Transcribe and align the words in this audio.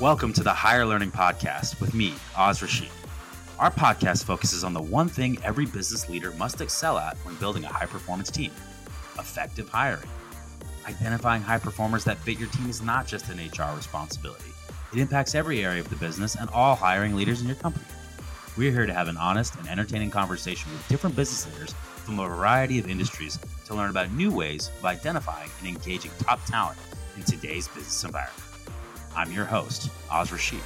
Welcome 0.00 0.32
to 0.32 0.42
the 0.42 0.50
Higher 0.50 0.86
Learning 0.86 1.10
Podcast 1.10 1.78
with 1.78 1.92
me, 1.92 2.14
Oz 2.34 2.62
Rashid. 2.62 2.88
Our 3.58 3.70
podcast 3.70 4.24
focuses 4.24 4.64
on 4.64 4.72
the 4.72 4.80
one 4.80 5.10
thing 5.10 5.36
every 5.44 5.66
business 5.66 6.08
leader 6.08 6.30
must 6.38 6.62
excel 6.62 6.96
at 6.96 7.18
when 7.18 7.34
building 7.34 7.64
a 7.64 7.68
high 7.68 7.84
performance 7.84 8.30
team 8.30 8.50
effective 9.18 9.68
hiring. 9.68 10.08
Identifying 10.86 11.42
high 11.42 11.58
performers 11.58 12.02
that 12.04 12.16
fit 12.16 12.38
your 12.38 12.48
team 12.48 12.70
is 12.70 12.80
not 12.80 13.06
just 13.06 13.28
an 13.28 13.36
HR 13.36 13.76
responsibility, 13.76 14.54
it 14.90 14.98
impacts 14.98 15.34
every 15.34 15.62
area 15.62 15.82
of 15.82 15.90
the 15.90 15.96
business 15.96 16.34
and 16.34 16.48
all 16.48 16.74
hiring 16.74 17.14
leaders 17.14 17.42
in 17.42 17.46
your 17.46 17.56
company. 17.56 17.84
We're 18.56 18.72
here 18.72 18.86
to 18.86 18.94
have 18.94 19.08
an 19.08 19.18
honest 19.18 19.54
and 19.56 19.68
entertaining 19.68 20.10
conversation 20.10 20.72
with 20.72 20.88
different 20.88 21.14
business 21.14 21.46
leaders 21.52 21.74
from 22.06 22.18
a 22.20 22.26
variety 22.26 22.78
of 22.78 22.88
industries 22.88 23.38
to 23.66 23.74
learn 23.74 23.90
about 23.90 24.10
new 24.12 24.32
ways 24.32 24.70
of 24.78 24.86
identifying 24.86 25.50
and 25.58 25.68
engaging 25.68 26.10
top 26.20 26.42
talent 26.46 26.78
in 27.18 27.22
today's 27.22 27.68
business 27.68 28.02
environment. 28.02 28.49
I'm 29.16 29.32
your 29.32 29.44
host, 29.44 29.90
Oz 30.10 30.30
Rashid. 30.30 30.60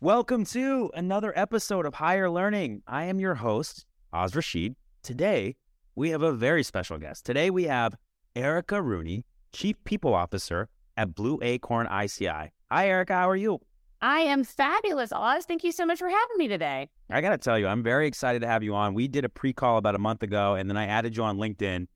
Welcome 0.00 0.44
to 0.46 0.90
another 0.94 1.32
episode 1.34 1.86
of 1.86 1.94
Higher 1.94 2.30
Learning. 2.30 2.82
I 2.86 3.04
am 3.04 3.18
your 3.18 3.34
host, 3.34 3.84
Oz 4.12 4.36
Rashid. 4.36 4.76
Today, 5.02 5.56
we 5.96 6.10
have 6.10 6.22
a 6.22 6.32
very 6.32 6.62
special 6.62 6.98
guest. 6.98 7.26
Today, 7.26 7.50
we 7.50 7.64
have 7.64 7.96
Erica 8.36 8.80
Rooney, 8.80 9.24
Chief 9.52 9.76
People 9.82 10.14
Officer 10.14 10.68
at 10.96 11.16
Blue 11.16 11.40
Acorn 11.42 11.88
ICI. 11.88 12.52
Hi, 12.70 12.88
Erica. 12.88 13.14
How 13.14 13.28
are 13.28 13.36
you? 13.36 13.58
I 14.00 14.20
am 14.20 14.44
fabulous, 14.44 15.12
Oz. 15.12 15.46
Thank 15.46 15.64
you 15.64 15.72
so 15.72 15.84
much 15.84 15.98
for 15.98 16.08
having 16.08 16.36
me 16.38 16.46
today. 16.46 16.90
I 17.10 17.20
got 17.20 17.30
to 17.30 17.38
tell 17.38 17.58
you, 17.58 17.66
I'm 17.66 17.82
very 17.82 18.06
excited 18.06 18.42
to 18.42 18.46
have 18.46 18.62
you 18.62 18.74
on. 18.76 18.94
We 18.94 19.08
did 19.08 19.24
a 19.24 19.28
pre 19.28 19.52
call 19.52 19.78
about 19.78 19.96
a 19.96 19.98
month 19.98 20.22
ago, 20.22 20.54
and 20.54 20.70
then 20.70 20.76
I 20.76 20.86
added 20.86 21.16
you 21.16 21.24
on 21.24 21.38
LinkedIn. 21.38 21.86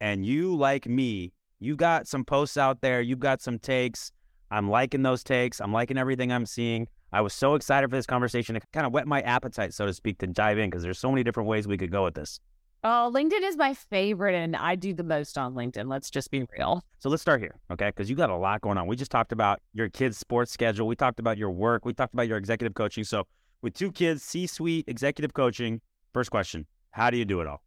And 0.00 0.24
you, 0.24 0.56
like 0.56 0.86
me, 0.86 1.32
you 1.60 1.76
got 1.76 2.06
some 2.06 2.24
posts 2.24 2.56
out 2.56 2.80
there, 2.80 3.00
you've 3.00 3.18
got 3.18 3.40
some 3.40 3.58
takes. 3.58 4.12
I'm 4.50 4.70
liking 4.70 5.02
those 5.02 5.22
takes, 5.22 5.60
I'm 5.60 5.72
liking 5.72 5.98
everything 5.98 6.32
I'm 6.32 6.46
seeing. 6.46 6.88
I 7.12 7.20
was 7.20 7.32
so 7.32 7.54
excited 7.54 7.88
for 7.90 7.96
this 7.96 8.06
conversation. 8.06 8.56
It 8.56 8.64
kind 8.72 8.86
of 8.86 8.92
whet 8.92 9.06
my 9.06 9.20
appetite, 9.22 9.74
so 9.74 9.86
to 9.86 9.94
speak, 9.94 10.18
to 10.18 10.26
dive 10.26 10.58
in 10.58 10.70
because 10.70 10.82
there's 10.82 10.98
so 10.98 11.10
many 11.10 11.22
different 11.22 11.48
ways 11.48 11.66
we 11.66 11.78
could 11.78 11.90
go 11.90 12.04
with 12.04 12.14
this. 12.14 12.40
Oh, 12.84 13.10
LinkedIn 13.12 13.42
is 13.42 13.56
my 13.56 13.74
favorite, 13.74 14.36
and 14.36 14.54
I 14.54 14.76
do 14.76 14.94
the 14.94 15.02
most 15.02 15.36
on 15.36 15.54
LinkedIn. 15.54 15.88
Let's 15.88 16.10
just 16.10 16.30
be 16.30 16.44
real. 16.56 16.84
So 17.00 17.08
let's 17.08 17.22
start 17.22 17.40
here, 17.40 17.58
okay? 17.72 17.88
Because 17.88 18.08
you 18.08 18.14
got 18.14 18.30
a 18.30 18.36
lot 18.36 18.60
going 18.60 18.78
on. 18.78 18.86
We 18.86 18.94
just 18.94 19.10
talked 19.10 19.32
about 19.32 19.60
your 19.72 19.88
kids' 19.88 20.16
sports 20.16 20.52
schedule. 20.52 20.86
We 20.86 20.94
talked 20.94 21.18
about 21.18 21.38
your 21.38 21.50
work. 21.50 21.84
We 21.84 21.92
talked 21.92 22.14
about 22.14 22.28
your 22.28 22.36
executive 22.36 22.74
coaching. 22.74 23.02
So 23.02 23.26
with 23.62 23.74
two 23.74 23.90
kids, 23.90 24.22
C-suite 24.22 24.84
executive 24.86 25.34
coaching. 25.34 25.80
First 26.12 26.30
question: 26.30 26.66
How 26.92 27.10
do 27.10 27.16
you 27.16 27.24
do 27.24 27.40
it 27.40 27.48
all? 27.48 27.62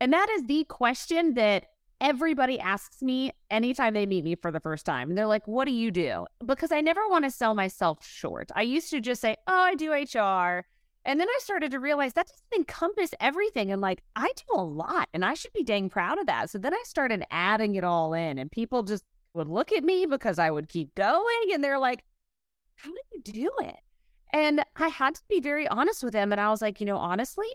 And 0.00 0.12
that 0.12 0.28
is 0.30 0.44
the 0.44 0.64
question 0.64 1.34
that 1.34 1.66
everybody 2.00 2.58
asks 2.60 3.02
me 3.02 3.32
anytime 3.50 3.94
they 3.94 4.06
meet 4.06 4.24
me 4.24 4.34
for 4.36 4.50
the 4.50 4.60
first 4.60 4.86
time. 4.86 5.08
And 5.08 5.18
they're 5.18 5.26
like, 5.26 5.46
What 5.46 5.66
do 5.66 5.72
you 5.72 5.90
do? 5.90 6.26
Because 6.44 6.72
I 6.72 6.80
never 6.80 7.06
want 7.08 7.24
to 7.24 7.30
sell 7.30 7.54
myself 7.54 8.06
short. 8.06 8.50
I 8.54 8.62
used 8.62 8.90
to 8.90 9.00
just 9.00 9.20
say, 9.20 9.36
Oh, 9.46 9.52
I 9.54 9.74
do 9.74 9.92
HR. 9.92 10.66
And 11.04 11.20
then 11.20 11.28
I 11.28 11.38
started 11.40 11.70
to 11.70 11.78
realize 11.78 12.14
that 12.14 12.26
doesn't 12.26 12.60
encompass 12.60 13.10
everything. 13.20 13.70
And 13.70 13.80
like, 13.80 14.02
I 14.16 14.32
do 14.36 14.60
a 14.60 14.62
lot 14.62 15.08
and 15.14 15.24
I 15.24 15.34
should 15.34 15.52
be 15.52 15.62
dang 15.62 15.88
proud 15.88 16.18
of 16.18 16.26
that. 16.26 16.50
So 16.50 16.58
then 16.58 16.74
I 16.74 16.82
started 16.84 17.24
adding 17.30 17.76
it 17.76 17.84
all 17.84 18.12
in, 18.12 18.38
and 18.38 18.50
people 18.50 18.82
just 18.82 19.04
would 19.32 19.48
look 19.48 19.70
at 19.72 19.84
me 19.84 20.06
because 20.06 20.38
I 20.38 20.50
would 20.50 20.68
keep 20.68 20.94
going. 20.94 21.52
And 21.52 21.62
they're 21.62 21.78
like, 21.78 22.04
How 22.76 22.90
do 22.90 23.00
you 23.12 23.20
do 23.22 23.50
it? 23.60 23.76
And 24.32 24.64
I 24.74 24.88
had 24.88 25.14
to 25.14 25.22
be 25.28 25.40
very 25.40 25.68
honest 25.68 26.02
with 26.02 26.12
them. 26.12 26.32
And 26.32 26.40
I 26.40 26.50
was 26.50 26.60
like, 26.60 26.80
You 26.80 26.86
know, 26.86 26.98
honestly, 26.98 27.46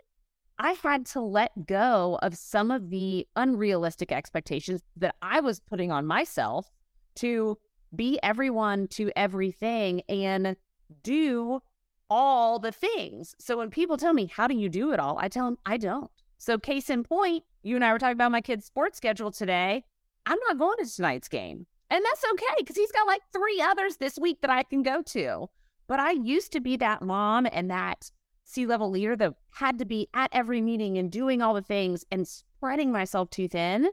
I 0.60 0.74
had 0.74 1.06
to 1.08 1.22
let 1.22 1.66
go 1.66 2.20
of 2.22 2.36
some 2.36 2.72
of 2.72 2.90
the 2.90 3.28
unrealistic 3.36 4.12
expectations 4.12 4.82
that 4.98 5.16
I 5.22 5.40
was 5.40 5.60
putting 5.60 5.92
on 5.92 6.06
myself 6.06 6.70
to 7.16 7.58
be 7.96 8.20
everyone 8.24 8.88
to 8.90 9.12
everything 9.16 10.02
and 10.08 10.56
do 11.04 11.62
all 12.10 12.60
the 12.60 12.72
things. 12.72 13.36
So 13.40 13.58
when 13.58 13.70
people 13.70 13.98
tell 13.98 14.14
me, 14.14 14.28
How 14.28 14.48
do 14.48 14.56
you 14.56 14.70
do 14.70 14.92
it 14.92 15.00
all? 15.00 15.18
I 15.20 15.28
tell 15.28 15.46
them, 15.46 15.58
I 15.66 15.78
don't. 15.78 16.12
So, 16.38 16.58
case 16.58 16.90
in 16.90 17.04
point, 17.04 17.44
you 17.62 17.76
and 17.76 17.86
I 17.86 17.94
were 17.94 18.00
talking 18.00 18.14
about 18.14 18.32
my 18.32 18.42
kid's 18.42 18.66
sports 18.66 18.98
schedule 18.98 19.30
today. 19.32 19.84
I'm 20.26 20.40
not 20.48 20.58
going 20.58 20.78
to 20.84 20.96
tonight's 20.96 21.28
game. 21.28 21.68
And 21.92 22.04
that's 22.04 22.24
okay 22.34 22.56
because 22.58 22.76
he's 22.76 22.92
got 22.92 23.06
like 23.06 23.22
three 23.32 23.62
others 23.62 23.98
this 23.98 24.18
week 24.18 24.42
that 24.42 24.50
I 24.50 24.64
can 24.64 24.82
go 24.82 25.02
to. 25.04 25.50
But 25.88 26.00
I 26.00 26.12
used 26.12 26.52
to 26.54 26.62
be 26.62 26.78
that 26.78 27.02
mom 27.02 27.48
and 27.52 27.70
that 27.70 28.10
C 28.52 28.66
level 28.66 28.90
leader 28.90 29.16
that 29.16 29.34
had 29.52 29.80
to 29.80 29.86
be 29.86 30.10
at 30.14 30.30
every 30.34 30.62
meeting 30.62 30.98
and 30.98 31.10
doing 31.10 31.42
all 31.42 31.54
the 31.54 31.62
things 31.62 32.04
and 32.12 32.28
spreading 32.28 32.92
myself 32.92 33.30
too 33.30 33.48
thin. 33.48 33.90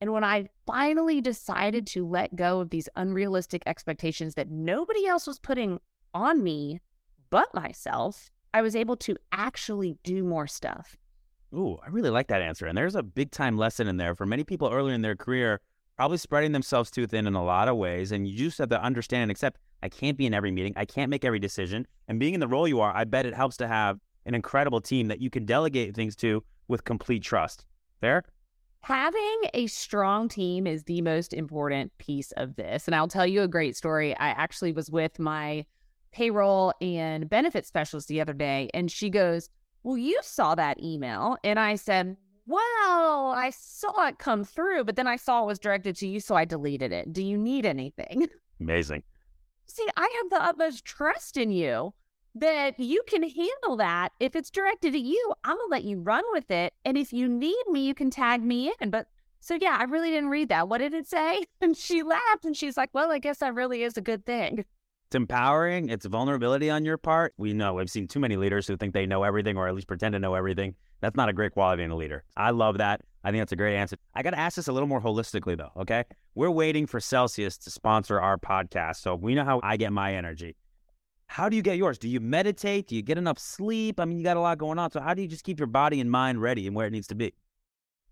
And 0.00 0.12
when 0.12 0.24
I 0.24 0.48
finally 0.66 1.20
decided 1.20 1.86
to 1.88 2.06
let 2.06 2.34
go 2.34 2.60
of 2.60 2.70
these 2.70 2.88
unrealistic 2.96 3.62
expectations 3.66 4.34
that 4.34 4.50
nobody 4.50 5.06
else 5.06 5.26
was 5.26 5.38
putting 5.38 5.78
on 6.14 6.42
me 6.42 6.80
but 7.28 7.52
myself, 7.54 8.30
I 8.54 8.62
was 8.62 8.74
able 8.74 8.96
to 8.96 9.16
actually 9.32 9.98
do 10.04 10.24
more 10.24 10.46
stuff. 10.46 10.96
Ooh, 11.54 11.76
I 11.84 11.88
really 11.90 12.10
like 12.10 12.28
that 12.28 12.40
answer. 12.40 12.66
And 12.66 12.78
there's 12.78 12.94
a 12.94 13.02
big 13.02 13.30
time 13.30 13.58
lesson 13.58 13.88
in 13.88 13.98
there 13.98 14.14
for 14.14 14.24
many 14.24 14.44
people 14.44 14.70
earlier 14.72 14.94
in 14.94 15.02
their 15.02 15.16
career, 15.16 15.60
probably 15.96 16.16
spreading 16.16 16.52
themselves 16.52 16.90
too 16.90 17.06
thin 17.06 17.26
in 17.26 17.34
a 17.34 17.44
lot 17.44 17.68
of 17.68 17.76
ways. 17.76 18.12
And 18.12 18.26
you 18.26 18.38
just 18.38 18.58
have 18.58 18.70
to 18.70 18.82
understand 18.82 19.24
and 19.24 19.30
accept 19.30 19.60
I 19.82 19.88
can't 19.88 20.16
be 20.16 20.26
in 20.26 20.34
every 20.34 20.50
meeting. 20.50 20.72
I 20.76 20.84
can't 20.84 21.10
make 21.10 21.24
every 21.24 21.38
decision. 21.38 21.86
And 22.08 22.18
being 22.18 22.34
in 22.34 22.40
the 22.40 22.48
role 22.48 22.66
you 22.66 22.80
are, 22.80 22.94
I 22.94 23.04
bet 23.04 23.26
it 23.26 23.34
helps 23.34 23.56
to 23.58 23.68
have 23.68 23.98
an 24.26 24.34
incredible 24.34 24.80
team 24.80 25.08
that 25.08 25.20
you 25.20 25.30
can 25.30 25.44
delegate 25.44 25.94
things 25.94 26.16
to 26.16 26.42
with 26.66 26.84
complete 26.84 27.22
trust. 27.22 27.64
Fair? 28.00 28.24
Having 28.82 29.40
a 29.54 29.66
strong 29.66 30.28
team 30.28 30.66
is 30.66 30.84
the 30.84 31.02
most 31.02 31.32
important 31.32 31.96
piece 31.98 32.32
of 32.32 32.56
this. 32.56 32.86
And 32.86 32.94
I'll 32.94 33.08
tell 33.08 33.26
you 33.26 33.42
a 33.42 33.48
great 33.48 33.76
story. 33.76 34.16
I 34.16 34.28
actually 34.28 34.72
was 34.72 34.90
with 34.90 35.18
my 35.18 35.64
payroll 36.12 36.72
and 36.80 37.28
benefit 37.28 37.66
specialist 37.66 38.08
the 38.08 38.20
other 38.20 38.32
day, 38.32 38.70
and 38.72 38.90
she 38.90 39.10
goes, 39.10 39.48
Well, 39.82 39.98
you 39.98 40.18
saw 40.22 40.54
that 40.54 40.82
email. 40.82 41.36
And 41.44 41.58
I 41.58 41.74
said, 41.74 42.16
Well, 42.46 43.32
I 43.36 43.50
saw 43.50 44.06
it 44.06 44.18
come 44.18 44.44
through, 44.44 44.84
but 44.84 44.96
then 44.96 45.06
I 45.06 45.16
saw 45.16 45.42
it 45.42 45.46
was 45.46 45.58
directed 45.58 45.96
to 45.96 46.08
you, 46.08 46.20
so 46.20 46.34
I 46.34 46.44
deleted 46.44 46.92
it. 46.92 47.12
Do 47.12 47.22
you 47.22 47.36
need 47.36 47.66
anything? 47.66 48.28
Amazing. 48.60 49.02
See, 49.68 49.86
I 49.96 50.12
have 50.22 50.30
the 50.30 50.42
utmost 50.42 50.84
trust 50.84 51.36
in 51.36 51.50
you 51.50 51.92
that 52.34 52.80
you 52.80 53.02
can 53.06 53.22
handle 53.22 53.76
that. 53.76 54.10
If 54.18 54.34
it's 54.34 54.50
directed 54.50 54.94
at 54.94 55.00
you, 55.00 55.32
I'm 55.44 55.56
going 55.56 55.68
to 55.68 55.70
let 55.70 55.84
you 55.84 55.98
run 55.98 56.24
with 56.32 56.50
it. 56.50 56.72
And 56.84 56.96
if 56.96 57.12
you 57.12 57.28
need 57.28 57.62
me, 57.70 57.86
you 57.86 57.94
can 57.94 58.10
tag 58.10 58.42
me 58.42 58.72
in. 58.80 58.90
But 58.90 59.06
so, 59.40 59.58
yeah, 59.60 59.76
I 59.78 59.84
really 59.84 60.10
didn't 60.10 60.30
read 60.30 60.48
that. 60.48 60.68
What 60.68 60.78
did 60.78 60.94
it 60.94 61.06
say? 61.06 61.44
And 61.60 61.76
she 61.76 62.02
laughed 62.02 62.44
and 62.44 62.56
she's 62.56 62.76
like, 62.76 62.90
well, 62.92 63.10
I 63.10 63.18
guess 63.18 63.38
that 63.38 63.54
really 63.54 63.82
is 63.82 63.96
a 63.96 64.00
good 64.00 64.24
thing. 64.24 64.64
It's 65.08 65.14
empowering. 65.14 65.88
It's 65.88 66.06
vulnerability 66.06 66.70
on 66.70 66.84
your 66.84 66.98
part. 66.98 67.34
We 67.36 67.52
know 67.52 67.78
I've 67.78 67.90
seen 67.90 68.08
too 68.08 68.20
many 68.20 68.36
leaders 68.36 68.66
who 68.66 68.76
think 68.76 68.94
they 68.94 69.06
know 69.06 69.22
everything 69.22 69.56
or 69.56 69.66
at 69.68 69.74
least 69.74 69.86
pretend 69.86 70.12
to 70.12 70.18
know 70.18 70.34
everything. 70.34 70.74
That's 71.00 71.16
not 71.16 71.28
a 71.28 71.32
great 71.32 71.52
quality 71.52 71.82
in 71.82 71.90
a 71.90 71.96
leader. 71.96 72.24
I 72.36 72.50
love 72.50 72.78
that. 72.78 73.02
I 73.24 73.30
think 73.30 73.40
that's 73.40 73.52
a 73.52 73.56
great 73.56 73.76
answer. 73.76 73.96
I 74.14 74.22
got 74.22 74.30
to 74.30 74.38
ask 74.38 74.56
this 74.56 74.68
a 74.68 74.72
little 74.72 74.88
more 74.88 75.00
holistically, 75.00 75.56
though. 75.56 75.72
Okay. 75.76 76.04
We're 76.34 76.50
waiting 76.50 76.86
for 76.86 77.00
Celsius 77.00 77.58
to 77.58 77.70
sponsor 77.70 78.20
our 78.20 78.38
podcast. 78.38 78.96
So 78.96 79.14
we 79.14 79.34
know 79.34 79.44
how 79.44 79.60
I 79.62 79.76
get 79.76 79.92
my 79.92 80.14
energy. 80.14 80.56
How 81.26 81.48
do 81.48 81.56
you 81.56 81.62
get 81.62 81.76
yours? 81.76 81.98
Do 81.98 82.08
you 82.08 82.20
meditate? 82.20 82.88
Do 82.88 82.96
you 82.96 83.02
get 83.02 83.18
enough 83.18 83.38
sleep? 83.38 84.00
I 84.00 84.04
mean, 84.04 84.18
you 84.18 84.24
got 84.24 84.36
a 84.36 84.40
lot 84.40 84.56
going 84.56 84.78
on. 84.78 84.90
So 84.90 85.00
how 85.00 85.14
do 85.14 85.22
you 85.22 85.28
just 85.28 85.44
keep 85.44 85.58
your 85.58 85.66
body 85.66 86.00
and 86.00 86.10
mind 86.10 86.40
ready 86.40 86.66
and 86.66 86.74
where 86.74 86.86
it 86.86 86.90
needs 86.90 87.08
to 87.08 87.14
be? 87.14 87.34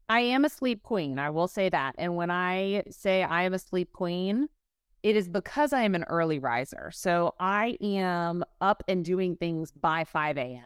I 0.08 0.20
am 0.20 0.44
a 0.44 0.48
sleep 0.48 0.82
queen. 0.82 1.18
I 1.18 1.30
will 1.30 1.48
say 1.48 1.68
that. 1.68 1.94
And 1.98 2.14
when 2.14 2.30
I 2.30 2.82
say 2.90 3.22
I 3.22 3.42
am 3.42 3.54
a 3.54 3.58
sleep 3.58 3.92
queen, 3.92 4.48
it 5.02 5.16
is 5.16 5.28
because 5.28 5.72
I 5.72 5.82
am 5.82 5.94
an 5.94 6.04
early 6.04 6.38
riser. 6.38 6.90
So 6.92 7.34
I 7.40 7.76
am 7.80 8.44
up 8.60 8.82
and 8.86 9.04
doing 9.04 9.36
things 9.36 9.72
by 9.72 10.04
5 10.04 10.36
a.m. 10.36 10.64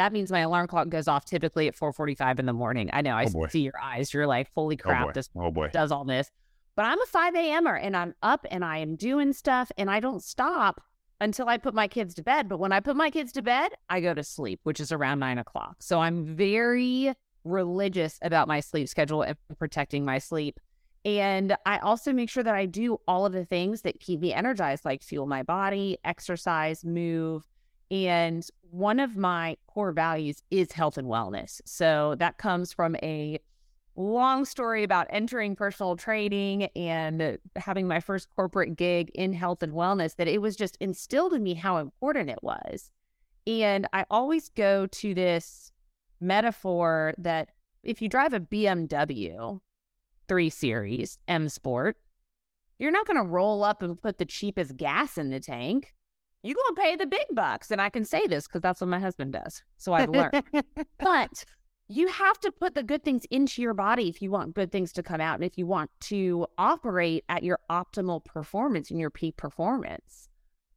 That 0.00 0.14
means 0.14 0.32
my 0.32 0.40
alarm 0.40 0.66
clock 0.66 0.88
goes 0.88 1.08
off 1.08 1.26
typically 1.26 1.68
at 1.68 1.76
4:45 1.76 2.38
in 2.38 2.46
the 2.46 2.54
morning. 2.54 2.88
I 2.90 3.02
know 3.02 3.14
I 3.16 3.26
Oh, 3.34 3.46
see 3.48 3.60
your 3.60 3.78
eyes. 3.78 4.14
You're 4.14 4.26
like, 4.26 4.48
"Holy 4.54 4.78
oh, 4.82 4.88
crap, 4.88 5.06
boy. 5.08 5.12
this 5.12 5.28
Oh 5.36 5.50
boy. 5.50 5.68
does 5.68 5.92
all 5.92 6.06
this." 6.06 6.30
But 6.74 6.86
I'm 6.86 6.98
a 7.02 7.04
5 7.04 7.34
a.m.er 7.34 7.76
and 7.76 7.94
I'm 7.94 8.14
up 8.22 8.46
and 8.50 8.64
I 8.64 8.78
am 8.78 8.96
doing 8.96 9.34
stuff 9.34 9.70
and 9.76 9.90
I 9.90 10.00
don't 10.00 10.22
stop 10.22 10.80
until 11.20 11.50
I 11.50 11.58
put 11.58 11.74
my 11.74 11.86
kids 11.86 12.14
to 12.14 12.22
bed. 12.22 12.48
But 12.48 12.58
when 12.58 12.72
I 12.72 12.80
put 12.80 12.96
my 12.96 13.10
kids 13.10 13.30
to 13.32 13.42
bed, 13.42 13.72
I 13.90 14.00
go 14.00 14.14
to 14.14 14.24
sleep, 14.24 14.60
which 14.62 14.80
is 14.80 14.90
around 14.90 15.18
nine 15.18 15.36
o'clock. 15.36 15.82
So 15.82 16.00
I'm 16.00 16.24
very 16.24 17.12
religious 17.44 18.18
about 18.22 18.48
my 18.48 18.60
sleep 18.60 18.88
schedule 18.88 19.20
and 19.20 19.36
protecting 19.58 20.06
my 20.06 20.16
sleep. 20.16 20.58
And 21.04 21.54
I 21.66 21.76
also 21.78 22.14
make 22.14 22.30
sure 22.30 22.42
that 22.42 22.54
I 22.54 22.64
do 22.64 22.98
all 23.06 23.26
of 23.26 23.34
the 23.34 23.44
things 23.44 23.82
that 23.82 24.00
keep 24.00 24.20
me 24.20 24.32
energized, 24.32 24.86
like 24.86 25.02
fuel 25.02 25.26
my 25.26 25.42
body, 25.42 25.98
exercise, 26.04 26.86
move. 26.86 27.42
And 27.90 28.46
one 28.70 29.00
of 29.00 29.16
my 29.16 29.56
core 29.66 29.92
values 29.92 30.42
is 30.50 30.72
health 30.72 30.96
and 30.96 31.08
wellness. 31.08 31.60
So 31.64 32.14
that 32.18 32.38
comes 32.38 32.72
from 32.72 32.96
a 32.96 33.40
long 33.96 34.44
story 34.44 34.84
about 34.84 35.08
entering 35.10 35.56
personal 35.56 35.96
training 35.96 36.64
and 36.76 37.38
having 37.56 37.88
my 37.88 38.00
first 38.00 38.28
corporate 38.36 38.76
gig 38.76 39.10
in 39.14 39.32
health 39.32 39.62
and 39.62 39.72
wellness 39.72 40.16
that 40.16 40.28
it 40.28 40.40
was 40.40 40.56
just 40.56 40.76
instilled 40.80 41.32
in 41.32 41.42
me 41.42 41.54
how 41.54 41.78
important 41.78 42.30
it 42.30 42.42
was. 42.42 42.90
And 43.46 43.88
I 43.92 44.06
always 44.10 44.48
go 44.50 44.86
to 44.86 45.14
this 45.14 45.72
metaphor 46.20 47.14
that 47.18 47.48
if 47.82 48.00
you 48.00 48.08
drive 48.08 48.32
a 48.32 48.40
BMW 48.40 49.60
3 50.28 50.50
Series 50.50 51.18
M 51.26 51.48
Sport, 51.48 51.96
You're 52.80 52.90
not 52.90 53.06
going 53.06 53.18
to 53.18 53.28
roll 53.28 53.62
up 53.62 53.82
and 53.82 54.00
put 54.00 54.16
the 54.16 54.24
cheapest 54.24 54.74
gas 54.76 55.18
in 55.18 55.28
the 55.28 55.38
tank. 55.38 55.92
You're 56.42 56.54
going 56.54 56.74
to 56.74 56.80
pay 56.80 56.96
the 56.96 57.06
big 57.06 57.26
bucks. 57.32 57.70
And 57.70 57.80
I 57.80 57.90
can 57.90 58.04
say 58.04 58.26
this 58.26 58.46
because 58.46 58.62
that's 58.62 58.80
what 58.80 58.88
my 58.88 58.98
husband 58.98 59.32
does. 59.32 59.62
So 59.76 59.92
I've 59.92 60.08
learned. 60.08 60.42
but 60.98 61.44
you 61.88 62.06
have 62.08 62.38
to 62.40 62.52
put 62.52 62.74
the 62.74 62.82
good 62.82 63.02
things 63.02 63.24
into 63.30 63.60
your 63.60 63.74
body 63.74 64.08
if 64.08 64.22
you 64.22 64.30
want 64.30 64.54
good 64.54 64.70
things 64.70 64.92
to 64.92 65.02
come 65.02 65.20
out 65.20 65.34
and 65.34 65.44
if 65.44 65.58
you 65.58 65.66
want 65.66 65.90
to 66.00 66.46
operate 66.56 67.24
at 67.28 67.42
your 67.42 67.58
optimal 67.68 68.24
performance 68.24 68.90
and 68.90 69.00
your 69.00 69.10
peak 69.10 69.36
performance. 69.36 70.28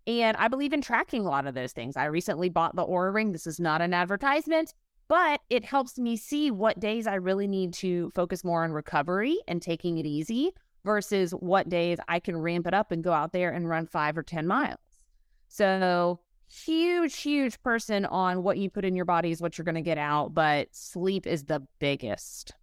And 0.05 0.35
I 0.37 0.47
believe 0.47 0.73
in 0.73 0.81
tracking 0.81 1.25
a 1.25 1.29
lot 1.29 1.47
of 1.47 1.53
those 1.53 1.71
things. 1.71 1.95
I 1.95 2.05
recently 2.05 2.49
bought 2.49 2.75
the 2.75 2.85
Oura 2.85 3.13
Ring. 3.13 3.31
This 3.31 3.47
is 3.47 3.59
not 3.59 3.81
an 3.81 3.93
advertisement, 3.93 4.73
but 5.07 5.39
it 5.49 5.63
helps 5.63 5.97
me 5.97 6.17
see 6.17 6.51
what 6.51 6.79
days 6.79 7.07
I 7.07 7.15
really 7.15 7.47
need 7.47 7.73
to 7.75 8.11
focus 8.15 8.43
more 8.43 8.63
on 8.63 8.71
recovery 8.71 9.37
and 9.47 9.61
taking 9.61 9.99
it 9.99 10.05
easy 10.05 10.51
versus 10.83 11.31
what 11.31 11.69
days 11.69 11.99
I 12.07 12.19
can 12.19 12.37
ramp 12.37 12.67
it 12.67 12.73
up 12.73 12.91
and 12.91 13.03
go 13.03 13.13
out 13.13 13.31
there 13.31 13.51
and 13.51 13.69
run 13.69 13.85
five 13.85 14.17
or 14.17 14.23
10 14.23 14.45
miles. 14.47 14.79
So, 15.53 16.19
huge, 16.47 17.15
huge 17.15 17.61
person 17.61 18.05
on 18.05 18.41
what 18.41 18.57
you 18.57 18.71
put 18.71 18.85
in 18.85 18.95
your 18.95 19.05
body 19.05 19.29
is 19.29 19.39
what 19.39 19.55
you're 19.55 19.65
going 19.65 19.75
to 19.75 19.81
get 19.81 19.99
out, 19.99 20.33
but 20.33 20.69
sleep 20.71 21.27
is 21.27 21.43
the 21.43 21.61
biggest. 21.77 22.53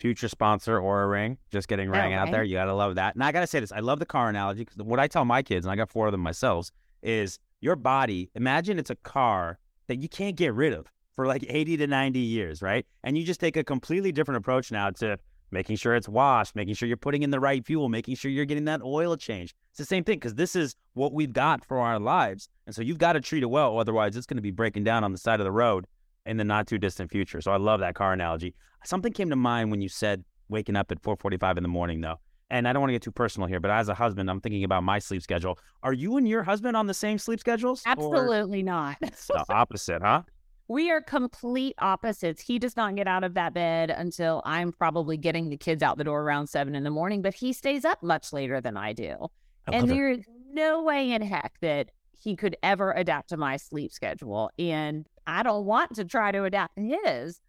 Future 0.00 0.26
sponsor 0.26 0.80
Oura 0.80 1.08
Ring, 1.08 1.38
just 1.52 1.68
getting 1.68 1.88
rang 1.88 2.14
out 2.14 2.32
there. 2.32 2.42
You 2.42 2.56
got 2.56 2.64
to 2.64 2.74
love 2.74 2.96
that. 2.96 3.14
And 3.14 3.22
I 3.22 3.30
got 3.30 3.42
to 3.42 3.46
say 3.46 3.60
this 3.60 3.70
I 3.70 3.78
love 3.78 4.00
the 4.00 4.06
car 4.06 4.28
analogy 4.28 4.64
because 4.64 4.82
what 4.82 4.98
I 4.98 5.06
tell 5.06 5.24
my 5.24 5.40
kids, 5.40 5.66
and 5.66 5.72
I 5.72 5.76
got 5.76 5.88
four 5.88 6.06
of 6.06 6.12
them 6.12 6.20
myself, 6.20 6.72
is 7.00 7.38
your 7.60 7.76
body, 7.76 8.28
imagine 8.34 8.80
it's 8.80 8.90
a 8.90 8.96
car 8.96 9.60
that 9.86 10.02
you 10.02 10.08
can't 10.08 10.34
get 10.34 10.52
rid 10.52 10.72
of 10.72 10.90
for 11.14 11.28
like 11.28 11.46
80 11.48 11.76
to 11.76 11.86
90 11.86 12.18
years, 12.18 12.60
right? 12.60 12.84
And 13.04 13.16
you 13.16 13.22
just 13.22 13.38
take 13.38 13.56
a 13.56 13.62
completely 13.62 14.10
different 14.10 14.38
approach 14.38 14.72
now 14.72 14.90
to 14.90 15.20
making 15.50 15.76
sure 15.76 15.94
it's 15.94 16.08
washed, 16.08 16.56
making 16.56 16.74
sure 16.74 16.88
you're 16.88 16.96
putting 16.96 17.22
in 17.22 17.30
the 17.30 17.40
right 17.40 17.64
fuel, 17.64 17.88
making 17.88 18.16
sure 18.16 18.30
you're 18.30 18.44
getting 18.44 18.64
that 18.66 18.82
oil 18.82 19.16
change. 19.16 19.54
It's 19.70 19.78
the 19.78 19.84
same 19.84 20.04
thing 20.04 20.18
because 20.18 20.34
this 20.34 20.56
is 20.56 20.76
what 20.94 21.12
we've 21.12 21.32
got 21.32 21.64
for 21.64 21.78
our 21.78 21.98
lives. 21.98 22.48
And 22.66 22.74
so 22.74 22.82
you've 22.82 22.98
got 22.98 23.14
to 23.14 23.20
treat 23.20 23.42
it 23.42 23.50
well. 23.50 23.78
Otherwise, 23.78 24.16
it's 24.16 24.26
going 24.26 24.36
to 24.36 24.42
be 24.42 24.50
breaking 24.50 24.84
down 24.84 25.04
on 25.04 25.12
the 25.12 25.18
side 25.18 25.40
of 25.40 25.44
the 25.44 25.52
road 25.52 25.86
in 26.24 26.36
the 26.36 26.44
not 26.44 26.66
too 26.66 26.78
distant 26.78 27.10
future. 27.10 27.40
So 27.40 27.52
I 27.52 27.56
love 27.56 27.80
that 27.80 27.94
car 27.94 28.12
analogy. 28.12 28.54
Something 28.84 29.12
came 29.12 29.30
to 29.30 29.36
mind 29.36 29.70
when 29.70 29.80
you 29.80 29.88
said 29.88 30.24
waking 30.48 30.76
up 30.76 30.90
at 30.92 31.02
4:45 31.02 31.56
in 31.56 31.62
the 31.62 31.68
morning 31.68 32.00
though. 32.00 32.20
And 32.48 32.68
I 32.68 32.72
don't 32.72 32.80
want 32.80 32.90
to 32.90 32.94
get 32.94 33.02
too 33.02 33.10
personal 33.10 33.48
here, 33.48 33.58
but 33.58 33.72
as 33.72 33.88
a 33.88 33.94
husband, 33.94 34.30
I'm 34.30 34.40
thinking 34.40 34.62
about 34.62 34.84
my 34.84 35.00
sleep 35.00 35.20
schedule. 35.20 35.58
Are 35.82 35.92
you 35.92 36.16
and 36.16 36.28
your 36.28 36.44
husband 36.44 36.76
on 36.76 36.86
the 36.86 36.94
same 36.94 37.18
sleep 37.18 37.40
schedules? 37.40 37.82
Absolutely 37.84 38.62
not. 38.62 38.98
the 39.00 39.44
opposite, 39.48 40.00
huh? 40.00 40.22
We 40.68 40.90
are 40.90 41.00
complete 41.00 41.76
opposites. 41.78 42.42
He 42.42 42.58
does 42.58 42.76
not 42.76 42.96
get 42.96 43.06
out 43.06 43.22
of 43.22 43.34
that 43.34 43.54
bed 43.54 43.90
until 43.90 44.42
I'm 44.44 44.72
probably 44.72 45.16
getting 45.16 45.48
the 45.48 45.56
kids 45.56 45.82
out 45.82 45.96
the 45.96 46.04
door 46.04 46.22
around 46.22 46.48
seven 46.48 46.74
in 46.74 46.82
the 46.82 46.90
morning, 46.90 47.22
but 47.22 47.34
he 47.34 47.52
stays 47.52 47.84
up 47.84 48.02
much 48.02 48.32
later 48.32 48.60
than 48.60 48.76
I 48.76 48.92
do. 48.92 49.28
I 49.68 49.76
and 49.76 49.88
there 49.88 50.10
is 50.10 50.24
no 50.52 50.82
way 50.82 51.12
in 51.12 51.22
heck 51.22 51.54
that 51.60 51.90
he 52.18 52.34
could 52.34 52.56
ever 52.62 52.92
adapt 52.92 53.28
to 53.28 53.36
my 53.36 53.56
sleep 53.56 53.92
schedule. 53.92 54.50
And 54.58 55.06
I 55.26 55.42
don't 55.42 55.66
want 55.66 55.94
to 55.96 56.04
try 56.04 56.32
to 56.32 56.44
adapt 56.44 56.76
to 56.76 56.98
his. 57.04 57.40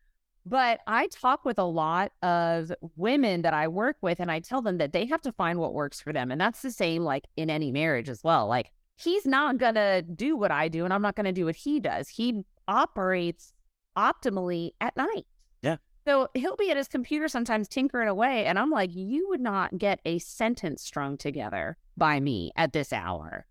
But 0.45 0.79
I 0.87 1.07
talk 1.07 1.43
with 1.43 1.59
a 1.59 1.65
lot 1.65 2.11
of 2.21 2.71
women 2.95 3.41
that 3.41 3.53
I 3.53 3.67
work 3.67 3.97
with, 4.01 4.19
and 4.19 4.31
I 4.31 4.39
tell 4.39 4.61
them 4.61 4.77
that 4.77 4.93
they 4.93 5.05
have 5.07 5.21
to 5.23 5.33
find 5.33 5.59
what 5.59 5.73
works 5.73 5.99
for 5.99 6.13
them. 6.13 6.31
And 6.31 6.39
that's 6.39 6.61
the 6.61 6.71
same 6.71 7.03
like 7.03 7.25
in 7.35 7.49
any 7.49 7.71
marriage 7.71 8.07
as 8.07 8.23
well. 8.23 8.47
Like, 8.47 8.71
he's 8.95 9.25
not 9.25 9.57
going 9.57 9.75
to 9.75 10.03
do 10.03 10.37
what 10.37 10.51
I 10.51 10.69
do, 10.69 10.85
and 10.85 10.93
I'm 10.93 11.01
not 11.01 11.15
going 11.15 11.25
to 11.25 11.33
do 11.33 11.45
what 11.45 11.57
he 11.57 11.81
does. 11.81 12.07
He 12.07 12.45
operates 12.67 13.53
optimally 13.97 14.71
at 14.79 14.95
night. 14.95 15.25
Yeah. 15.61 15.77
So 16.05 16.29
he'll 16.33 16.55
be 16.55 16.71
at 16.71 16.77
his 16.77 16.87
computer 16.87 17.27
sometimes 17.27 17.67
tinkering 17.67 18.07
away. 18.07 18.45
And 18.45 18.57
I'm 18.57 18.69
like, 18.69 18.91
you 18.93 19.27
would 19.29 19.41
not 19.41 19.77
get 19.77 19.99
a 20.05 20.19
sentence 20.19 20.83
strung 20.83 21.17
together 21.17 21.77
by 21.97 22.19
me 22.19 22.51
at 22.55 22.73
this 22.73 22.93
hour. 22.93 23.45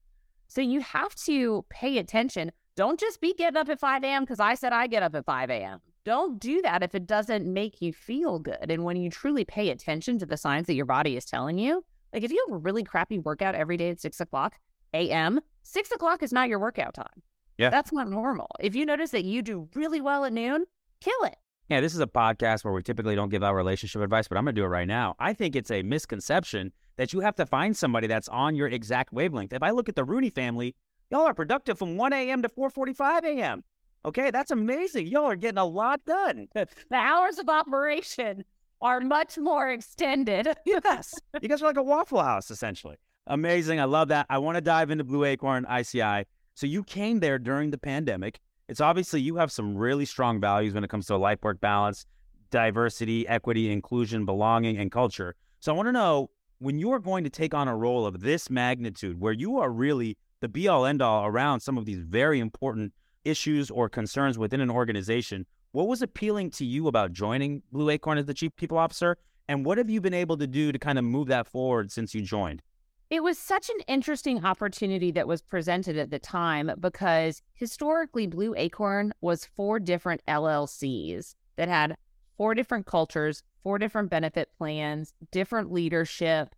So 0.49 0.61
you 0.61 0.81
have 0.81 1.15
to 1.27 1.65
pay 1.69 1.99
attention. 1.99 2.53
Don't 2.77 3.01
just 3.01 3.21
be 3.21 3.35
getting 3.35 3.57
up 3.57 3.69
at 3.69 3.81
5 3.81 4.05
a.m. 4.05 4.23
because 4.23 4.41
I 4.41 4.55
said 4.55 4.73
I 4.73 4.87
get 4.87 5.03
up 5.03 5.15
at 5.15 5.25
5 5.25 5.51
a.m. 5.51 5.81
Don't 6.05 6.39
do 6.39 6.63
that 6.63 6.83
if 6.83 6.95
it 6.95 7.07
doesn't 7.07 7.53
make 7.53 7.83
you 7.83 7.93
feel 7.93 8.39
good. 8.39 8.71
And 8.71 8.85
when 8.85 8.97
you 8.97 9.11
truly 9.11 9.45
pay 9.45 9.71
attention 9.71 10.19
to 10.21 10.27
the 10.27 10.37
signs 10.37 10.67
that 10.69 10.75
your 10.75 10.87
body 10.87 11.17
is 11.17 11.25
telling 11.25 11.59
you, 11.59 11.85
like 12.13 12.23
if 12.23 12.31
you 12.31 12.45
have 12.47 12.55
a 12.55 12.59
really 12.59 12.85
crappy 12.85 13.19
workout 13.19 13.55
every 13.55 13.77
day 13.77 13.91
at 13.91 14.01
6 14.01 14.21
o'clock 14.21 14.55
a.m., 14.95 15.41
6 15.63 15.91
o'clock 15.91 16.23
is 16.23 16.33
not 16.33 16.49
your 16.49 16.61
workout 16.61 16.95
time. 16.95 17.23
Yeah. 17.59 17.71
That's 17.71 17.93
not 17.93 18.09
normal. 18.09 18.49
If 18.61 18.75
you 18.75 18.85
notice 18.85 19.11
that 19.11 19.25
you 19.25 19.43
do 19.43 19.69
really 19.75 20.01
well 20.01 20.25
at 20.25 20.33
noon, 20.33 20.67
kill 21.01 21.23
it. 21.25 21.37
Yeah, 21.69 21.81
this 21.81 21.95
is 21.95 22.01
a 22.01 22.07
podcast 22.07 22.65
where 22.65 22.73
we 22.73 22.83
typically 22.83 23.17
don't 23.17 23.29
give 23.29 23.43
out 23.43 23.55
relationship 23.55 24.01
advice, 24.01 24.29
but 24.29 24.39
I'm 24.39 24.45
going 24.45 24.55
to 24.55 24.61
do 24.61 24.65
it 24.65 24.69
right 24.69 24.87
now. 24.87 25.17
I 25.19 25.33
think 25.33 25.57
it's 25.57 25.71
a 25.71 25.83
misconception 25.83 26.73
that 26.97 27.13
you 27.13 27.21
have 27.21 27.35
to 27.37 27.47
find 27.47 27.77
somebody 27.77 28.07
that's 28.07 28.29
on 28.29 28.55
your 28.55 28.69
exact 28.69 29.13
wavelength. 29.13 29.53
If 29.53 29.63
I 29.63 29.71
look 29.71 29.89
at 29.89 29.97
the 29.97 30.05
Rooney 30.05 30.31
family, 30.31 30.77
y'all 31.11 31.27
are 31.27 31.35
productive 31.35 31.79
from 31.79 31.97
1 31.97 32.13
a.m. 32.13 32.43
to 32.43 32.49
4:45 32.49 33.25
a.m. 33.25 33.65
Okay, 34.05 34.31
that's 34.31 34.53
amazing. 34.53 35.09
Y'all 35.09 35.25
are 35.25 35.37
getting 35.37 35.59
a 35.59 35.65
lot 35.65 36.05
done. 36.05 36.47
the 36.55 36.67
hours 36.93 37.39
of 37.39 37.49
operation 37.49 38.45
are 38.81 39.01
much 39.01 39.37
more 39.37 39.69
extended. 39.69 40.49
yes, 40.65 41.15
you 41.43 41.49
guys 41.49 41.63
are 41.63 41.67
like 41.67 41.77
a 41.77 41.83
Waffle 41.83 42.23
House 42.23 42.51
essentially. 42.51 42.97
Amazing. 43.27 43.81
I 43.81 43.85
love 43.85 44.09
that. 44.09 44.27
I 44.31 44.39
want 44.39 44.55
to 44.55 44.61
dive 44.61 44.91
into 44.91 45.03
Blue 45.03 45.25
Acorn 45.25 45.67
ICI. 45.69 46.27
So 46.57 46.67
you 46.67 46.85
came 46.85 47.21
there 47.21 47.39
during 47.39 47.71
the 47.71 47.77
pandemic. 47.77 48.41
It's 48.67 48.81
obviously 48.81 49.21
you 49.21 49.37
have 49.37 49.53
some 49.53 49.77
really 49.77 50.07
strong 50.07 50.41
values 50.41 50.73
when 50.73 50.85
it 50.85 50.89
comes 50.89 51.07
to 51.09 51.17
life 51.19 51.41
work 51.43 51.61
balance, 51.61 52.07
diversity, 52.51 53.29
equity, 53.29 53.71
inclusion, 53.71 54.25
belonging, 54.25 54.79
and 54.79 54.91
culture. 54.91 55.37
So 55.61 55.71
I 55.71 55.77
want 55.77 55.89
to 55.89 55.93
know 55.93 56.31
when 56.59 56.79
you 56.79 56.93
are 56.93 56.99
going 56.99 57.25
to 57.25 57.31
take 57.31 57.53
on 57.53 57.69
a 57.69 57.77
role 57.77 58.07
of 58.07 58.21
this 58.21 58.49
magnitude, 58.49 59.21
where 59.21 59.35
you 59.35 59.59
are 59.59 59.71
really 59.71 60.17
the 60.41 60.49
be 60.49 60.67
all 60.67 60.87
end 60.87 61.03
all 61.03 61.27
around 61.27 61.61
some 61.61 61.77
of 61.77 61.85
these 61.85 61.99
very 61.99 62.41
important 62.41 62.95
issues 63.27 63.71
or 63.71 63.91
concerns 63.91 64.39
within 64.39 64.63
an 64.63 64.71
organization, 64.71 65.45
what 65.73 65.89
was 65.89 66.01
appealing 66.01 66.53
to 66.53 66.65
you 66.65 66.89
about 66.89 67.13
joining 67.13 67.63
Blue 67.71 67.91
Acorn 67.91 68.17
as 68.17 68.25
the 68.25 68.33
chief 68.33 68.57
people 68.57 68.79
officer? 68.79 69.19
And 69.47 69.67
what 69.67 69.77
have 69.77 69.91
you 69.91 70.01
been 70.01 70.15
able 70.15 70.39
to 70.39 70.47
do 70.47 70.73
to 70.73 70.79
kind 70.79 70.99
of 70.99 71.05
move 71.05 71.29
that 71.29 71.47
forward 71.47 71.93
since 71.93 72.15
you 72.15 72.23
joined? 72.23 72.63
It 73.09 73.23
was 73.23 73.39
such 73.39 73.71
an 73.71 73.81
interesting 73.87 74.45
opportunity 74.45 75.13
that 75.13 75.29
was 75.29 75.41
presented 75.41 75.97
at 75.97 76.11
the 76.11 76.19
time 76.19 76.73
because 76.81 77.41
historically, 77.55 78.27
Blue 78.27 78.53
Acorn 78.57 79.13
was 79.21 79.45
four 79.45 79.79
different 79.79 80.23
LLCs 80.27 81.37
that 81.55 81.69
had 81.69 81.97
four 82.37 82.55
different 82.55 82.85
cultures, 82.85 83.45
four 83.63 83.79
different 83.79 84.11
benefit 84.11 84.51
plans, 84.59 85.15
different 85.31 85.73
leadership, 85.73 86.55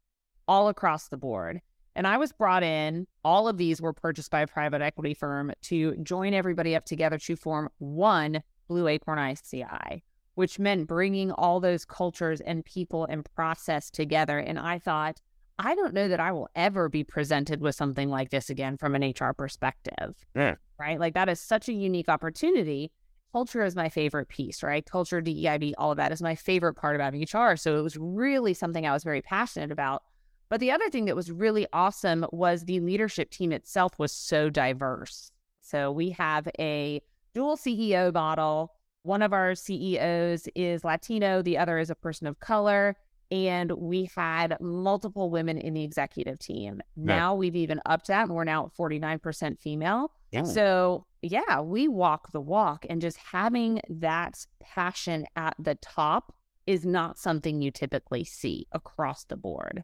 all 0.47 0.69
across 0.69 1.09
the 1.09 1.19
board. 1.19 1.61
And 1.95 2.07
I 2.07 2.17
was 2.17 2.33
brought 2.33 2.63
in, 2.63 3.07
all 3.25 3.47
of 3.47 3.59
these 3.59 3.83
were 3.83 3.93
purchased 3.93 4.31
by 4.31 4.41
a 4.41 4.47
private 4.47 4.81
equity 4.81 5.13
firm 5.13 5.53
to 5.63 5.97
join 5.97 6.33
everybody 6.33 6.75
up 6.75 6.87
together 6.87 7.19
to 7.19 7.37
form 7.37 7.69
one 7.77 8.43
Blue 8.69 8.89
Acorn 8.89 9.19
ICI, 9.19 10.03
which 10.35 10.59
meant 10.59 10.87
bringing 10.87 11.31
all 11.31 11.61
those 11.61 11.85
cultures 11.85 12.41
and 12.41 12.65
people 12.65 13.05
and 13.05 13.29
process 13.35 13.91
together. 13.91 14.39
And 14.39 14.59
I 14.59 14.79
thought, 14.79 15.21
I 15.59 15.75
don't 15.75 15.95
know 15.95 16.09
that 16.09 16.21
I 16.21 16.31
will 16.33 16.49
ever 16.55 16.89
be 16.89 17.03
presented 17.03 17.61
with 17.61 17.75
something 17.75 18.09
like 18.09 18.31
this 18.31 18.49
again 18.49 18.77
from 18.77 18.95
an 18.95 19.03
HR 19.03 19.33
perspective. 19.33 20.15
Yeah. 20.35 20.55
Right. 20.79 21.01
Like 21.01 21.15
that 21.15 21.29
is 21.29 21.41
such 21.41 21.69
a 21.69 21.73
unique 21.73 22.09
opportunity. 22.09 22.93
Culture 23.33 23.65
is 23.65 23.75
my 23.75 23.89
favorite 23.89 24.29
piece, 24.29 24.63
right? 24.63 24.87
Culture, 24.87 25.21
DEIB, 25.21 25.75
all 25.77 25.91
of 25.91 25.97
that 25.97 26.13
is 26.13 26.23
my 26.23 26.35
favorite 26.35 26.75
part 26.75 26.95
about 26.95 27.13
HR. 27.13 27.57
So 27.57 27.77
it 27.77 27.83
was 27.83 27.97
really 27.97 28.55
something 28.55 28.87
I 28.87 28.93
was 28.93 29.05
very 29.05 29.21
passionate 29.21 29.73
about. 29.73 30.03
But 30.49 30.61
the 30.61 30.71
other 30.71 30.89
thing 30.89 31.07
that 31.07 31.17
was 31.17 31.31
really 31.31 31.67
awesome 31.73 32.25
was 32.33 32.65
the 32.65 32.81
leadership 32.81 33.31
team 33.31 33.53
itself 33.53 33.99
was 33.99 34.13
so 34.13 34.49
diverse. 34.49 35.31
So 35.61 35.91
we 35.91 36.11
have 36.11 36.49
a 36.59 37.03
dual 37.35 37.57
CEO 37.57 38.15
model. 38.15 38.73
One 39.03 39.23
of 39.23 39.33
our 39.33 39.55
CEOs 39.55 40.49
is 40.55 40.85
Latino, 40.85 41.43
the 41.43 41.59
other 41.59 41.79
is 41.79 41.91
a 41.91 41.95
person 41.95 42.27
of 42.27 42.41
color 42.41 42.97
and 43.31 43.71
we 43.73 44.11
had 44.17 44.57
multiple 44.61 45.31
women 45.31 45.59
in 45.59 45.75
the 45.75 45.85
executive 45.85 46.39
team. 46.39 46.81
Now 46.97 47.35
we've 47.35 47.57
even 47.57 47.81
upped 47.85 48.07
that 48.09 48.25
and 48.25 48.35
we're 48.35 48.45
now 48.45 48.67
at 48.67 48.75
49% 48.75 49.59
female. 49.59 50.13
Yeah. 50.31 50.45
So, 50.45 51.07
yeah, 51.23 51.61
we 51.61 51.89
walk 51.89 52.33
the 52.33 52.41
walk 52.41 52.87
and 52.89 53.01
just 53.01 53.19
having 53.19 53.81
that 53.89 54.47
passion 54.61 55.27
at 55.37 55.55
the 55.59 55.75
top 55.77 56.35
is 56.67 56.85
not 56.85 57.19
something 57.19 57.61
you 57.61 57.71
typically 57.71 58.25
see 58.25 58.67
across 58.73 59.25
the 59.25 59.37
board. 59.37 59.83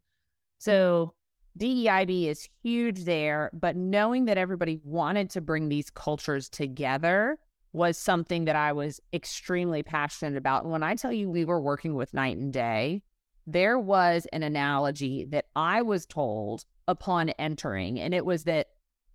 So, 0.59 1.15
DEIB 1.59 2.29
is 2.29 2.49
huge 2.63 3.05
there, 3.05 3.51
but 3.53 3.77
knowing 3.77 4.25
that 4.25 4.37
everybody 4.39 4.81
wanted 4.83 5.31
to 5.31 5.41
bring 5.41 5.69
these 5.69 5.89
cultures 5.89 6.49
together 6.49 7.39
was 7.73 7.97
something 7.97 8.45
that 8.47 8.57
I 8.57 8.73
was 8.73 9.01
extremely 9.13 9.83
passionate 9.83 10.37
about. 10.37 10.65
And 10.65 10.73
when 10.73 10.83
I 10.83 10.95
tell 10.95 11.13
you 11.13 11.31
we 11.31 11.45
were 11.45 11.61
working 11.61 11.95
with 11.95 12.13
night 12.13 12.37
and 12.37 12.53
day, 12.53 13.03
there 13.47 13.79
was 13.79 14.27
an 14.33 14.43
analogy 14.43 15.27
that 15.31 15.47
I 15.55 15.83
was 15.83 16.07
told 16.07 16.65
upon 16.89 17.31
entering, 17.31 18.01
and 18.01 18.15
it 18.15 18.25
was 18.25 18.45
that 18.45 18.69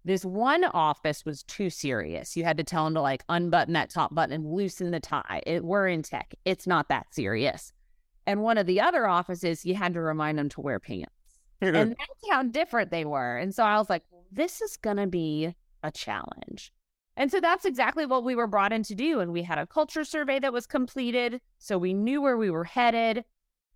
this 0.06 0.24
one 0.24 0.64
office 0.64 1.26
was 1.26 1.44
too 1.44 1.70
serious. 1.70 2.38
You 2.38 2.44
had 2.44 2.58
to 2.58 2.64
tell 2.64 2.86
them 2.86 2.94
to 2.96 3.02
like 3.02 3.24
unbutton 3.30 3.74
that 3.74 3.90
top 3.90 4.14
button 4.16 4.34
and 4.34 4.46
loosen 4.46 4.92
the 4.92 5.00
tie. 5.00 5.42
It, 5.46 5.64
we're 5.64 5.88
in 5.88 6.04
tech. 6.04 6.34
It's 6.46 6.66
not 6.66 6.90
that 6.90 7.14
serious. 7.14 7.74
And 8.26 8.42
one 8.42 8.58
of 8.58 8.66
the 8.66 8.80
other 8.80 9.08
offices, 9.08 9.66
you 9.66 9.76
had 9.76 9.94
to 9.94 10.02
remind 10.02 10.38
them 10.38 10.50
to 10.50 10.62
wear 10.62 10.80
pants. 10.80 11.12
and 11.62 11.92
that's 11.92 12.32
how 12.32 12.44
different 12.44 12.92
they 12.92 13.04
were. 13.04 13.38
And 13.38 13.54
so 13.54 13.64
I 13.64 13.78
was 13.78 13.90
like, 13.90 14.04
this 14.32 14.62
is 14.62 14.78
going 14.78 14.98
to 14.98 15.08
be 15.08 15.54
a 15.84 15.92
challenge. 15.92 16.72
And 17.18 17.30
so 17.30 17.42
that's 17.42 17.66
exactly 17.66 18.06
what 18.06 18.24
we 18.24 18.36
were 18.36 18.48
brought 18.48 18.72
in 18.72 18.84
to 18.84 18.96
do. 18.96 19.20
And 19.20 19.34
we 19.34 19.44
had 19.44 19.58
a 19.58 19.68
culture 19.68 20.06
survey 20.06 20.40
that 20.40 20.54
was 20.54 20.66
completed. 20.66 21.42
So 21.58 21.78
we 21.78 21.94
knew 21.94 22.22
where 22.22 22.38
we 22.38 22.50
were 22.50 22.64
headed. 22.64 23.26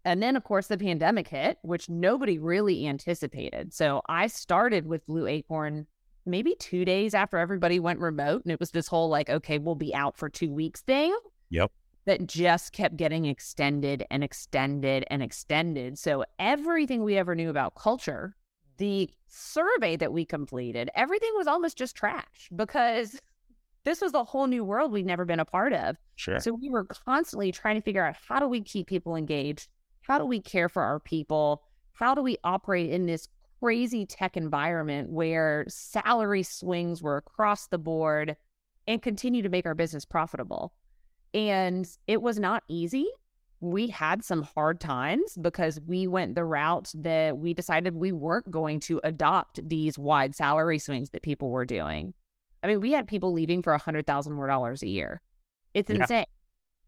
And 0.06 0.22
then, 0.22 0.36
of 0.36 0.44
course, 0.44 0.68
the 0.68 0.78
pandemic 0.78 1.28
hit, 1.28 1.58
which 1.62 1.90
nobody 1.90 2.38
really 2.38 2.88
anticipated. 2.88 3.74
So 3.74 4.02
I 4.10 4.28
started 4.28 4.86
with 4.86 5.06
Blue 5.06 5.28
Acorn 5.28 5.88
maybe 6.26 6.56
two 6.60 6.86
days 6.86 7.14
after 7.14 7.38
everybody 7.38 7.80
went 7.80 8.00
remote. 8.00 8.44
And 8.44 8.52
it 8.52 8.60
was 8.60 8.72
this 8.72 8.88
whole 8.88 9.10
like, 9.10 9.30
okay, 9.30 9.58
we'll 9.58 9.76
be 9.76 9.96
out 9.96 10.18
for 10.18 10.30
two 10.30 10.52
weeks 10.52 10.82
thing. 10.82 11.16
Yep. 11.50 11.72
That 12.06 12.28
just 12.28 12.74
kept 12.74 12.98
getting 12.98 13.26
extended 13.26 14.06
and 14.12 14.26
extended 14.26 15.06
and 15.10 15.24
extended. 15.24 15.98
So 15.98 16.26
everything 16.38 17.04
we 17.04 17.18
ever 17.18 17.34
knew 17.34 17.50
about 17.50 17.76
culture, 17.76 18.36
the 18.78 19.10
survey 19.28 19.96
that 19.96 20.12
we 20.12 20.26
completed, 20.26 20.90
everything 20.96 21.32
was 21.36 21.48
almost 21.48 21.78
just 21.78 21.96
trash 21.96 22.50
because 22.54 23.22
this 23.86 24.02
was 24.02 24.14
a 24.14 24.24
whole 24.24 24.48
new 24.48 24.66
world 24.66 24.92
we'd 24.92 25.06
never 25.06 25.24
been 25.24 25.40
a 25.40 25.46
part 25.46 25.72
of. 25.72 25.96
Sure. 26.16 26.40
So 26.40 26.54
we 26.54 26.70
were 26.70 26.84
constantly 26.84 27.54
trying 27.54 27.76
to 27.76 27.82
figure 27.82 28.06
out 28.06 28.16
how 28.28 28.40
do 28.40 28.48
we 28.48 28.62
keep 28.62 28.88
people 28.88 29.16
engaged? 29.16 29.70
How 30.04 30.20
do 30.20 30.26
we 30.26 30.42
care 30.42 30.70
for 30.70 30.84
our 30.84 31.00
people? 31.00 31.64
How 31.94 32.14
do 32.14 32.22
we 32.22 32.38
operate 32.44 32.92
in 32.92 33.06
this 33.06 33.28
crazy 33.60 34.06
tech 34.06 34.36
environment 34.36 35.10
where 35.10 35.66
salary 35.68 36.44
swings 36.44 37.02
were 37.02 37.18
across 37.18 37.68
the 37.68 37.78
board 37.78 38.36
and 38.86 39.02
continue 39.02 39.42
to 39.42 39.50
make 39.50 39.66
our 39.66 39.76
business 39.76 40.06
profitable? 40.06 40.74
And 41.34 41.88
it 42.08 42.22
was 42.22 42.38
not 42.38 42.64
easy. 42.68 43.08
We 43.62 43.88
had 43.88 44.26
some 44.26 44.44
hard 44.44 44.82
times 44.82 45.38
because 45.40 45.80
we 45.88 46.06
went 46.06 46.36
the 46.36 46.44
route 46.44 46.92
that 46.96 47.38
we 47.38 47.54
decided 47.54 47.96
we 47.96 48.12
weren't 48.12 48.52
going 48.52 48.82
to 48.82 49.00
adopt 49.06 49.68
these 49.68 49.98
wide 49.98 50.36
salary 50.36 50.80
swings 50.80 51.12
that 51.12 51.22
people 51.22 51.50
were 51.50 51.66
doing. 51.66 52.14
I 52.62 52.68
mean, 52.68 52.82
we 52.82 52.92
had 52.92 53.08
people 53.08 53.32
leaving 53.32 53.62
for 53.62 53.74
a 53.74 53.78
hundred 53.78 54.06
thousand 54.06 54.34
more 54.34 54.48
dollars 54.48 54.84
a 54.84 54.88
year. 54.88 55.22
It's 55.74 55.90
yeah. 55.90 56.02
insane. 56.02 56.26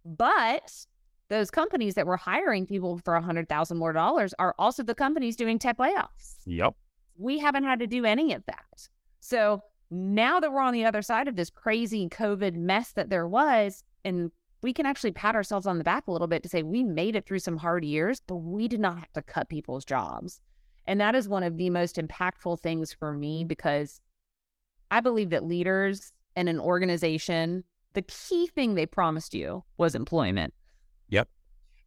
But 0.04 0.86
those 1.30 1.50
companies 1.50 1.96
that 1.96 2.06
were 2.06 2.18
hiring 2.18 2.66
people 2.66 3.00
for 3.04 3.16
a 3.16 3.22
hundred 3.22 3.50
thousand 3.50 3.78
more 3.78 3.94
dollars 3.94 4.34
are 4.40 4.56
also 4.60 4.84
the 4.84 4.96
companies 4.96 5.36
doing 5.36 5.58
tech 5.58 5.78
layoffs. 5.78 6.36
Yep. 6.46 6.76
We 7.18 7.40
haven't 7.40 7.64
had 7.64 7.80
to 7.80 7.88
do 7.88 8.06
any 8.06 8.34
of 8.34 8.46
that. 8.46 8.88
So 9.22 9.64
now 9.90 10.40
that 10.40 10.52
we're 10.52 10.62
on 10.62 10.74
the 10.74 10.86
other 10.86 11.02
side 11.02 11.28
of 11.28 11.36
this 11.36 11.50
crazy 11.50 12.08
COVID 12.10 12.56
mess 12.56 12.92
that 12.94 13.10
there 13.10 13.28
was, 13.28 13.84
and 14.04 14.32
we 14.62 14.74
can 14.74 14.86
actually 14.86 15.12
pat 15.12 15.36
ourselves 15.36 15.68
on 15.68 15.78
the 15.78 15.84
back 15.84 16.08
a 16.08 16.12
little 16.12 16.28
bit 16.28 16.44
to 16.44 16.50
say 16.50 16.64
we 16.64 16.84
made 16.84 17.16
it 17.16 17.26
through 17.26 17.40
some 17.40 17.58
hard 17.58 17.86
years, 17.86 18.22
but 18.26 18.38
we 18.38 18.68
did 18.68 18.80
not 18.80 19.00
have 19.00 19.14
to 19.14 19.22
cut 19.22 19.50
people's 19.50 19.86
jobs. 19.86 20.42
And 20.88 21.00
that 21.02 21.16
is 21.16 21.28
one 21.28 21.44
of 21.44 21.58
the 21.58 21.70
most 21.70 21.96
impactful 21.96 22.60
things 22.60 22.94
for 22.94 23.14
me 23.14 23.44
because 23.44 24.00
I 24.92 25.02
believe 25.02 25.32
that 25.32 25.44
leaders 25.44 26.12
in 26.36 26.48
an 26.48 26.60
organization, 26.60 27.64
the 27.94 28.04
key 28.04 28.48
thing 28.48 28.76
they 28.76 28.86
promised 28.86 29.34
you 29.34 29.64
was 29.78 29.96
employment. 29.96 30.54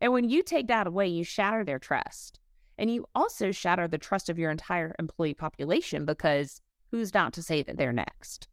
And 0.00 0.12
when 0.12 0.28
you 0.28 0.43
take 0.43 0.69
that 0.69 0.87
away, 0.87 1.09
you 1.09 1.25
shatter 1.25 1.64
their 1.64 1.78
trust. 1.78 2.40
And 2.78 2.93
you 2.93 3.07
also 3.14 3.50
shatter 3.50 3.88
the 3.88 3.99
trust 3.99 4.28
of 4.28 4.38
your 4.38 4.50
entire 4.50 4.95
employee 4.99 5.35
population 5.35 6.05
because 6.05 6.61
who's 6.90 7.12
not 7.12 7.33
to 7.35 7.43
say 7.43 7.62
that 7.62 7.76
they're 7.76 7.93
next? 7.93 8.49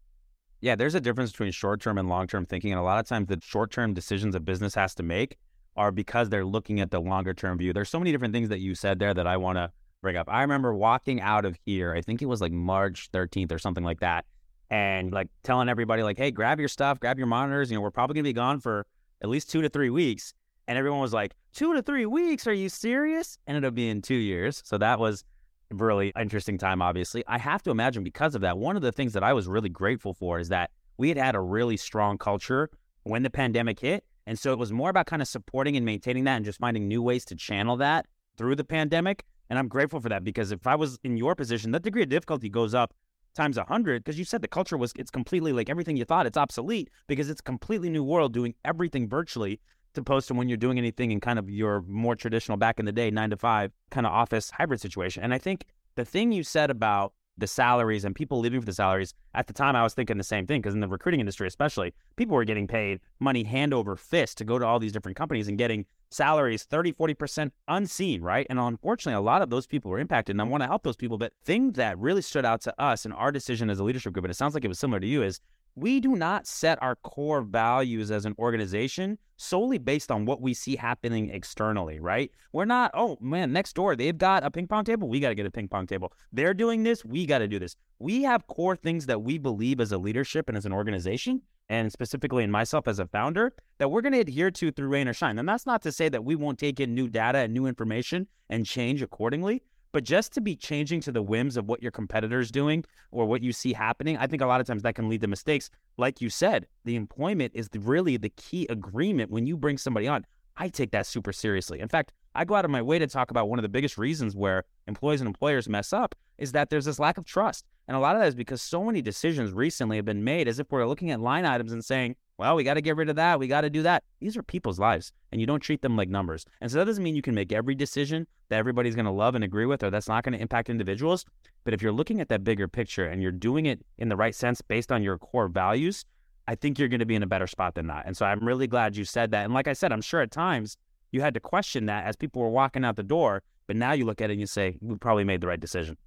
Yeah, 0.61 0.75
there's 0.75 0.95
a 0.95 1.01
difference 1.01 1.31
between 1.31 1.51
short 1.51 1.81
term 1.81 1.97
and 1.97 2.09
long 2.09 2.27
term 2.27 2.45
thinking. 2.45 2.71
And 2.71 2.79
a 2.79 2.83
lot 2.83 2.99
of 2.99 3.07
times, 3.07 3.27
the 3.27 3.39
short 3.43 3.71
term 3.71 3.93
decisions 3.93 4.33
a 4.33 4.39
business 4.39 4.73
has 4.73 4.95
to 4.95 5.03
make 5.03 5.37
are 5.75 5.91
because 5.91 6.29
they're 6.29 6.45
looking 6.45 6.79
at 6.79 6.89
the 6.89 6.99
longer 6.99 7.33
term 7.33 7.57
view. 7.57 7.73
There's 7.73 7.89
so 7.89 7.99
many 7.99 8.11
different 8.11 8.33
things 8.33 8.49
that 8.49 8.61
you 8.61 8.73
said 8.73 8.97
there 8.97 9.13
that 9.13 9.27
I 9.27 9.37
want 9.37 9.57
to 9.57 9.71
bring 10.01 10.15
up. 10.15 10.27
I 10.29 10.41
remember 10.41 10.73
walking 10.73 11.21
out 11.21 11.45
of 11.45 11.57
here, 11.65 11.93
I 11.93 12.01
think 12.01 12.21
it 12.21 12.25
was 12.25 12.41
like 12.41 12.51
March 12.51 13.09
13th 13.11 13.51
or 13.51 13.59
something 13.59 13.83
like 13.83 13.99
that, 13.99 14.25
and 14.69 15.11
like 15.11 15.27
telling 15.43 15.69
everybody, 15.69 16.01
like, 16.01 16.17
hey, 16.17 16.31
grab 16.31 16.59
your 16.59 16.69
stuff, 16.69 16.99
grab 16.99 17.17
your 17.17 17.27
monitors. 17.27 17.69
You 17.69 17.77
know, 17.77 17.81
we're 17.81 17.91
probably 17.91 18.15
going 18.15 18.23
to 18.23 18.29
be 18.29 18.33
gone 18.33 18.59
for 18.59 18.87
at 19.21 19.29
least 19.29 19.51
two 19.51 19.61
to 19.61 19.69
three 19.69 19.89
weeks. 19.89 20.33
And 20.67 20.77
everyone 20.77 20.99
was 20.99 21.13
like, 21.13 21.35
two 21.53 21.73
to 21.73 21.81
three 21.81 22.05
weeks? 22.05 22.47
Are 22.47 22.53
you 22.53 22.69
serious? 22.69 23.37
Ended 23.47 23.65
up 23.65 23.75
being 23.75 24.01
two 24.01 24.15
years. 24.15 24.61
So 24.65 24.77
that 24.77 24.99
was 24.99 25.23
really 25.71 26.11
interesting 26.19 26.57
time, 26.57 26.81
obviously. 26.81 27.23
I 27.27 27.37
have 27.37 27.63
to 27.63 27.71
imagine 27.71 28.03
because 28.03 28.35
of 28.35 28.41
that, 28.41 28.57
one 28.57 28.75
of 28.75 28.81
the 28.81 28.91
things 28.91 29.13
that 29.13 29.23
I 29.23 29.33
was 29.33 29.47
really 29.47 29.69
grateful 29.69 30.13
for 30.13 30.39
is 30.39 30.49
that 30.49 30.71
we 30.97 31.09
had 31.09 31.17
had 31.17 31.35
a 31.35 31.39
really 31.39 31.77
strong 31.77 32.17
culture 32.17 32.69
when 33.03 33.23
the 33.23 33.29
pandemic 33.29 33.79
hit. 33.79 34.03
And 34.27 34.39
so 34.39 34.51
it 34.51 34.59
was 34.59 34.71
more 34.71 34.89
about 34.89 35.05
kind 35.05 35.21
of 35.21 35.27
supporting 35.27 35.75
and 35.77 35.85
maintaining 35.85 36.23
that 36.23 36.37
and 36.37 36.45
just 36.45 36.59
finding 36.59 36.87
new 36.87 37.01
ways 37.01 37.25
to 37.25 37.35
channel 37.35 37.77
that 37.77 38.07
through 38.37 38.55
the 38.55 38.63
pandemic. 38.63 39.23
And 39.49 39.59
I'm 39.59 39.67
grateful 39.67 39.99
for 39.99 40.09
that 40.09 40.23
because 40.23 40.51
if 40.51 40.65
I 40.65 40.75
was 40.75 40.97
in 41.03 41.17
your 41.17 41.35
position, 41.35 41.71
that 41.71 41.83
degree 41.83 42.03
of 42.03 42.09
difficulty 42.09 42.49
goes 42.49 42.73
up 42.73 42.93
times 43.35 43.57
a 43.57 43.63
hundred 43.65 44.03
because 44.03 44.17
you 44.17 44.25
said 44.25 44.41
the 44.41 44.47
culture 44.47 44.77
was 44.77 44.93
it's 44.95 45.11
completely 45.11 45.51
like 45.51 45.69
everything 45.69 45.97
you 45.97 46.05
thought 46.05 46.25
it's 46.25 46.37
obsolete 46.37 46.89
because 47.07 47.29
it's 47.29 47.41
completely 47.41 47.89
new 47.89 48.03
world 48.03 48.33
doing 48.33 48.55
everything 48.63 49.09
virtually 49.09 49.59
to 49.95 50.33
when 50.33 50.47
you're 50.47 50.57
doing 50.57 50.77
anything 50.77 51.11
in 51.11 51.19
kind 51.19 51.39
of 51.39 51.49
your 51.49 51.81
more 51.87 52.15
traditional 52.15 52.57
back 52.57 52.79
in 52.79 52.85
the 52.85 52.91
day, 52.91 53.11
nine 53.11 53.29
to 53.29 53.37
five 53.37 53.71
kind 53.91 54.05
of 54.05 54.13
office 54.13 54.51
hybrid 54.51 54.81
situation. 54.81 55.23
And 55.23 55.33
I 55.33 55.37
think 55.37 55.65
the 55.95 56.05
thing 56.05 56.31
you 56.31 56.43
said 56.43 56.69
about 56.69 57.13
the 57.37 57.47
salaries 57.47 58.05
and 58.05 58.15
people 58.15 58.39
leaving 58.39 58.61
for 58.61 58.65
the 58.65 58.73
salaries, 58.73 59.13
at 59.33 59.47
the 59.47 59.53
time 59.53 59.75
I 59.75 59.83
was 59.83 59.93
thinking 59.93 60.17
the 60.17 60.23
same 60.23 60.47
thing 60.47 60.61
because 60.61 60.73
in 60.73 60.79
the 60.79 60.87
recruiting 60.87 61.19
industry, 61.19 61.47
especially, 61.47 61.93
people 62.15 62.35
were 62.35 62.45
getting 62.45 62.67
paid 62.67 63.01
money 63.19 63.43
hand 63.43 63.73
over 63.73 63.95
fist 63.95 64.37
to 64.37 64.45
go 64.45 64.57
to 64.57 64.65
all 64.65 64.79
these 64.79 64.91
different 64.91 65.17
companies 65.17 65.47
and 65.47 65.57
getting 65.57 65.85
salaries 66.11 66.63
30, 66.63 66.93
40% 66.93 67.51
unseen, 67.67 68.21
right? 68.21 68.47
And 68.49 68.59
unfortunately, 68.59 69.17
a 69.17 69.21
lot 69.21 69.41
of 69.41 69.49
those 69.49 69.67
people 69.67 69.91
were 69.91 69.99
impacted. 69.99 70.33
And 70.33 70.41
I 70.41 70.45
want 70.45 70.63
to 70.63 70.67
help 70.67 70.83
those 70.83 70.95
people. 70.95 71.17
But 71.17 71.33
thing 71.43 71.73
that 71.73 71.97
really 71.99 72.21
stood 72.21 72.45
out 72.45 72.61
to 72.61 72.81
us 72.81 73.05
in 73.05 73.11
our 73.11 73.31
decision 73.31 73.69
as 73.69 73.79
a 73.79 73.83
leadership 73.83 74.13
group, 74.13 74.25
and 74.25 74.31
it 74.31 74.35
sounds 74.35 74.53
like 74.53 74.63
it 74.63 74.69
was 74.69 74.79
similar 74.79 74.99
to 74.99 75.07
you, 75.07 75.23
is 75.23 75.41
we 75.75 75.99
do 75.99 76.15
not 76.15 76.47
set 76.47 76.81
our 76.81 76.95
core 76.95 77.41
values 77.41 78.09
as 78.09 78.25
an 78.25 78.33
organization 78.39 79.17
solely 79.37 79.77
based 79.77 80.09
on 80.09 80.25
what 80.25 80.41
we 80.41 80.53
see 80.53 80.77
happening 80.77 81.29
externally, 81.29 81.99
right? 81.99 82.31
We're 82.53 82.65
not, 82.65 82.91
oh 82.93 83.17
man, 83.19 83.51
next 83.51 83.73
door, 83.73 83.95
they've 83.95 84.17
got 84.17 84.45
a 84.45 84.51
ping 84.51 84.67
pong 84.67 84.85
table. 84.85 85.09
We 85.09 85.19
got 85.19 85.29
to 85.29 85.35
get 85.35 85.45
a 85.45 85.51
ping 85.51 85.67
pong 85.67 85.87
table. 85.87 86.13
They're 86.31 86.53
doing 86.53 86.83
this. 86.83 87.03
We 87.03 87.25
got 87.25 87.39
to 87.39 87.47
do 87.47 87.59
this. 87.59 87.75
We 87.99 88.23
have 88.23 88.47
core 88.47 88.77
things 88.77 89.05
that 89.07 89.21
we 89.21 89.37
believe 89.37 89.81
as 89.81 89.91
a 89.91 89.97
leadership 89.97 90.47
and 90.47 90.57
as 90.57 90.65
an 90.65 90.71
organization, 90.71 91.41
and 91.67 91.91
specifically 91.91 92.43
in 92.43 92.51
myself 92.51 92.87
as 92.87 92.99
a 92.99 93.07
founder, 93.07 93.53
that 93.77 93.89
we're 93.89 94.01
going 94.01 94.13
to 94.13 94.19
adhere 94.19 94.51
to 94.51 94.71
through 94.71 94.87
rain 94.87 95.07
or 95.09 95.13
shine. 95.13 95.37
And 95.39 95.49
that's 95.49 95.65
not 95.65 95.81
to 95.81 95.91
say 95.91 96.07
that 96.09 96.23
we 96.23 96.35
won't 96.35 96.59
take 96.59 96.79
in 96.79 96.95
new 96.95 97.09
data 97.09 97.39
and 97.39 97.53
new 97.53 97.65
information 97.65 98.27
and 98.49 98.65
change 98.65 99.01
accordingly. 99.01 99.63
But 99.95 100.03
just 100.03 100.33
to 100.33 100.41
be 100.41 100.57
changing 100.57 100.99
to 101.03 101.11
the 101.13 101.21
whims 101.21 101.55
of 101.55 101.69
what 101.69 101.81
your 101.81 101.89
competitor's 101.89 102.51
doing 102.51 102.83
or 103.11 103.25
what 103.25 103.41
you 103.41 103.53
see 103.53 103.71
happening, 103.71 104.17
I 104.17 104.27
think 104.27 104.41
a 104.41 104.45
lot 104.45 104.59
of 104.59 104.67
times 104.67 104.83
that 104.83 104.93
can 104.93 105.07
lead 105.07 105.21
to 105.21 105.27
mistakes. 105.27 105.69
Like 105.95 106.19
you 106.19 106.29
said, 106.29 106.67
the 106.83 106.97
employment 106.97 107.53
is 107.55 107.69
really 107.73 108.17
the 108.17 108.27
key 108.27 108.67
agreement 108.69 109.31
when 109.31 109.47
you 109.47 109.55
bring 109.55 109.77
somebody 109.77 110.05
on. 110.05 110.25
I 110.57 110.67
take 110.67 110.91
that 110.91 111.07
super 111.07 111.31
seriously. 111.31 111.79
In 111.79 111.87
fact, 111.87 112.11
I 112.33 112.43
go 112.43 112.55
out 112.55 112.65
of 112.65 112.71
my 112.71 112.81
way 112.81 112.99
to 112.99 113.07
talk 113.07 113.31
about 113.31 113.47
one 113.47 113.57
of 113.57 113.63
the 113.63 113.69
biggest 113.69 113.97
reasons 113.97 114.35
where 114.35 114.65
employees 114.85 115.21
and 115.21 115.29
employers 115.29 115.69
mess 115.69 115.93
up 115.93 116.13
is 116.37 116.51
that 116.51 116.69
there's 116.69 116.83
this 116.83 116.99
lack 116.99 117.17
of 117.17 117.23
trust. 117.23 117.65
And 117.87 117.95
a 117.95 117.99
lot 118.01 118.17
of 118.17 118.21
that 118.21 118.27
is 118.27 118.35
because 118.35 118.61
so 118.61 118.83
many 118.83 119.01
decisions 119.01 119.53
recently 119.53 119.95
have 119.95 120.03
been 120.03 120.25
made 120.25 120.49
as 120.49 120.59
if 120.59 120.69
we're 120.71 120.85
looking 120.85 121.11
at 121.11 121.21
line 121.21 121.45
items 121.45 121.71
and 121.71 121.85
saying, 121.85 122.17
well, 122.37 122.55
we 122.55 122.63
got 122.63 122.73
to 122.73 122.81
get 122.81 122.97
rid 122.97 123.09
of 123.09 123.15
that. 123.15 123.39
We 123.39 123.47
got 123.47 123.61
to 123.61 123.69
do 123.69 123.83
that. 123.83 124.03
These 124.19 124.35
are 124.35 124.43
people's 124.43 124.79
lives, 124.79 125.11
and 125.31 125.39
you 125.39 125.47
don't 125.47 125.61
treat 125.61 125.81
them 125.81 125.95
like 125.95 126.09
numbers. 126.09 126.45
And 126.61 126.69
so 126.69 126.77
that 126.79 126.85
doesn't 126.85 127.03
mean 127.03 127.15
you 127.15 127.21
can 127.21 127.35
make 127.35 127.51
every 127.51 127.75
decision 127.75 128.27
that 128.49 128.57
everybody's 128.57 128.95
going 128.95 129.05
to 129.05 129.11
love 129.11 129.35
and 129.35 129.43
agree 129.43 129.65
with, 129.65 129.83
or 129.83 129.89
that's 129.89 130.07
not 130.07 130.23
going 130.23 130.33
to 130.33 130.41
impact 130.41 130.69
individuals. 130.69 131.25
But 131.63 131.73
if 131.73 131.81
you're 131.81 131.91
looking 131.93 132.19
at 132.19 132.29
that 132.29 132.43
bigger 132.43 132.67
picture 132.67 133.05
and 133.05 133.21
you're 133.21 133.31
doing 133.31 133.65
it 133.65 133.85
in 133.97 134.09
the 134.09 134.15
right 134.15 134.35
sense 134.35 134.61
based 134.61 134.91
on 134.91 135.01
your 135.01 135.17
core 135.17 135.47
values, 135.47 136.03
I 136.47 136.55
think 136.55 136.77
you're 136.77 136.89
going 136.89 136.99
to 136.99 137.05
be 137.05 137.15
in 137.15 137.23
a 137.23 137.27
better 137.27 137.47
spot 137.47 137.75
than 137.75 137.87
that. 137.87 138.05
And 138.05 138.15
so 138.15 138.25
I'm 138.25 138.45
really 138.45 138.67
glad 138.67 138.95
you 138.95 139.05
said 139.05 139.31
that. 139.31 139.45
And 139.45 139.53
like 139.53 139.67
I 139.67 139.73
said, 139.73 139.91
I'm 139.91 140.01
sure 140.01 140.21
at 140.21 140.31
times 140.31 140.77
you 141.11 141.21
had 141.21 141.33
to 141.33 141.39
question 141.39 141.85
that 141.85 142.05
as 142.05 142.15
people 142.15 142.41
were 142.41 142.49
walking 142.49 142.85
out 142.85 142.97
the 142.97 143.03
door. 143.03 143.41
But 143.67 143.77
now 143.77 143.93
you 143.93 144.05
look 144.05 144.21
at 144.21 144.29
it 144.29 144.33
and 144.33 144.39
you 144.39 144.45
say, 144.45 144.77
we 144.81 144.95
probably 144.97 145.23
made 145.23 145.41
the 145.41 145.47
right 145.47 145.59
decision. 145.59 145.97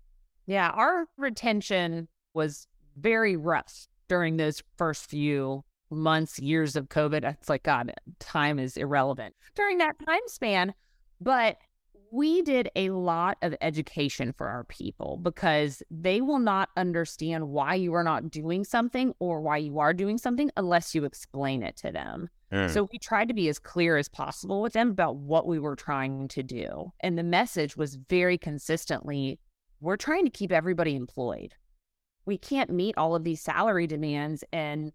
Yeah, 0.46 0.70
our 0.70 1.06
retention 1.16 2.06
was 2.34 2.68
very 2.96 3.36
rough 3.36 3.88
during 4.08 4.36
those 4.36 4.62
first 4.76 5.10
few 5.10 5.64
months, 5.90 6.38
years 6.38 6.76
of 6.76 6.88
COVID. 6.88 7.24
It's 7.24 7.48
like, 7.48 7.62
God, 7.62 7.92
time 8.18 8.58
is 8.58 8.76
irrelevant 8.76 9.34
during 9.54 9.78
that 9.78 9.96
time 10.04 10.20
span. 10.26 10.74
But 11.20 11.58
we 12.10 12.42
did 12.42 12.70
a 12.74 12.90
lot 12.90 13.36
of 13.42 13.54
education 13.60 14.32
for 14.32 14.48
our 14.48 14.64
people 14.64 15.18
because 15.22 15.82
they 15.90 16.20
will 16.20 16.38
not 16.38 16.70
understand 16.76 17.48
why 17.48 17.74
you 17.74 17.92
are 17.94 18.04
not 18.04 18.30
doing 18.30 18.64
something 18.64 19.12
or 19.18 19.40
why 19.40 19.58
you 19.58 19.78
are 19.78 19.92
doing 19.92 20.16
something 20.16 20.50
unless 20.56 20.94
you 20.94 21.04
explain 21.04 21.62
it 21.62 21.76
to 21.76 21.92
them. 21.92 22.30
Mm. 22.52 22.70
So 22.70 22.88
we 22.90 22.98
tried 22.98 23.28
to 23.28 23.34
be 23.34 23.48
as 23.48 23.58
clear 23.58 23.98
as 23.98 24.08
possible 24.08 24.62
with 24.62 24.72
them 24.72 24.90
about 24.90 25.16
what 25.16 25.46
we 25.46 25.58
were 25.58 25.76
trying 25.76 26.28
to 26.28 26.42
do. 26.42 26.92
And 27.00 27.18
the 27.18 27.22
message 27.22 27.76
was 27.76 27.96
very 28.08 28.38
consistently 28.38 29.38
we're 29.80 29.96
trying 29.96 30.24
to 30.24 30.30
keep 30.30 30.50
everybody 30.50 30.96
employed. 30.96 31.54
We 32.26 32.36
can't 32.36 32.70
meet 32.70 32.98
all 32.98 33.14
of 33.14 33.24
these 33.24 33.40
salary 33.40 33.86
demands 33.86 34.42
and 34.52 34.92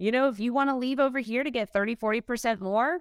you 0.00 0.10
know, 0.10 0.28
if 0.28 0.40
you 0.40 0.52
want 0.54 0.70
to 0.70 0.76
leave 0.76 0.98
over 0.98 1.18
here 1.18 1.44
to 1.44 1.50
get 1.50 1.72
30, 1.72 1.94
40% 1.94 2.60
more, 2.60 3.00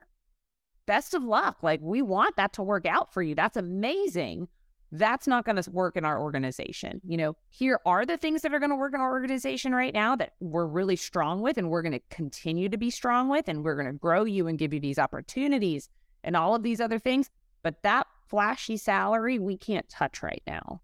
best 0.86 1.14
of 1.14 1.24
luck. 1.24 1.64
Like, 1.64 1.80
we 1.82 2.02
want 2.02 2.36
that 2.36 2.54
to 2.54 2.64
work 2.64 2.86
out 2.86 3.14
for 3.14 3.24
you. 3.24 3.36
That's 3.36 3.56
amazing. 3.58 4.48
that's 4.92 5.28
not 5.28 5.46
going 5.46 5.62
to 5.62 5.70
work 5.72 5.96
in 5.96 6.06
our 6.06 6.20
organization. 6.20 7.02
You 7.06 7.18
know, 7.18 7.38
here 7.50 7.80
are 7.86 8.06
the 8.06 8.18
things 8.18 8.42
that 8.42 8.54
are 8.54 8.60
going 8.60 8.72
to 8.72 8.76
work 8.76 8.94
in 8.94 9.02
our 9.02 9.12
organization 9.12 9.74
right 9.74 9.94
now 9.94 10.16
that 10.16 10.34
we're 10.40 10.66
really 10.66 10.96
strong 10.96 11.42
with 11.42 11.58
and 11.58 11.70
we're 11.70 11.82
going 11.82 11.94
to 11.94 12.02
continue 12.10 12.70
to 12.70 12.78
be 12.78 12.90
strong 12.90 13.30
with 13.30 13.48
and 13.48 13.64
we're 13.64 13.76
going 13.76 13.88
to 13.88 13.94
grow 13.94 14.24
you 14.24 14.48
and 14.48 14.58
give 14.58 14.74
you 14.74 14.80
these 14.80 14.98
opportunities 14.98 15.90
and 16.24 16.36
all 16.36 16.56
of 16.56 16.64
these 16.64 16.82
other 16.82 17.00
things. 17.00 17.30
But 17.62 17.84
that 17.84 18.08
flashy 18.28 18.78
salary 18.78 19.38
we 19.38 19.58
can't 19.58 19.88
touch 19.90 20.24
right 20.24 20.42
now. 20.48 20.82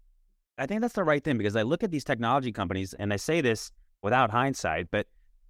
I 0.58 0.66
think 0.66 0.80
that's 0.80 0.94
the 0.94 1.04
right 1.04 1.22
thing 1.22 1.36
because 1.36 1.56
I 1.56 1.62
look 1.62 1.82
at 1.82 1.90
these 1.90 2.04
technology 2.04 2.52
companies 2.52 2.94
and 2.94 3.12
I 3.12 3.16
say 3.16 3.40
this 3.40 3.72
without 4.02 4.30
hindsight, 4.30 4.90
but 4.90 5.06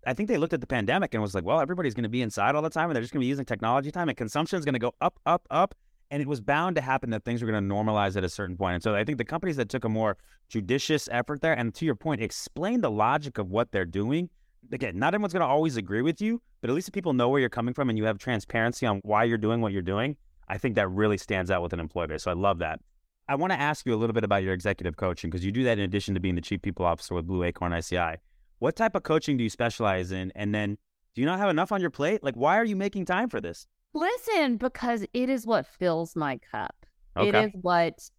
I 0.06 0.14
think 0.14 0.28
they 0.28 0.38
looked 0.38 0.52
at 0.52 0.60
the 0.60 0.66
pandemic 0.68 1.14
and 1.14 1.22
was 1.22 1.34
like, 1.34 1.44
well, 1.44 1.60
everybody's 1.60 1.92
going 1.92 2.04
to 2.04 2.08
be 2.08 2.22
inside 2.22 2.54
all 2.54 2.62
the 2.62 2.70
time 2.70 2.88
and 2.88 2.94
they're 2.94 3.02
just 3.02 3.12
going 3.12 3.20
to 3.20 3.24
be 3.24 3.28
using 3.28 3.44
technology 3.44 3.90
time 3.90 4.08
and 4.08 4.16
consumption 4.16 4.56
is 4.56 4.64
going 4.64 4.74
to 4.74 4.78
go 4.78 4.94
up, 5.00 5.18
up, 5.26 5.46
up. 5.50 5.74
And 6.12 6.22
it 6.22 6.28
was 6.28 6.40
bound 6.40 6.76
to 6.76 6.80
happen 6.80 7.10
that 7.10 7.24
things 7.24 7.42
were 7.42 7.50
going 7.50 7.68
to 7.68 7.74
normalize 7.74 8.16
at 8.16 8.22
a 8.22 8.28
certain 8.28 8.56
point. 8.56 8.74
And 8.74 8.82
so 8.82 8.94
I 8.94 9.02
think 9.02 9.18
the 9.18 9.24
companies 9.24 9.56
that 9.56 9.68
took 9.68 9.84
a 9.84 9.88
more 9.88 10.16
judicious 10.48 11.08
effort 11.10 11.40
there, 11.42 11.52
and 11.52 11.74
to 11.74 11.84
your 11.84 11.96
point, 11.96 12.22
explain 12.22 12.80
the 12.80 12.90
logic 12.90 13.38
of 13.38 13.50
what 13.50 13.72
they're 13.72 13.84
doing. 13.84 14.30
Again, 14.70 14.96
not 14.96 15.14
everyone's 15.14 15.32
going 15.32 15.40
to 15.40 15.48
always 15.48 15.76
agree 15.76 16.02
with 16.02 16.20
you, 16.20 16.40
but 16.60 16.70
at 16.70 16.76
least 16.76 16.86
if 16.86 16.94
people 16.94 17.12
know 17.12 17.28
where 17.28 17.40
you're 17.40 17.48
coming 17.48 17.74
from 17.74 17.88
and 17.88 17.98
you 17.98 18.04
have 18.04 18.18
transparency 18.18 18.86
on 18.86 19.00
why 19.02 19.24
you're 19.24 19.36
doing 19.36 19.60
what 19.60 19.72
you're 19.72 19.82
doing, 19.82 20.16
I 20.46 20.58
think 20.58 20.76
that 20.76 20.88
really 20.88 21.18
stands 21.18 21.50
out 21.50 21.60
with 21.60 21.72
an 21.72 21.80
employer. 21.80 22.16
So 22.18 22.30
I 22.30 22.34
love 22.34 22.58
that. 22.60 22.78
I 23.28 23.34
want 23.34 23.52
to 23.52 23.58
ask 23.58 23.84
you 23.84 23.92
a 23.92 23.96
little 23.96 24.14
bit 24.14 24.22
about 24.22 24.44
your 24.44 24.52
executive 24.52 24.96
coaching 24.96 25.30
because 25.30 25.44
you 25.44 25.50
do 25.50 25.64
that 25.64 25.78
in 25.78 25.84
addition 25.84 26.14
to 26.14 26.20
being 26.20 26.36
the 26.36 26.40
chief 26.40 26.62
people 26.62 26.86
officer 26.86 27.14
with 27.14 27.26
Blue 27.26 27.42
Acorn 27.42 27.72
ICI. 27.72 28.18
What 28.58 28.76
type 28.76 28.94
of 28.94 29.02
coaching 29.02 29.36
do 29.36 29.44
you 29.44 29.50
specialize 29.50 30.12
in? 30.12 30.32
And 30.34 30.54
then 30.54 30.78
do 31.14 31.20
you 31.20 31.26
not 31.26 31.38
have 31.38 31.50
enough 31.50 31.72
on 31.72 31.80
your 31.80 31.90
plate? 31.90 32.22
Like, 32.22 32.36
why 32.36 32.56
are 32.56 32.64
you 32.64 32.76
making 32.76 33.04
time 33.04 33.28
for 33.28 33.40
this? 33.40 33.66
Listen, 33.94 34.56
because 34.56 35.04
it 35.14 35.28
is 35.28 35.46
what 35.46 35.66
fills 35.66 36.14
my 36.16 36.38
cup. 36.50 36.74
Okay. 37.16 37.28
It 37.28 37.34
is 37.34 37.50
what 37.62 38.10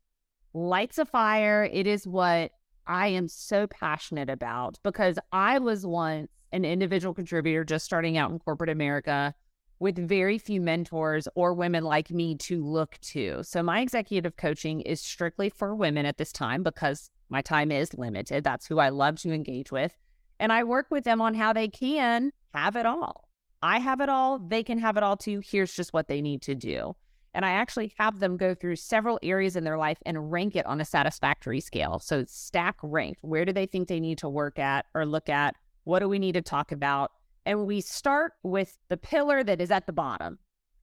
lights 0.54 0.98
a 0.98 1.06
fire. 1.06 1.70
It 1.72 1.86
is 1.88 2.08
what 2.08 2.52
I 2.88 3.08
am 3.10 3.28
so 3.28 3.68
passionate 3.68 4.30
about 4.30 4.80
because 4.84 5.20
I 5.32 5.60
was 5.60 5.86
once 5.86 6.30
an 6.52 6.66
individual 6.66 7.14
contributor 7.14 7.64
just 7.64 7.86
starting 7.86 8.18
out 8.18 8.32
in 8.32 8.40
corporate 8.40 8.70
America 8.70 9.36
with 9.80 9.98
very 9.98 10.40
few 10.40 10.60
mentors 10.60 11.28
or 11.36 11.54
women 11.54 11.84
like 11.84 12.10
me 12.10 12.36
to 12.36 12.66
look 12.66 12.98
to. 13.02 13.44
So 13.44 13.62
my 13.62 13.82
executive 13.82 14.38
coaching 14.38 14.82
is 14.82 15.02
strictly 15.02 15.50
for 15.50 15.76
women 15.76 16.06
at 16.06 16.18
this 16.18 16.32
time 16.32 16.64
because 16.64 17.12
my 17.30 17.42
time 17.42 17.72
is 17.72 17.94
limited. 17.94 18.44
That's 18.44 18.66
who 18.66 18.80
I 18.80 18.90
love 18.90 19.18
to 19.18 19.32
engage 19.32 19.72
with. 19.72 19.96
And 20.40 20.52
I 20.52 20.64
work 20.64 20.88
with 20.90 21.04
them 21.04 21.22
on 21.22 21.34
how 21.34 21.54
they 21.54 21.68
can 21.68 22.32
have 22.54 22.76
it 22.76 22.86
all. 22.86 23.28
I 23.62 23.80
have 23.80 24.02
it 24.02 24.10
all. 24.10 24.40
They 24.40 24.64
can 24.64 24.78
have 24.80 24.98
it 24.98 25.04
all 25.04 25.18
too. 25.18 25.42
Here's 25.44 25.74
just 25.74 25.94
what 25.94 26.08
they 26.08 26.22
need 26.22 26.42
to 26.44 26.56
do. 26.56 26.96
And 27.34 27.46
I 27.46 27.52
actually 27.52 27.94
have 27.98 28.20
them 28.20 28.38
go 28.38 28.56
through 28.56 28.78
several 28.78 29.20
areas 29.22 29.56
in 29.56 29.64
their 29.64 29.78
life 29.78 29.98
and 30.06 30.32
rank 30.32 30.56
it 30.56 30.66
on 30.66 30.82
a 30.82 30.86
satisfactory 30.86 31.60
scale. 31.60 32.00
So 32.00 32.26
stack 32.28 32.78
rank. 32.82 33.18
Where 33.22 33.46
do 33.46 33.54
they 33.54 33.66
think 33.66 33.88
they 33.88 34.00
need 34.00 34.18
to 34.20 34.30
work 34.30 34.58
at 34.58 34.86
or 34.96 35.06
look 35.06 35.30
at? 35.30 35.56
What 35.84 36.00
do 36.00 36.10
we 36.10 36.20
need 36.20 36.34
to 36.34 36.42
talk 36.42 36.72
about? 36.72 37.12
And 37.46 37.66
we 37.66 37.82
start 37.82 38.34
with 38.44 38.78
the 38.90 38.98
pillar 38.98 39.44
that 39.44 39.62
is 39.62 39.72
at 39.72 39.86
the 39.86 39.94
bottom. 39.94 40.40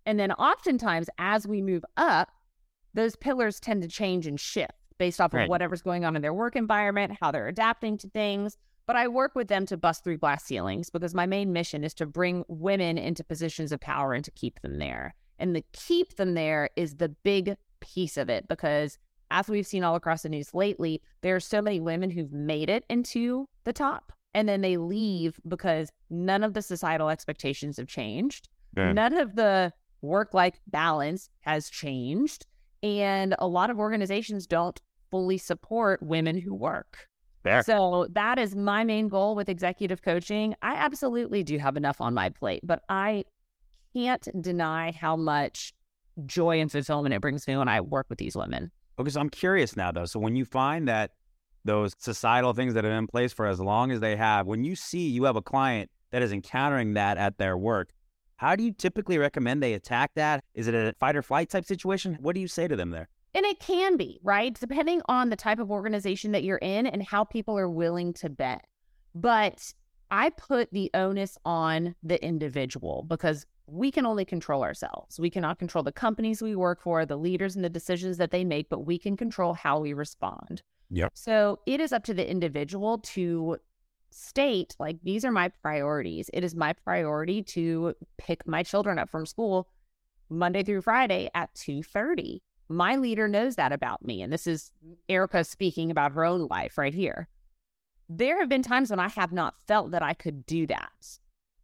And 0.06 0.18
then 0.18 0.32
oftentimes, 0.32 1.08
as 1.18 1.46
we 1.46 1.60
move 1.60 1.84
up, 1.96 2.28
those 2.94 3.16
pillars 3.16 3.58
tend 3.58 3.82
to 3.82 3.88
change 3.88 4.26
and 4.26 4.38
shift 4.38 4.72
based 4.98 5.20
off 5.20 5.34
of 5.34 5.48
whatever's 5.48 5.82
going 5.82 6.04
on 6.04 6.14
in 6.14 6.22
their 6.22 6.32
work 6.32 6.54
environment, 6.54 7.16
how 7.20 7.30
they're 7.32 7.48
adapting 7.48 7.98
to 7.98 8.08
things, 8.10 8.56
but 8.86 8.96
I 8.96 9.08
work 9.08 9.34
with 9.34 9.48
them 9.48 9.66
to 9.66 9.76
bust 9.76 10.04
through 10.04 10.18
glass 10.18 10.44
ceilings 10.44 10.90
because 10.90 11.14
my 11.14 11.26
main 11.26 11.52
mission 11.52 11.84
is 11.84 11.94
to 11.94 12.06
bring 12.06 12.44
women 12.48 12.98
into 12.98 13.24
positions 13.24 13.72
of 13.72 13.80
power 13.80 14.12
and 14.12 14.24
to 14.24 14.30
keep 14.30 14.60
them 14.60 14.78
there. 14.78 15.14
And 15.38 15.54
the 15.54 15.64
keep 15.72 16.16
them 16.16 16.34
there 16.34 16.70
is 16.76 16.96
the 16.96 17.08
big 17.08 17.56
piece 17.80 18.16
of 18.16 18.28
it 18.28 18.46
because 18.48 18.98
as 19.30 19.48
we've 19.48 19.66
seen 19.66 19.84
all 19.84 19.96
across 19.96 20.22
the 20.22 20.28
news 20.28 20.54
lately, 20.54 21.02
there 21.22 21.34
are 21.34 21.40
so 21.40 21.60
many 21.60 21.80
women 21.80 22.10
who've 22.10 22.32
made 22.32 22.70
it 22.70 22.84
into 22.88 23.48
the 23.64 23.72
top 23.72 24.12
and 24.34 24.48
then 24.48 24.60
they 24.60 24.76
leave 24.76 25.40
because 25.48 25.90
none 26.10 26.44
of 26.44 26.54
the 26.54 26.62
societal 26.62 27.08
expectations 27.08 27.76
have 27.78 27.86
changed. 27.86 28.48
Yeah. 28.76 28.92
None 28.92 29.14
of 29.14 29.36
the 29.36 29.72
work 30.02 30.34
life 30.34 30.60
balance 30.66 31.30
has 31.40 31.70
changed. 31.70 32.46
And 32.82 33.34
a 33.38 33.46
lot 33.46 33.70
of 33.70 33.78
organizations 33.78 34.46
don't 34.46 34.78
fully 35.10 35.38
support 35.38 36.02
women 36.02 36.38
who 36.38 36.54
work. 36.54 37.08
Fair. 37.44 37.62
So 37.62 38.08
that 38.12 38.38
is 38.38 38.56
my 38.56 38.84
main 38.84 39.08
goal 39.08 39.36
with 39.36 39.48
executive 39.48 40.02
coaching. 40.02 40.54
I 40.62 40.74
absolutely 40.74 41.44
do 41.44 41.58
have 41.58 41.76
enough 41.76 42.00
on 42.00 42.14
my 42.14 42.30
plate, 42.30 42.62
but 42.64 42.82
I 42.88 43.24
can't 43.94 44.26
deny 44.40 44.92
how 44.92 45.14
much 45.14 45.74
joy 46.24 46.60
and 46.60 46.72
fulfillment 46.72 47.14
it 47.14 47.20
brings 47.20 47.46
me 47.46 47.56
when 47.56 47.68
I 47.68 47.82
work 47.82 48.06
with 48.08 48.18
these 48.18 48.34
women. 48.34 48.72
Okay, 48.98 49.10
so 49.10 49.20
I'm 49.20 49.28
curious 49.28 49.76
now 49.76 49.92
though. 49.92 50.06
So 50.06 50.18
when 50.18 50.36
you 50.36 50.46
find 50.46 50.88
that 50.88 51.10
those 51.66 51.94
societal 51.98 52.54
things 52.54 52.74
that 52.74 52.84
have 52.84 52.90
been 52.90 52.98
in 52.98 53.06
place 53.06 53.32
for 53.32 53.46
as 53.46 53.60
long 53.60 53.90
as 53.90 54.00
they 54.00 54.16
have, 54.16 54.46
when 54.46 54.64
you 54.64 54.74
see 54.74 55.08
you 55.08 55.24
have 55.24 55.36
a 55.36 55.42
client 55.42 55.90
that 56.12 56.22
is 56.22 56.32
encountering 56.32 56.94
that 56.94 57.18
at 57.18 57.36
their 57.36 57.58
work, 57.58 57.90
how 58.36 58.56
do 58.56 58.64
you 58.64 58.72
typically 58.72 59.18
recommend 59.18 59.62
they 59.62 59.74
attack 59.74 60.12
that? 60.14 60.44
Is 60.54 60.66
it 60.66 60.74
a 60.74 60.94
fight 60.98 61.14
or 61.14 61.22
flight 61.22 61.50
type 61.50 61.66
situation? 61.66 62.16
What 62.20 62.34
do 62.34 62.40
you 62.40 62.48
say 62.48 62.68
to 62.68 62.76
them 62.76 62.90
there? 62.90 63.08
And 63.34 63.44
it 63.44 63.58
can 63.58 63.96
be, 63.96 64.20
right? 64.22 64.58
Depending 64.58 65.02
on 65.06 65.30
the 65.30 65.36
type 65.36 65.58
of 65.58 65.70
organization 65.70 66.32
that 66.32 66.44
you're 66.44 66.58
in 66.58 66.86
and 66.86 67.02
how 67.02 67.24
people 67.24 67.58
are 67.58 67.68
willing 67.68 68.12
to 68.14 68.28
bet. 68.28 68.66
But 69.14 69.74
I 70.10 70.30
put 70.30 70.70
the 70.72 70.90
onus 70.94 71.36
on 71.44 71.96
the 72.02 72.24
individual 72.24 73.04
because 73.08 73.46
we 73.66 73.90
can 73.90 74.06
only 74.06 74.24
control 74.24 74.62
ourselves. 74.62 75.18
We 75.18 75.30
cannot 75.30 75.58
control 75.58 75.82
the 75.82 75.92
companies 75.92 76.42
we 76.42 76.54
work 76.54 76.80
for, 76.80 77.06
the 77.06 77.16
leaders 77.16 77.56
and 77.56 77.64
the 77.64 77.70
decisions 77.70 78.18
that 78.18 78.30
they 78.30 78.44
make, 78.44 78.68
but 78.68 78.86
we 78.86 78.98
can 78.98 79.16
control 79.16 79.54
how 79.54 79.80
we 79.80 79.92
respond. 79.94 80.62
Yep. 80.90 81.12
So 81.14 81.60
it 81.66 81.80
is 81.80 81.92
up 81.92 82.04
to 82.04 82.14
the 82.14 82.28
individual 82.28 82.98
to 82.98 83.56
state 84.10 84.76
like 84.78 84.98
these 85.02 85.24
are 85.24 85.32
my 85.32 85.48
priorities. 85.48 86.30
It 86.32 86.44
is 86.44 86.54
my 86.54 86.72
priority 86.72 87.42
to 87.42 87.94
pick 88.16 88.46
my 88.46 88.62
children 88.62 88.98
up 88.98 89.10
from 89.10 89.26
school 89.26 89.68
Monday 90.28 90.62
through 90.62 90.82
Friday 90.82 91.30
at 91.34 91.52
2:30 91.54 92.40
my 92.74 92.96
leader 92.96 93.28
knows 93.28 93.56
that 93.56 93.72
about 93.72 94.04
me. 94.04 94.22
And 94.22 94.32
this 94.32 94.46
is 94.46 94.72
Erica 95.08 95.44
speaking 95.44 95.90
about 95.90 96.12
her 96.12 96.24
own 96.24 96.48
life 96.48 96.78
right 96.78 96.94
here. 96.94 97.28
There 98.08 98.38
have 98.38 98.48
been 98.48 98.62
times 98.62 98.90
when 98.90 99.00
I 99.00 99.08
have 99.08 99.32
not 99.32 99.54
felt 99.66 99.92
that 99.92 100.02
I 100.02 100.14
could 100.14 100.44
do 100.46 100.66
that. 100.66 101.18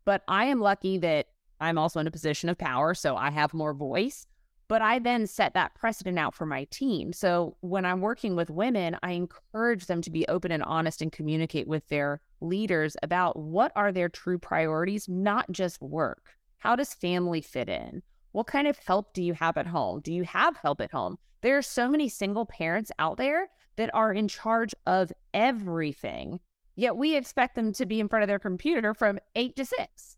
But 0.05 0.23
I 0.27 0.46
am 0.46 0.61
lucky 0.61 0.99
that 0.99 1.27
I'm 1.61 1.79
also 1.79 2.01
in 2.01 2.07
a 2.07 2.11
position 2.11 2.49
of 2.49 2.59
power, 2.59 2.94
so 2.94 3.16
I 3.16 3.31
have 3.31 3.53
more 3.53 3.75
voice. 3.75 4.27
But 4.66 4.83
I 4.83 5.01
then 5.01 5.27
set 5.27 5.55
that 5.55 5.75
precedent 5.75 6.18
out 6.18 6.35
for 6.35 6.46
my 6.46 6.64
team. 6.70 7.12
So 7.12 7.57
when 7.61 7.85
I'm 7.85 8.01
working 8.01 8.37
with 8.37 8.51
women, 8.51 8.96
I 9.03 9.12
encourage 9.12 9.87
them 9.87 10.01
to 10.03 10.11
be 10.11 10.27
open 10.29 10.53
and 10.53 10.62
honest 10.62 11.03
and 11.03 11.11
communicate 11.11 11.66
with 11.66 11.87
their 11.88 12.20
leaders 12.40 12.96
about 13.03 13.37
what 13.37 13.73
are 13.75 13.92
their 13.92 14.09
true 14.09 14.38
priorities, 14.38 15.09
not 15.09 15.51
just 15.51 15.83
work. 15.83 16.37
How 16.59 16.77
does 16.77 16.94
family 16.94 17.40
fit 17.40 17.68
in? 17.68 18.03
What 18.33 18.47
kind 18.47 18.66
of 18.69 18.79
help 18.79 19.12
do 19.12 19.23
you 19.23 19.35
have 19.35 19.57
at 19.57 19.66
home? 19.66 20.01
Do 20.01 20.12
you 20.12 20.25
have 20.25 20.57
help 20.57 20.81
at 20.81 20.93
home? 20.93 21.19
There 21.43 21.59
are 21.59 21.62
so 21.62 21.88
many 21.88 22.09
single 22.09 22.47
parents 22.47 22.93
out 22.99 23.16
there 23.16 23.49
that 23.77 23.90
are 23.95 24.12
in 24.12 24.29
charge 24.29 24.75
of 24.87 25.12
everything, 25.35 26.40
yet 26.77 26.97
we 26.97 27.16
expect 27.16 27.55
them 27.55 27.73
to 27.73 27.87
be 27.87 27.99
in 27.99 28.09
front 28.09 28.23
of 28.23 28.29
their 28.29 28.38
computer 28.38 28.95
from 28.95 29.19
eight 29.35 29.57
to 29.57 29.64
six. 29.64 30.16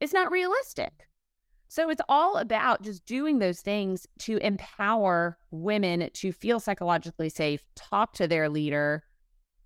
It's 0.00 0.12
not 0.12 0.30
realistic. 0.30 0.92
So 1.68 1.88
it's 1.88 2.02
all 2.08 2.36
about 2.36 2.82
just 2.82 3.04
doing 3.04 3.38
those 3.38 3.60
things 3.60 4.06
to 4.20 4.38
empower 4.38 5.38
women 5.50 6.08
to 6.14 6.32
feel 6.32 6.58
psychologically 6.58 7.28
safe, 7.28 7.62
talk 7.76 8.14
to 8.14 8.26
their 8.26 8.48
leader, 8.48 9.04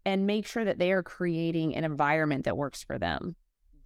and 0.05 0.27
make 0.27 0.47
sure 0.47 0.65
that 0.67 0.79
they 0.79 0.93
are 0.93 1.03
creating 1.03 1.75
an 1.75 1.85
environment 1.85 2.45
that 2.45 2.57
works 2.59 2.83
for 2.83 2.99
them. 2.99 3.37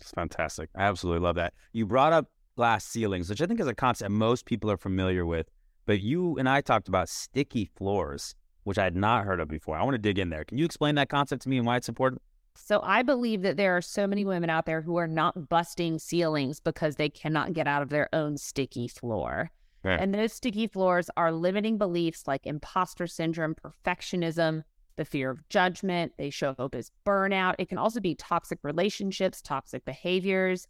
It's 0.00 0.10
fantastic. 0.10 0.70
I 0.76 0.82
absolutely 0.84 1.20
love 1.20 1.36
that. 1.36 1.52
You 1.72 1.86
brought 1.86 2.12
up 2.12 2.26
glass 2.58 2.84
ceilings, 2.84 3.30
which 3.30 3.40
I 3.40 3.46
think 3.46 3.60
is 3.60 3.68
a 3.68 3.74
concept 3.74 4.10
most 4.10 4.44
people 4.44 4.68
are 4.68 4.76
familiar 4.76 5.24
with. 5.24 5.48
But 5.86 6.00
you 6.00 6.36
and 6.38 6.48
I 6.48 6.60
talked 6.60 6.88
about 6.88 7.08
sticky 7.08 7.70
floors, 7.76 8.34
which 8.64 8.78
I 8.78 8.82
had 8.82 8.96
not 8.96 9.24
heard 9.24 9.38
of 9.38 9.46
before. 9.46 9.76
I 9.76 9.84
want 9.84 9.94
to 9.94 9.98
dig 9.98 10.18
in 10.18 10.30
there. 10.30 10.44
Can 10.44 10.58
you 10.58 10.64
explain 10.64 10.96
that 10.96 11.08
concept 11.08 11.42
to 11.42 11.48
me 11.48 11.58
and 11.58 11.64
why 11.64 11.76
it's 11.76 11.88
important? 11.88 12.20
So 12.56 12.80
I 12.82 13.04
believe 13.04 13.42
that 13.42 13.56
there 13.56 13.76
are 13.76 13.80
so 13.80 14.08
many 14.08 14.24
women 14.24 14.50
out 14.50 14.66
there 14.66 14.82
who 14.82 14.96
are 14.96 15.06
not 15.06 15.48
busting 15.48 16.00
ceilings 16.00 16.58
because 16.58 16.96
they 16.96 17.08
cannot 17.08 17.52
get 17.52 17.68
out 17.68 17.82
of 17.82 17.90
their 17.90 18.08
own 18.12 18.36
sticky 18.36 18.88
floor. 18.88 19.52
And 19.84 20.12
those 20.12 20.32
sticky 20.32 20.66
floors 20.66 21.08
are 21.16 21.30
limiting 21.30 21.78
beliefs 21.78 22.24
like 22.26 22.44
imposter 22.44 23.06
syndrome, 23.06 23.54
perfectionism, 23.54 24.64
the 24.96 25.04
fear 25.04 25.30
of 25.30 25.48
judgment. 25.48 26.12
They 26.18 26.28
show 26.28 26.56
up 26.58 26.74
as 26.74 26.90
burnout. 27.06 27.54
It 27.58 27.68
can 27.68 27.78
also 27.78 28.00
be 28.00 28.16
toxic 28.16 28.58
relationships, 28.64 29.40
toxic 29.40 29.84
behaviors, 29.84 30.66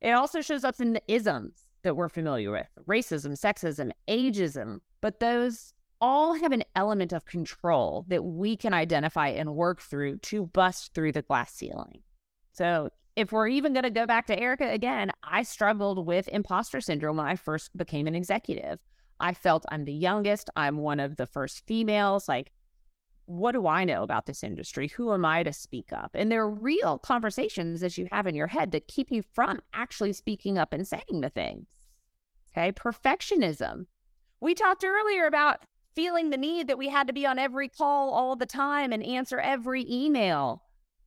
it 0.00 0.10
also 0.10 0.40
shows 0.40 0.64
up 0.64 0.80
in 0.80 0.92
the 0.94 1.02
isms 1.08 1.66
that 1.82 1.96
we're 1.96 2.08
familiar 2.08 2.50
with 2.50 2.68
racism, 2.86 3.32
sexism, 3.32 3.90
ageism, 4.08 4.80
but 5.00 5.20
those 5.20 5.72
all 6.00 6.34
have 6.34 6.52
an 6.52 6.64
element 6.74 7.12
of 7.12 7.26
control 7.26 8.04
that 8.08 8.24
we 8.24 8.56
can 8.56 8.72
identify 8.72 9.28
and 9.28 9.54
work 9.54 9.80
through 9.80 10.16
to 10.18 10.46
bust 10.46 10.94
through 10.94 11.12
the 11.12 11.22
glass 11.22 11.52
ceiling. 11.52 12.00
So, 12.52 12.90
if 13.16 13.32
we're 13.32 13.48
even 13.48 13.72
going 13.72 13.82
to 13.82 13.90
go 13.90 14.06
back 14.06 14.26
to 14.28 14.38
Erica 14.38 14.70
again, 14.70 15.10
I 15.22 15.42
struggled 15.42 16.06
with 16.06 16.28
imposter 16.28 16.80
syndrome 16.80 17.16
when 17.16 17.26
I 17.26 17.36
first 17.36 17.76
became 17.76 18.06
an 18.06 18.14
executive. 18.14 18.78
I 19.18 19.34
felt 19.34 19.66
I'm 19.68 19.84
the 19.84 19.92
youngest. 19.92 20.48
I'm 20.56 20.78
one 20.78 21.00
of 21.00 21.16
the 21.16 21.26
first 21.26 21.66
females. 21.66 22.28
Like, 22.28 22.52
what 23.30 23.52
do 23.52 23.68
I 23.68 23.84
know 23.84 24.02
about 24.02 24.26
this 24.26 24.42
industry? 24.42 24.88
Who 24.88 25.12
am 25.12 25.24
I 25.24 25.44
to 25.44 25.52
speak 25.52 25.92
up? 25.92 26.10
And 26.14 26.32
there 26.32 26.42
are 26.42 26.50
real 26.50 26.98
conversations 26.98 27.80
that 27.80 27.96
you 27.96 28.08
have 28.10 28.26
in 28.26 28.34
your 28.34 28.48
head 28.48 28.72
that 28.72 28.88
keep 28.88 29.12
you 29.12 29.22
from 29.22 29.60
actually 29.72 30.12
speaking 30.12 30.58
up 30.58 30.72
and 30.72 30.86
saying 30.86 31.20
the 31.20 31.28
things. 31.30 31.66
Okay. 32.50 32.72
Perfectionism. 32.72 33.86
We 34.40 34.54
talked 34.54 34.84
earlier 34.84 35.26
about 35.26 35.58
feeling 35.94 36.30
the 36.30 36.36
need 36.36 36.66
that 36.66 36.78
we 36.78 36.88
had 36.88 37.06
to 37.06 37.12
be 37.12 37.24
on 37.24 37.38
every 37.38 37.68
call 37.68 38.10
all 38.10 38.34
the 38.34 38.46
time 38.46 38.92
and 38.92 39.04
answer 39.04 39.38
every 39.38 39.86
email, 39.88 40.62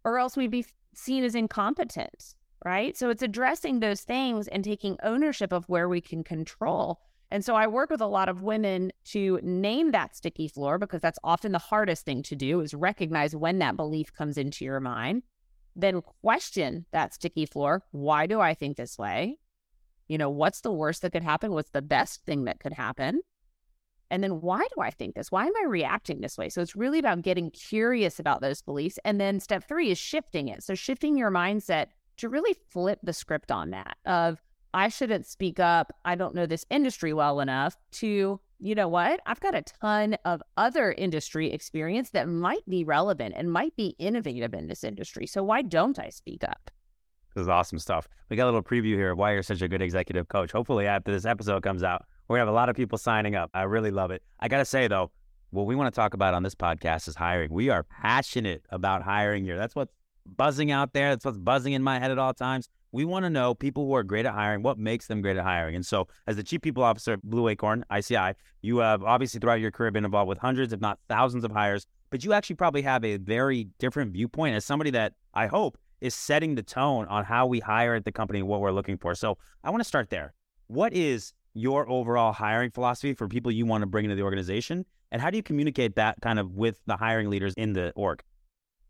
or 0.05 0.17
else 0.17 0.37
we'd 0.37 0.49
be 0.49 0.65
seen 0.95 1.25
as 1.25 1.35
incompetent. 1.35 2.35
Right. 2.63 2.95
So 2.95 3.09
it's 3.09 3.23
addressing 3.23 3.81
those 3.81 4.01
things 4.01 4.47
and 4.47 4.63
taking 4.63 4.97
ownership 5.03 5.51
of 5.51 5.67
where 5.67 5.89
we 5.89 5.99
can 5.99 6.23
control 6.23 7.01
and 7.33 7.43
so 7.43 7.55
I 7.55 7.65
work 7.65 7.89
with 7.89 7.99
a 7.99 8.05
lot 8.05 8.29
of 8.29 8.43
women 8.43 8.91
to 9.05 9.39
name 9.41 9.89
that 9.89 10.15
sticky 10.15 10.47
floor 10.47 10.77
because 10.77 11.01
that's 11.01 11.17
often 11.23 11.51
the 11.51 11.57
hardest 11.57 12.05
thing 12.05 12.21
to 12.21 12.35
do 12.35 12.59
is 12.59 12.75
recognize 12.75 13.35
when 13.35 13.57
that 13.57 13.75
belief 13.75 14.13
comes 14.13 14.37
into 14.37 14.63
your 14.63 14.79
mind. 14.79 15.23
Then 15.75 16.03
question 16.21 16.85
that 16.91 17.15
sticky 17.15 17.47
floor. 17.47 17.81
Why 17.89 18.27
do 18.27 18.39
I 18.39 18.53
think 18.53 18.77
this 18.77 18.99
way? 18.99 19.39
You 20.07 20.19
know, 20.19 20.29
what's 20.29 20.61
the 20.61 20.71
worst 20.71 21.01
that 21.01 21.11
could 21.11 21.23
happen? 21.23 21.53
What's 21.53 21.71
the 21.71 21.81
best 21.81 22.23
thing 22.23 22.43
that 22.43 22.59
could 22.59 22.73
happen? 22.73 23.21
And 24.11 24.23
then 24.23 24.39
why 24.41 24.59
do 24.59 24.83
I 24.83 24.91
think 24.91 25.15
this? 25.15 25.31
Why 25.31 25.47
am 25.47 25.53
I 25.59 25.65
reacting 25.67 26.21
this 26.21 26.37
way? 26.37 26.49
So 26.49 26.61
it's 26.61 26.75
really 26.75 26.99
about 26.99 27.23
getting 27.23 27.49
curious 27.49 28.19
about 28.19 28.41
those 28.41 28.61
beliefs. 28.61 28.99
And 29.03 29.19
then 29.19 29.39
step 29.39 29.67
three 29.67 29.89
is 29.89 29.97
shifting 29.97 30.49
it. 30.49 30.61
So 30.61 30.75
shifting 30.75 31.17
your 31.17 31.31
mindset 31.31 31.87
to 32.17 32.29
really 32.29 32.55
flip 32.69 32.99
the 33.01 33.11
script 33.11 33.51
on 33.51 33.71
that 33.71 33.97
of 34.05 34.39
I 34.73 34.89
shouldn't 34.89 35.25
speak 35.25 35.59
up. 35.59 35.93
I 36.03 36.15
don't 36.15 36.33
know 36.33 36.45
this 36.45 36.65
industry 36.69 37.13
well 37.13 37.39
enough 37.39 37.77
to, 37.93 38.39
you 38.59 38.75
know 38.75 38.87
what? 38.87 39.19
I've 39.25 39.39
got 39.39 39.53
a 39.53 39.61
ton 39.61 40.17
of 40.25 40.41
other 40.57 40.93
industry 40.93 41.51
experience 41.51 42.09
that 42.11 42.27
might 42.27 42.67
be 42.67 42.83
relevant 42.83 43.35
and 43.37 43.51
might 43.51 43.75
be 43.75 43.95
innovative 43.99 44.53
in 44.53 44.67
this 44.67 44.83
industry. 44.83 45.27
So 45.27 45.43
why 45.43 45.61
don't 45.61 45.99
I 45.99 46.09
speak 46.09 46.43
up? 46.43 46.71
This 47.35 47.43
is 47.43 47.49
awesome 47.49 47.79
stuff. 47.79 48.07
We 48.29 48.37
got 48.37 48.45
a 48.45 48.51
little 48.51 48.63
preview 48.63 48.95
here 48.95 49.11
of 49.11 49.17
why 49.17 49.33
you're 49.33 49.43
such 49.43 49.61
a 49.61 49.67
good 49.67 49.81
executive 49.81 50.27
coach. 50.27 50.51
Hopefully, 50.51 50.85
after 50.85 51.11
this 51.11 51.25
episode 51.25 51.63
comes 51.63 51.83
out, 51.83 52.05
we 52.27 52.37
have 52.39 52.47
a 52.47 52.51
lot 52.51 52.69
of 52.69 52.75
people 52.75 52.97
signing 52.97 53.35
up. 53.35 53.49
I 53.53 53.63
really 53.63 53.91
love 53.91 54.11
it. 54.11 54.21
I 54.39 54.47
got 54.47 54.57
to 54.57 54.65
say, 54.65 54.87
though, 54.87 55.11
what 55.49 55.65
we 55.65 55.75
want 55.75 55.93
to 55.93 55.95
talk 55.95 56.13
about 56.13 56.33
on 56.33 56.43
this 56.43 56.55
podcast 56.55 57.07
is 57.07 57.15
hiring. 57.15 57.51
We 57.51 57.69
are 57.69 57.83
passionate 57.83 58.63
about 58.69 59.01
hiring 59.01 59.43
here. 59.43 59.57
That's 59.57 59.75
what's 59.75 59.93
buzzing 60.25 60.71
out 60.71 60.93
there. 60.93 61.09
That's 61.09 61.25
what's 61.25 61.37
buzzing 61.37 61.73
in 61.73 61.83
my 61.83 61.99
head 61.99 62.11
at 62.11 62.19
all 62.19 62.33
times. 62.33 62.69
We 62.93 63.05
want 63.05 63.25
to 63.25 63.29
know 63.31 63.55
people 63.55 63.87
who 63.87 63.95
are 63.95 64.03
great 64.03 64.27
at 64.27 64.33
hiring, 64.35 64.61
what 64.61 64.77
makes 64.77 65.07
them 65.07 65.23
great 65.23 65.35
at 65.35 65.43
hiring. 65.43 65.75
And 65.75 65.83
so, 65.83 66.07
as 66.27 66.35
the 66.35 66.43
chief 66.43 66.61
people 66.61 66.83
officer 66.83 67.13
at 67.13 67.23
Blue 67.23 67.47
Acorn, 67.47 67.83
ICI, 67.91 68.33
you 68.61 68.77
have 68.77 69.03
obviously 69.03 69.39
throughout 69.39 69.59
your 69.59 69.71
career 69.71 69.89
been 69.89 70.05
involved 70.05 70.29
with 70.29 70.37
hundreds, 70.37 70.73
if 70.73 70.79
not 70.79 70.99
thousands 71.09 71.43
of 71.43 71.51
hires, 71.51 71.87
but 72.11 72.23
you 72.23 72.33
actually 72.33 72.55
probably 72.55 72.83
have 72.83 73.03
a 73.03 73.17
very 73.17 73.67
different 73.79 74.13
viewpoint 74.13 74.55
as 74.55 74.63
somebody 74.63 74.91
that 74.91 75.13
I 75.33 75.47
hope 75.47 75.75
is 76.01 76.13
setting 76.13 76.53
the 76.53 76.61
tone 76.61 77.07
on 77.07 77.25
how 77.25 77.47
we 77.47 77.59
hire 77.59 77.95
at 77.95 78.05
the 78.05 78.11
company 78.11 78.37
and 78.37 78.47
what 78.47 78.61
we're 78.61 78.71
looking 78.71 78.99
for. 78.99 79.15
So, 79.15 79.39
I 79.63 79.71
want 79.71 79.81
to 79.81 79.87
start 79.87 80.11
there. 80.11 80.35
What 80.67 80.93
is 80.93 81.33
your 81.55 81.89
overall 81.89 82.31
hiring 82.31 82.69
philosophy 82.69 83.15
for 83.15 83.27
people 83.27 83.51
you 83.51 83.65
want 83.65 83.81
to 83.81 83.87
bring 83.87 84.05
into 84.05 84.15
the 84.15 84.21
organization? 84.21 84.85
And 85.11 85.19
how 85.19 85.31
do 85.31 85.37
you 85.37 85.43
communicate 85.43 85.95
that 85.95 86.21
kind 86.21 86.37
of 86.37 86.51
with 86.51 86.79
the 86.85 86.95
hiring 86.95 87.31
leaders 87.31 87.55
in 87.57 87.73
the 87.73 87.91
org? 87.95 88.21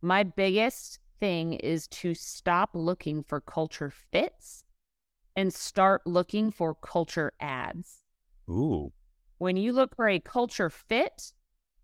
My 0.02 0.24
biggest 0.24 1.00
thing 1.23 1.53
is 1.53 1.88
to 1.88 2.13
stop 2.13 2.71
looking 2.73 3.23
for 3.23 3.39
culture 3.39 3.89
fits 3.89 4.65
and 5.38 5.53
start 5.53 6.01
looking 6.05 6.51
for 6.51 6.75
culture 6.75 7.31
adds. 7.39 7.99
Ooh. 8.49 8.91
When 9.38 9.55
you 9.55 9.71
look 9.71 9.95
for 9.95 10.09
a 10.09 10.19
culture 10.19 10.69
fit, 10.69 11.31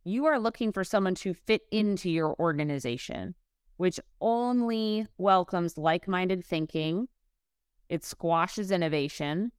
you 0.04 0.26
are 0.26 0.38
looking 0.38 0.74
for 0.74 0.84
someone 0.84 1.16
to 1.16 1.34
fit 1.34 1.62
into 1.72 2.10
your 2.10 2.36
organization, 2.38 3.34
which 3.78 3.98
only 4.20 5.08
welcomes 5.18 5.78
like 5.78 6.06
minded 6.06 6.44
thinking. 6.46 7.08
It 7.88 8.04
squashes 8.04 8.72
innovation. 8.72 9.54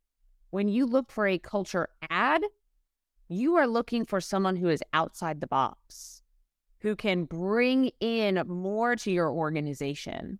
When 0.50 0.68
you 0.68 0.84
look 0.84 1.10
for 1.10 1.26
a 1.26 1.38
culture 1.38 1.88
add, 2.10 2.42
you 3.30 3.56
are 3.56 3.66
looking 3.66 4.04
for 4.04 4.20
someone 4.20 4.56
who 4.56 4.68
is 4.68 4.82
outside 4.92 5.40
the 5.40 5.46
box 5.46 6.19
who 6.80 6.96
can 6.96 7.24
bring 7.24 7.90
in 8.00 8.42
more 8.46 8.96
to 8.96 9.10
your 9.10 9.30
organization. 9.30 10.38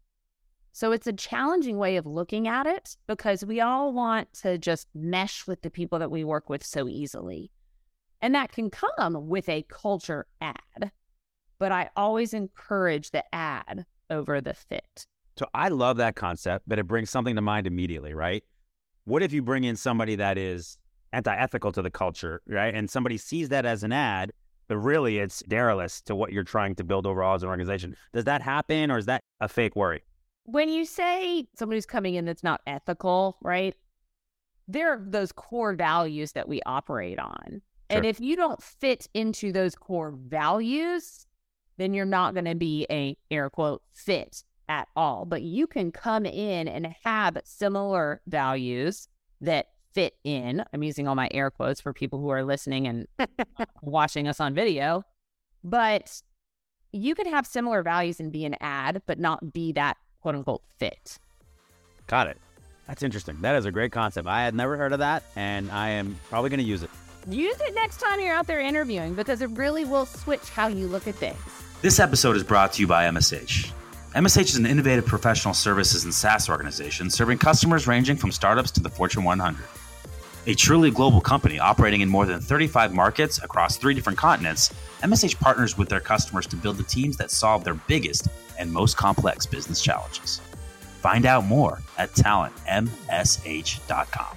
So 0.72 0.92
it's 0.92 1.06
a 1.06 1.12
challenging 1.12 1.78
way 1.78 1.96
of 1.96 2.06
looking 2.06 2.48
at 2.48 2.66
it 2.66 2.96
because 3.06 3.44
we 3.44 3.60
all 3.60 3.92
want 3.92 4.32
to 4.42 4.56
just 4.56 4.88
mesh 4.94 5.46
with 5.46 5.62
the 5.62 5.70
people 5.70 5.98
that 5.98 6.10
we 6.10 6.24
work 6.24 6.48
with 6.48 6.64
so 6.64 6.88
easily. 6.88 7.50
And 8.22 8.34
that 8.34 8.52
can 8.52 8.70
come 8.70 9.28
with 9.28 9.48
a 9.48 9.64
culture 9.68 10.26
add. 10.40 10.92
But 11.58 11.72
I 11.72 11.90
always 11.96 12.32
encourage 12.32 13.10
the 13.10 13.24
add 13.34 13.84
over 14.08 14.40
the 14.40 14.54
fit. 14.54 15.06
So 15.36 15.46
I 15.54 15.68
love 15.68 15.96
that 15.98 16.16
concept, 16.16 16.64
but 16.66 16.78
it 16.78 16.86
brings 16.86 17.10
something 17.10 17.34
to 17.36 17.42
mind 17.42 17.66
immediately, 17.66 18.14
right? 18.14 18.44
What 19.04 19.22
if 19.22 19.32
you 19.32 19.42
bring 19.42 19.64
in 19.64 19.76
somebody 19.76 20.16
that 20.16 20.38
is 20.38 20.78
anti 21.12 21.34
ethical 21.34 21.72
to 21.72 21.82
the 21.82 21.90
culture, 21.90 22.42
right? 22.46 22.74
And 22.74 22.90
somebody 22.90 23.16
sees 23.18 23.48
that 23.48 23.66
as 23.66 23.82
an 23.82 23.92
add 23.92 24.32
but 24.70 24.76
really 24.76 25.18
it's 25.18 25.42
derelict 25.48 26.06
to 26.06 26.14
what 26.14 26.32
you're 26.32 26.44
trying 26.44 26.76
to 26.76 26.84
build 26.84 27.04
overall 27.04 27.34
as 27.34 27.42
an 27.42 27.48
organization. 27.48 27.96
Does 28.12 28.22
that 28.26 28.40
happen 28.40 28.92
or 28.92 28.98
is 28.98 29.06
that 29.06 29.20
a 29.40 29.48
fake 29.48 29.74
worry? 29.74 30.04
When 30.44 30.68
you 30.68 30.84
say 30.84 31.48
somebody 31.56 31.76
who's 31.76 31.86
coming 31.86 32.14
in 32.14 32.24
that's 32.24 32.44
not 32.44 32.60
ethical, 32.68 33.36
right? 33.42 33.74
There 34.68 34.92
are 34.92 35.02
those 35.04 35.32
core 35.32 35.74
values 35.74 36.30
that 36.32 36.48
we 36.48 36.60
operate 36.66 37.18
on. 37.18 37.34
Sure. 37.48 37.60
And 37.88 38.06
if 38.06 38.20
you 38.20 38.36
don't 38.36 38.62
fit 38.62 39.08
into 39.12 39.50
those 39.50 39.74
core 39.74 40.14
values, 40.16 41.26
then 41.76 41.92
you're 41.92 42.06
not 42.06 42.34
going 42.34 42.44
to 42.44 42.54
be 42.54 42.86
a 42.92 43.16
air 43.28 43.50
quote 43.50 43.82
fit 43.92 44.44
at 44.68 44.86
all. 44.94 45.24
But 45.24 45.42
you 45.42 45.66
can 45.66 45.90
come 45.90 46.24
in 46.26 46.68
and 46.68 46.94
have 47.02 47.38
similar 47.42 48.20
values 48.28 49.08
that 49.40 49.66
fit 49.94 50.14
in. 50.24 50.64
I'm 50.72 50.82
using 50.82 51.08
all 51.08 51.14
my 51.14 51.28
air 51.32 51.50
quotes 51.50 51.80
for 51.80 51.92
people 51.92 52.20
who 52.20 52.28
are 52.30 52.44
listening 52.44 52.86
and 52.86 53.06
watching 53.82 54.28
us 54.28 54.40
on 54.40 54.54
video. 54.54 55.04
But 55.62 56.22
you 56.92 57.14
could 57.14 57.26
have 57.26 57.46
similar 57.46 57.82
values 57.82 58.20
and 58.20 58.32
be 58.32 58.44
an 58.44 58.56
add, 58.60 59.02
but 59.06 59.18
not 59.18 59.52
be 59.52 59.72
that 59.72 59.96
quote 60.20 60.34
unquote 60.34 60.62
fit. 60.78 61.18
Got 62.06 62.28
it. 62.28 62.38
That's 62.86 63.02
interesting. 63.02 63.40
That 63.42 63.54
is 63.54 63.66
a 63.66 63.70
great 63.70 63.92
concept. 63.92 64.26
I 64.26 64.42
had 64.42 64.54
never 64.54 64.76
heard 64.76 64.92
of 64.92 64.98
that, 64.98 65.22
and 65.36 65.70
I 65.70 65.90
am 65.90 66.18
probably 66.28 66.50
going 66.50 66.58
to 66.58 66.66
use 66.66 66.82
it. 66.82 66.90
Use 67.28 67.60
it 67.60 67.74
next 67.74 68.00
time 68.00 68.20
you're 68.20 68.34
out 68.34 68.46
there 68.46 68.60
interviewing 68.60 69.14
because 69.14 69.42
it 69.42 69.50
really 69.50 69.84
will 69.84 70.06
switch 70.06 70.48
how 70.50 70.66
you 70.66 70.88
look 70.88 71.06
at 71.06 71.14
things. 71.14 71.38
This 71.82 72.00
episode 72.00 72.34
is 72.34 72.42
brought 72.42 72.72
to 72.74 72.80
you 72.80 72.88
by 72.88 73.04
MSH. 73.04 73.70
MSH 74.14 74.40
is 74.40 74.56
an 74.56 74.66
innovative 74.66 75.06
professional 75.06 75.54
services 75.54 76.02
and 76.02 76.12
SaaS 76.12 76.48
organization 76.48 77.10
serving 77.10 77.38
customers 77.38 77.86
ranging 77.86 78.16
from 78.16 78.32
startups 78.32 78.72
to 78.72 78.80
the 78.80 78.90
Fortune 78.90 79.22
100. 79.22 79.64
A 80.46 80.54
truly 80.54 80.90
global 80.90 81.20
company 81.20 81.58
operating 81.58 82.00
in 82.00 82.08
more 82.08 82.24
than 82.24 82.40
35 82.40 82.94
markets 82.94 83.42
across 83.42 83.76
three 83.76 83.92
different 83.92 84.18
continents, 84.18 84.72
MSH 85.02 85.38
partners 85.38 85.76
with 85.76 85.90
their 85.90 86.00
customers 86.00 86.46
to 86.46 86.56
build 86.56 86.78
the 86.78 86.82
teams 86.82 87.18
that 87.18 87.30
solve 87.30 87.62
their 87.62 87.74
biggest 87.74 88.26
and 88.58 88.72
most 88.72 88.96
complex 88.96 89.44
business 89.44 89.82
challenges. 89.82 90.40
Find 91.02 91.26
out 91.26 91.44
more 91.44 91.82
at 91.98 92.12
talentmsh.com. 92.12 94.36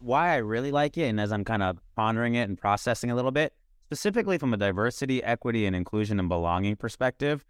Why 0.00 0.32
I 0.32 0.36
really 0.36 0.70
like 0.70 0.96
it, 0.96 1.08
and 1.08 1.20
as 1.20 1.32
I'm 1.32 1.44
kind 1.44 1.64
of 1.64 1.78
pondering 1.96 2.36
it 2.36 2.48
and 2.48 2.56
processing 2.56 3.10
a 3.10 3.16
little 3.16 3.32
bit, 3.32 3.52
specifically 3.86 4.38
from 4.38 4.54
a 4.54 4.56
diversity, 4.56 5.24
equity, 5.24 5.66
and 5.66 5.74
inclusion 5.74 6.20
and 6.20 6.28
belonging 6.28 6.76
perspective, 6.76 7.44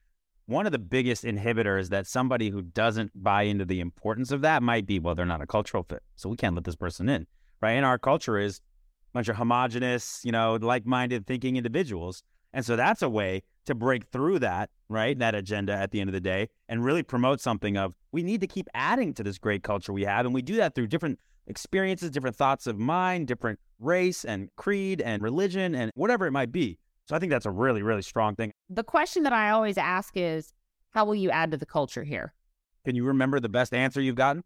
one 0.49 0.65
of 0.65 0.73
the 0.73 0.79
biggest 0.79 1.25
inhibitors 1.25 1.91
that 1.91 2.07
somebody 2.07 2.49
who 2.49 2.63
doesn't 2.63 3.13
buy 3.23 3.43
into 3.43 3.67
the 3.67 3.81
importance 3.81 4.33
of 4.33 4.41
that 4.41 4.63
might 4.63 4.87
be, 4.87 4.99
well, 4.99 5.15
they're 5.15 5.27
not 5.27 5.43
a 5.43 5.47
cultural 5.47 5.83
fit. 5.83 6.03
So 6.17 6.31
we 6.31 6.39
can't 6.39 6.55
let 6.55 6.65
this 6.65 6.75
person 6.75 7.07
in, 7.11 7.27
right? 7.61 7.73
And 7.73 7.85
our 7.85 7.99
culture 7.99 8.39
is 8.39 8.57
a 8.57 9.13
bunch 9.13 9.29
of 9.29 9.37
homogenous, 9.37 10.23
you 10.25 10.33
know, 10.33 10.55
like 10.55 10.87
minded 10.87 11.27
thinking 11.27 11.57
individuals. 11.57 12.23
And 12.55 12.65
so 12.65 12.77
that's 12.77 13.03
a 13.03 13.11
way 13.11 13.43
to 13.67 13.75
break 13.75 14.07
through 14.07 14.39
that, 14.39 14.71
right? 14.89 15.19
That 15.19 15.35
agenda 15.35 15.75
at 15.75 15.91
the 15.91 16.01
end 16.01 16.09
of 16.09 16.15
the 16.15 16.21
day 16.21 16.49
and 16.67 16.83
really 16.83 17.03
promote 17.03 17.43
something 17.43 17.77
of 17.77 17.93
we 18.13 18.23
need 18.23 18.41
to 18.41 18.47
keep 18.47 18.69
adding 18.73 19.13
to 19.15 19.23
this 19.23 19.37
great 19.37 19.63
culture 19.63 19.93
we 19.93 20.05
have. 20.05 20.25
And 20.25 20.35
we 20.35 20.41
do 20.41 20.57
that 20.57 20.75
through 20.75 20.87
different 20.87 21.19
experiences, 21.47 22.11
different 22.11 22.37
thoughts 22.37 22.67
of 22.67 22.79
mind, 22.79 23.27
different 23.27 23.59
race 23.79 24.25
and 24.25 24.49
creed 24.57 25.03
and 25.03 25.23
religion 25.23 25.75
and 25.75 25.93
whatever 25.95 26.27
it 26.27 26.33
might 26.33 26.53
be. 26.53 26.79
So 27.09 27.17
I 27.17 27.19
think 27.19 27.31
that's 27.31 27.47
a 27.47 27.51
really, 27.51 27.83
really 27.83 28.03
strong 28.03 28.37
thing. 28.37 28.53
The 28.69 28.85
question 28.85 29.23
that 29.23 29.33
I 29.33 29.51
always 29.51 29.79
ask 29.79 30.13
is, 30.15 30.53
how 30.91 31.07
will 31.07 31.15
you 31.15 31.31
add 31.31 31.51
to 31.53 31.57
the 31.57 31.67
culture 31.67 32.05
here? 32.05 32.35
Can 32.85 32.95
you 32.95 33.05
remember 33.05 33.41
the 33.41 33.49
best 33.49 33.73
answer 33.73 34.01
you've 34.01 34.15
gotten? 34.15 34.45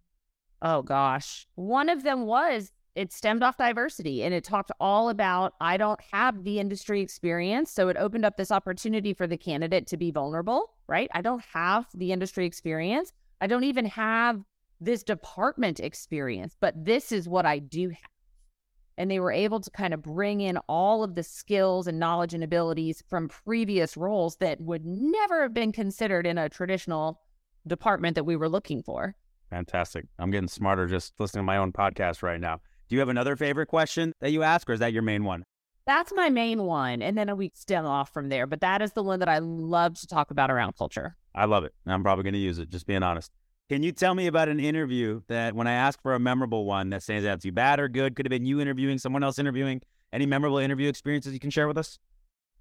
Oh 0.61 0.83
gosh. 0.83 1.47
One 1.57 1.89
of 1.89 2.05
them 2.05 2.25
was 2.27 2.71
it 2.95 3.13
stemmed 3.13 3.43
off 3.43 3.57
diversity 3.57 4.23
and 4.23 4.33
it 4.33 4.45
talked 4.45 4.71
all 4.79 5.09
about 5.09 5.55
I 5.61 5.77
don't 5.77 6.01
have 6.13 6.45
the 6.45 6.61
industry 6.61 7.01
experience. 7.01 7.73
So 7.73 7.89
it 7.89 7.97
opened 7.97 8.25
up 8.25 8.37
this 8.37 8.53
opportunity 8.53 9.13
for 9.13 9.27
the 9.27 9.37
candidate 9.37 9.87
to 9.89 9.97
be 9.97 10.13
vulnerable, 10.13 10.75
right? 10.87 11.11
I 11.15 11.21
don't 11.21 11.45
have 11.53 11.87
the 11.95 12.13
industry 12.13 12.47
experience. 12.47 13.13
I 13.41 13.49
don't 13.49 13.65
even 13.65 13.87
have 13.87 14.41
this 14.81 15.03
department 15.03 15.81
experience, 15.81 16.57
but 16.61 16.85
this 16.85 17.11
is 17.11 17.29
what 17.29 17.47
I 17.47 17.59
do 17.59 17.89
have. 17.89 18.12
And 19.03 19.11
they 19.11 19.19
were 19.19 19.33
able 19.33 19.59
to 19.59 19.69
kind 19.73 19.93
of 19.93 20.01
bring 20.01 20.41
in 20.41 20.59
all 20.69 21.03
of 21.03 21.17
the 21.17 21.25
skills 21.25 21.89
and 21.89 21.99
knowledge 21.99 22.35
and 22.35 22.45
abilities 22.45 23.03
from 23.09 23.27
previous 23.27 23.97
roles 23.97 24.37
that 24.37 24.61
would 24.61 24.87
never 24.87 25.43
have 25.43 25.53
been 25.53 25.73
considered 25.73 26.25
in 26.25 26.39
a 26.39 26.49
traditional 26.49 27.21
department 27.67 28.15
that 28.15 28.23
we 28.23 28.37
were 28.37 28.49
looking 28.49 28.81
for. 28.81 29.17
Fantastic. 29.51 30.07
I'm 30.21 30.31
getting 30.31 30.47
smarter 30.47 30.87
just 30.87 31.15
listening 31.19 31.41
to 31.41 31.47
my 31.47 31.57
own 31.57 31.73
podcast 31.73 32.23
right 32.23 32.41
now. 32.41 32.61
Do 32.89 32.95
you 32.95 33.01
have 33.01 33.09
another 33.09 33.35
favorite 33.35 33.67
question 33.67 34.13
that 34.21 34.31
you 34.31 34.45
ask, 34.45 34.71
or 34.71 34.73
is 34.73 34.79
that 34.79 34.93
your 34.93 35.03
main 35.03 35.25
one? 35.25 35.43
That's 35.85 36.13
my 36.15 36.31
main 36.31 36.63
one. 36.63 37.03
And 37.03 37.19
then 37.19 37.37
we 37.37 37.51
stem 37.57 37.85
off 37.85 38.13
from 38.13 38.29
there. 38.29 38.47
But 38.47 38.61
that 38.61 38.83
is 38.83 38.93
the 38.93 39.03
one 39.03 39.19
that 39.19 39.29
I 39.29 39.41
love 39.41 39.99
to 39.99 40.07
talk 40.07 40.31
about 40.31 40.49
around 40.49 40.77
culture. 40.77 41.17
I 41.35 41.47
love 41.47 41.65
it. 41.65 41.75
I'm 41.89 42.05
probably 42.05 42.23
going 42.23 42.35
to 42.35 42.39
use 42.39 42.61
it, 42.61 42.71
just 42.71 42.87
being 42.87 43.03
honest. 43.03 43.33
Can 43.73 43.83
you 43.83 43.91
tell 43.91 44.15
me 44.15 44.27
about 44.27 44.51
an 44.51 44.61
interview 44.61 45.23
that 45.29 45.55
when 45.55 45.67
I 45.67 45.73
ask 45.73 46.03
for 46.03 46.13
a 46.13 46.19
memorable 46.19 46.67
one 46.67 46.91
that 46.91 47.03
stands 47.03 47.27
out 47.27 47.41
to 47.41 47.49
you, 47.49 47.53
bad 47.53 47.81
or 47.81 47.89
good, 47.89 48.15
could 48.15 48.27
have 48.27 48.31
been 48.31 48.45
you 48.45 48.61
interviewing, 48.61 48.99
someone 48.99 49.25
else 49.25 49.39
interviewing, 49.39 49.81
any 50.13 50.27
memorable 50.27 50.59
interview 50.59 50.91
experiences 50.91 51.33
you 51.33 51.41
can 51.41 51.49
share 51.49 51.67
with 51.67 51.79
us? 51.79 51.99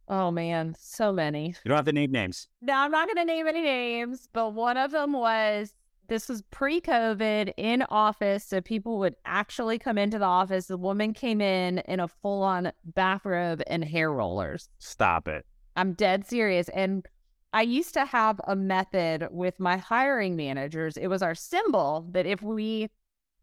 Oh 0.08 0.32
man, 0.32 0.74
so 0.80 1.12
many. 1.12 1.48
You 1.48 1.68
don't 1.68 1.76
have 1.76 1.84
to 1.84 1.92
name 1.92 2.14
names. 2.14 2.48
No, 2.62 2.76
I'm 2.76 2.92
not 2.92 3.10
going 3.10 3.18
to 3.18 3.26
name 3.26 3.46
any 3.46 3.62
names, 3.62 4.30
but 4.32 4.54
one 4.54 4.78
of 4.78 4.92
them 4.92 5.12
was 5.12 5.74
this 6.08 6.30
was 6.30 6.44
pre 6.44 6.80
COVID 6.80 7.52
in 7.58 7.82
office. 7.90 8.46
So 8.46 8.62
people 8.62 8.98
would 9.00 9.18
actually 9.26 9.80
come 9.80 9.98
into 9.98 10.18
the 10.18 10.24
office. 10.24 10.68
The 10.68 10.78
woman 10.78 11.12
came 11.12 11.42
in 11.42 11.80
in 11.80 12.00
a 12.00 12.08
full 12.08 12.42
on 12.42 12.72
bathrobe 12.86 13.62
and 13.68 13.84
hair 13.84 14.14
rollers. 14.14 14.70
Stop 14.80 15.28
it. 15.28 15.46
I'm 15.76 15.92
dead 15.92 16.26
serious. 16.26 16.70
And 16.70 17.06
I 17.54 17.64
used 17.64 17.94
to 17.96 18.06
have 18.06 18.40
a 18.46 18.56
method 18.56 19.28
with 19.32 19.60
my 19.60 19.78
hiring 19.78 20.36
managers. 20.36 20.96
It 20.98 21.08
was 21.08 21.22
our 21.22 21.36
symbol 21.36 22.08
that 22.12 22.26
if 22.26 22.42
we 22.42 22.90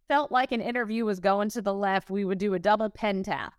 felt 0.09 0.33
like 0.33 0.51
an 0.53 0.63
interview 0.63 1.05
was 1.05 1.21
going 1.21 1.51
to 1.51 1.63
the 1.63 1.75
left, 1.75 2.09
we 2.09 2.25
would 2.25 2.39
do 2.39 2.55
a 2.55 2.59
double 2.59 2.89
pen 2.89 3.23
tap 3.23 3.53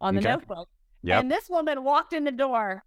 on 0.00 0.14
the 0.14 0.20
okay. 0.20 0.30
notebook. 0.30 0.68
Yep. 1.02 1.20
And 1.22 1.30
this 1.30 1.48
woman 1.48 1.84
walked 1.84 2.12
in 2.12 2.24
the 2.24 2.32
door 2.32 2.84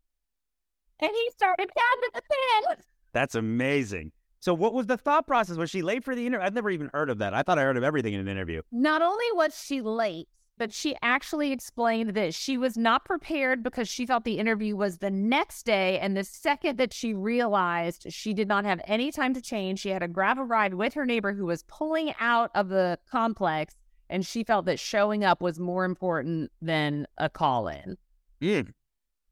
and 1.00 1.12
he 1.12 1.30
started 1.32 1.70
tapping 1.76 2.10
the 2.14 2.22
pen. 2.22 2.78
That's 3.14 3.36
amazing. 3.36 4.12
So 4.40 4.54
what 4.54 4.74
was 4.74 4.88
the 4.88 4.98
thought 4.98 5.28
process? 5.28 5.58
Was 5.58 5.70
she 5.70 5.82
late 5.82 6.04
for 6.04 6.16
the 6.16 6.26
interview? 6.26 6.46
I've 6.46 6.54
never 6.54 6.70
even 6.70 6.90
heard 6.94 7.10
of 7.10 7.20
that. 7.20 7.34
I 7.34 7.42
thought 7.44 7.60
I 7.60 7.64
heard 7.64 7.78
of 7.78 7.84
everything 7.84 8.14
in 8.14 8.20
an 8.20 8.28
interview. 8.28 8.62
Not 8.72 9.02
only 9.02 9.26
was 9.34 9.60
she 9.60 9.82
late, 9.82 10.28
but 10.62 10.72
she 10.72 10.96
actually 11.02 11.52
explained 11.52 12.12
that 12.12 12.36
she 12.36 12.56
was 12.56 12.78
not 12.78 13.04
prepared 13.04 13.64
because 13.64 13.90
she 13.90 14.06
thought 14.06 14.26
the 14.26 14.38
interview 14.38 14.76
was 14.76 15.00
the 15.00 15.10
next 15.10 15.66
day. 15.66 15.98
And 15.98 16.16
the 16.16 16.24
second 16.24 16.78
that 16.78 16.94
she 16.94 17.16
realized 17.16 18.06
she 18.14 18.32
did 18.32 18.48
not 18.48 18.64
have 18.64 18.80
any 18.86 19.12
time 19.12 19.34
to 19.34 19.42
change, 19.42 19.80
she 19.80 19.90
had 19.90 20.04
to 20.04 20.08
grab 20.08 20.38
a 20.38 20.44
ride 20.44 20.76
with 20.76 20.94
her 20.94 21.04
neighbor 21.04 21.34
who 21.34 21.48
was 21.48 21.64
pulling 21.64 22.14
out 22.20 22.52
of 22.54 22.70
the 22.70 23.00
complex. 23.10 23.74
And 24.08 24.24
she 24.24 24.44
felt 24.44 24.68
that 24.68 24.80
showing 24.80 25.24
up 25.24 25.42
was 25.42 25.60
more 25.60 25.84
important 25.84 26.52
than 26.62 27.08
a 27.18 27.28
call 27.28 27.68
in. 27.68 27.98
Mm. 28.40 28.68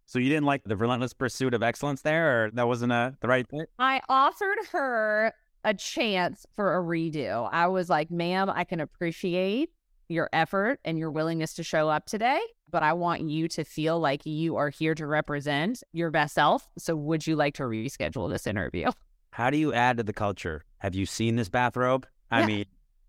So 0.07 0.17
you 0.17 0.29
didn't 0.29 0.45
like 0.45 0.63
the 0.63 0.77
relentless 0.77 1.13
pursuit 1.13 1.53
of 1.53 1.61
excellence 1.61 2.01
there, 2.01 2.45
or 2.45 2.51
that 2.53 2.67
wasn't 2.67 2.91
a, 2.91 3.15
the 3.21 3.27
right 3.27 3.45
fit? 3.47 3.69
I 3.77 4.01
offered 4.09 4.57
her 4.71 5.31
a 5.63 5.75
chance 5.75 6.47
for 6.55 6.75
a 6.75 6.81
redo. 6.81 7.47
I 7.51 7.67
was 7.67 7.87
like, 7.87 8.09
ma'am, 8.09 8.49
I 8.49 8.63
can 8.63 8.79
appreciate 8.79 9.69
your 10.09 10.29
effort 10.33 10.79
and 10.83 10.97
your 10.97 11.11
willingness 11.11 11.53
to 11.55 11.63
show 11.63 11.89
up 11.89 12.05
today, 12.05 12.39
but 12.69 12.83
I 12.83 12.93
want 12.93 13.21
you 13.21 13.47
to 13.49 13.63
feel 13.63 13.99
like 13.99 14.25
you 14.25 14.57
are 14.57 14.69
here 14.69 14.95
to 14.95 15.05
represent 15.05 15.83
your 15.93 16.11
best 16.11 16.33
self. 16.33 16.67
So 16.77 16.95
would 16.95 17.25
you 17.25 17.35
like 17.35 17.53
to 17.55 17.63
reschedule 17.63 18.29
this 18.29 18.47
interview? 18.47 18.91
How 19.31 19.49
do 19.49 19.57
you 19.57 19.73
add 19.73 19.97
to 19.97 20.03
the 20.03 20.13
culture? 20.13 20.65
Have 20.79 20.95
you 20.95 21.05
seen 21.05 21.35
this 21.35 21.49
bathrobe? 21.49 22.07
I 22.31 22.41
yeah. 22.41 22.45
mean, 22.45 22.65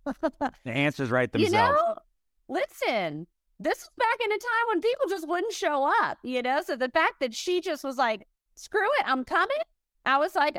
the 0.64 0.70
answer's 0.70 1.10
right 1.10 1.30
themselves. 1.32 1.54
You 1.54 1.58
know, 1.58 1.94
listen, 2.48 3.26
this 3.58 3.78
was 3.78 3.90
back 3.96 4.18
in 4.24 4.30
a 4.30 4.38
time 4.38 4.68
when 4.68 4.80
people 4.80 5.06
just 5.08 5.26
wouldn't 5.26 5.52
show 5.52 5.90
up, 6.02 6.18
you 6.22 6.42
know? 6.42 6.60
So 6.62 6.76
the 6.76 6.90
fact 6.90 7.14
that 7.20 7.34
she 7.34 7.60
just 7.60 7.82
was 7.82 7.96
like, 7.96 8.26
screw 8.54 8.88
it, 8.98 9.04
I'm 9.06 9.24
coming, 9.24 9.56
I 10.04 10.18
was 10.18 10.34
like, 10.34 10.54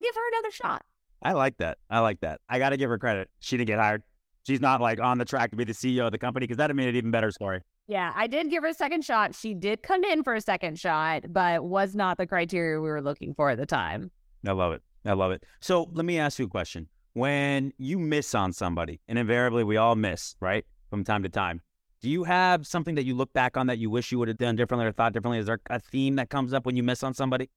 give 0.00 0.14
her 0.14 0.28
another 0.32 0.50
shot. 0.50 0.82
I 1.22 1.32
like 1.32 1.58
that. 1.58 1.78
I 1.88 2.00
like 2.00 2.20
that. 2.20 2.40
I 2.48 2.58
got 2.58 2.70
to 2.70 2.76
give 2.76 2.90
her 2.90 2.98
credit. 2.98 3.30
She 3.40 3.56
didn't 3.56 3.68
get 3.68 3.78
hired. 3.78 4.02
She's 4.44 4.60
not 4.60 4.80
like 4.80 5.00
on 5.00 5.18
the 5.18 5.24
track 5.24 5.50
to 5.50 5.56
be 5.56 5.64
the 5.64 5.72
CEO 5.72 6.06
of 6.06 6.12
the 6.12 6.18
company 6.18 6.44
because 6.44 6.56
that 6.56 6.68
would 6.68 6.76
made 6.76 6.88
it 6.88 6.96
even 6.96 7.10
better 7.10 7.30
story. 7.30 7.60
Yeah, 7.86 8.12
I 8.14 8.26
did 8.26 8.50
give 8.50 8.62
her 8.62 8.68
a 8.70 8.74
second 8.74 9.04
shot. 9.04 9.34
She 9.34 9.54
did 9.54 9.82
come 9.82 10.02
in 10.04 10.24
for 10.24 10.34
a 10.34 10.40
second 10.40 10.78
shot, 10.78 11.24
but 11.28 11.64
was 11.64 11.94
not 11.94 12.18
the 12.18 12.26
criteria 12.26 12.80
we 12.80 12.88
were 12.88 13.02
looking 13.02 13.34
for 13.34 13.50
at 13.50 13.58
the 13.58 13.66
time. 13.66 14.10
I 14.46 14.52
love 14.52 14.72
it. 14.72 14.82
I 15.04 15.12
love 15.12 15.32
it. 15.32 15.44
So 15.60 15.88
let 15.92 16.04
me 16.04 16.18
ask 16.18 16.38
you 16.38 16.46
a 16.46 16.48
question. 16.48 16.88
When 17.14 17.72
you 17.78 17.98
miss 17.98 18.34
on 18.34 18.52
somebody, 18.52 19.00
and 19.06 19.18
invariably 19.18 19.64
we 19.64 19.76
all 19.76 19.94
miss, 19.94 20.36
right? 20.40 20.64
From 20.90 21.04
time 21.04 21.22
to 21.22 21.28
time, 21.28 21.60
do 22.00 22.10
you 22.10 22.24
have 22.24 22.66
something 22.66 22.96
that 22.96 23.04
you 23.04 23.14
look 23.14 23.32
back 23.32 23.56
on 23.56 23.68
that 23.68 23.78
you 23.78 23.90
wish 23.90 24.10
you 24.10 24.18
would 24.18 24.28
have 24.28 24.38
done 24.38 24.56
differently 24.56 24.86
or 24.86 24.92
thought 24.92 25.12
differently? 25.12 25.38
Is 25.38 25.46
there 25.46 25.60
a 25.70 25.78
theme 25.78 26.16
that 26.16 26.30
comes 26.30 26.52
up 26.52 26.66
when 26.66 26.76
you 26.76 26.82
miss 26.82 27.02
on 27.02 27.14
somebody? 27.14 27.50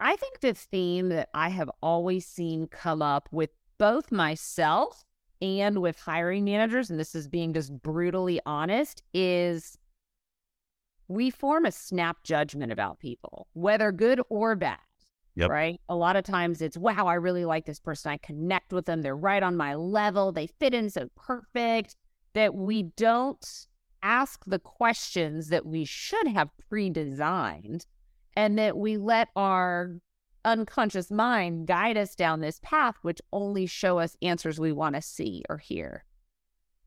I 0.00 0.16
think 0.16 0.40
the 0.40 0.54
theme 0.54 1.10
that 1.10 1.28
I 1.34 1.50
have 1.50 1.70
always 1.82 2.26
seen 2.26 2.66
come 2.68 3.02
up 3.02 3.28
with 3.30 3.50
both 3.78 4.10
myself 4.10 5.03
and 5.44 5.80
with 5.80 5.98
hiring 5.98 6.44
managers, 6.44 6.90
and 6.90 6.98
this 6.98 7.14
is 7.14 7.28
being 7.28 7.52
just 7.52 7.72
brutally 7.82 8.40
honest, 8.46 9.02
is 9.12 9.78
we 11.08 11.30
form 11.30 11.66
a 11.66 11.72
snap 11.72 12.22
judgment 12.24 12.72
about 12.72 12.98
people, 12.98 13.46
whether 13.52 13.92
good 13.92 14.20
or 14.30 14.56
bad. 14.56 14.78
Yep. 15.36 15.50
Right. 15.50 15.80
A 15.88 15.96
lot 15.96 16.14
of 16.14 16.24
times 16.24 16.62
it's, 16.62 16.76
wow, 16.76 17.08
I 17.08 17.14
really 17.14 17.44
like 17.44 17.66
this 17.66 17.80
person. 17.80 18.12
I 18.12 18.18
connect 18.18 18.72
with 18.72 18.86
them. 18.86 19.02
They're 19.02 19.16
right 19.16 19.42
on 19.42 19.56
my 19.56 19.74
level. 19.74 20.30
They 20.30 20.46
fit 20.46 20.74
in 20.74 20.90
so 20.90 21.08
perfect 21.16 21.96
that 22.34 22.54
we 22.54 22.84
don't 22.96 23.44
ask 24.02 24.44
the 24.46 24.60
questions 24.60 25.48
that 25.48 25.66
we 25.66 25.84
should 25.84 26.28
have 26.28 26.50
pre 26.68 26.88
designed 26.88 27.84
and 28.36 28.56
that 28.58 28.76
we 28.76 28.96
let 28.96 29.28
our 29.34 29.96
unconscious 30.44 31.10
mind 31.10 31.66
guide 31.66 31.96
us 31.96 32.14
down 32.14 32.40
this 32.40 32.60
path, 32.62 32.96
which 33.02 33.20
only 33.32 33.66
show 33.66 33.98
us 33.98 34.16
answers 34.22 34.60
we 34.60 34.72
want 34.72 34.94
to 34.94 35.02
see 35.02 35.42
or 35.48 35.58
hear. 35.58 36.04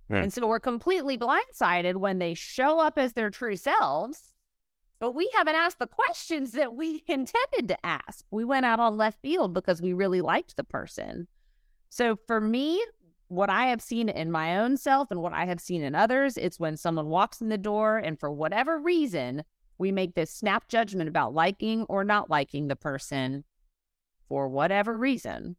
Yeah. 0.10 0.18
And 0.18 0.34
so 0.34 0.48
we're 0.48 0.60
completely 0.60 1.18
blindsided 1.18 1.98
when 1.98 2.20
they 2.20 2.34
show 2.34 2.80
up 2.80 2.98
as 2.98 3.14
their 3.14 3.30
true 3.30 3.58
selves, 3.58 4.34
but 5.00 5.14
we 5.14 5.30
haven't 5.36 5.56
asked 5.56 5.80
the 5.80 5.88
questions 5.88 6.54
that 6.54 6.76
we 6.76 7.04
intended 7.08 7.68
to 7.68 7.86
ask. 7.86 8.26
We 8.32 8.44
went 8.44 8.66
out 8.66 8.80
on 8.80 8.98
left 8.98 9.22
field 9.22 9.54
because 9.54 9.82
we 9.82 9.94
really 9.94 10.22
liked 10.22 10.56
the 10.56 10.64
person. 10.64 11.28
So 11.90 12.18
for 12.28 12.40
me, 12.40 12.84
what 13.28 13.50
I 13.50 13.68
have 13.68 13.82
seen 13.82 14.08
in 14.10 14.32
my 14.32 14.58
own 14.58 14.78
self 14.78 15.12
and 15.12 15.22
what 15.22 15.34
I 15.34 15.46
have 15.46 15.60
seen 15.60 15.84
in 15.84 15.96
others, 15.96 16.38
it's 16.38 16.60
when 16.60 16.78
someone 16.78 17.08
walks 17.08 17.42
in 17.42 17.50
the 17.50 17.58
door 17.58 17.98
and 17.98 18.20
for 18.20 18.32
whatever 18.32 18.80
reason, 18.80 19.44
we 19.78 19.92
make 19.92 20.16
this 20.16 20.32
snap 20.32 20.68
judgment 20.68 21.10
about 21.10 21.34
liking 21.34 21.84
or 21.84 22.04
not 22.04 22.30
liking 22.30 22.68
the 22.68 22.76
person 22.76 23.44
for 24.28 24.48
whatever 24.48 24.98
reason. 24.98 25.56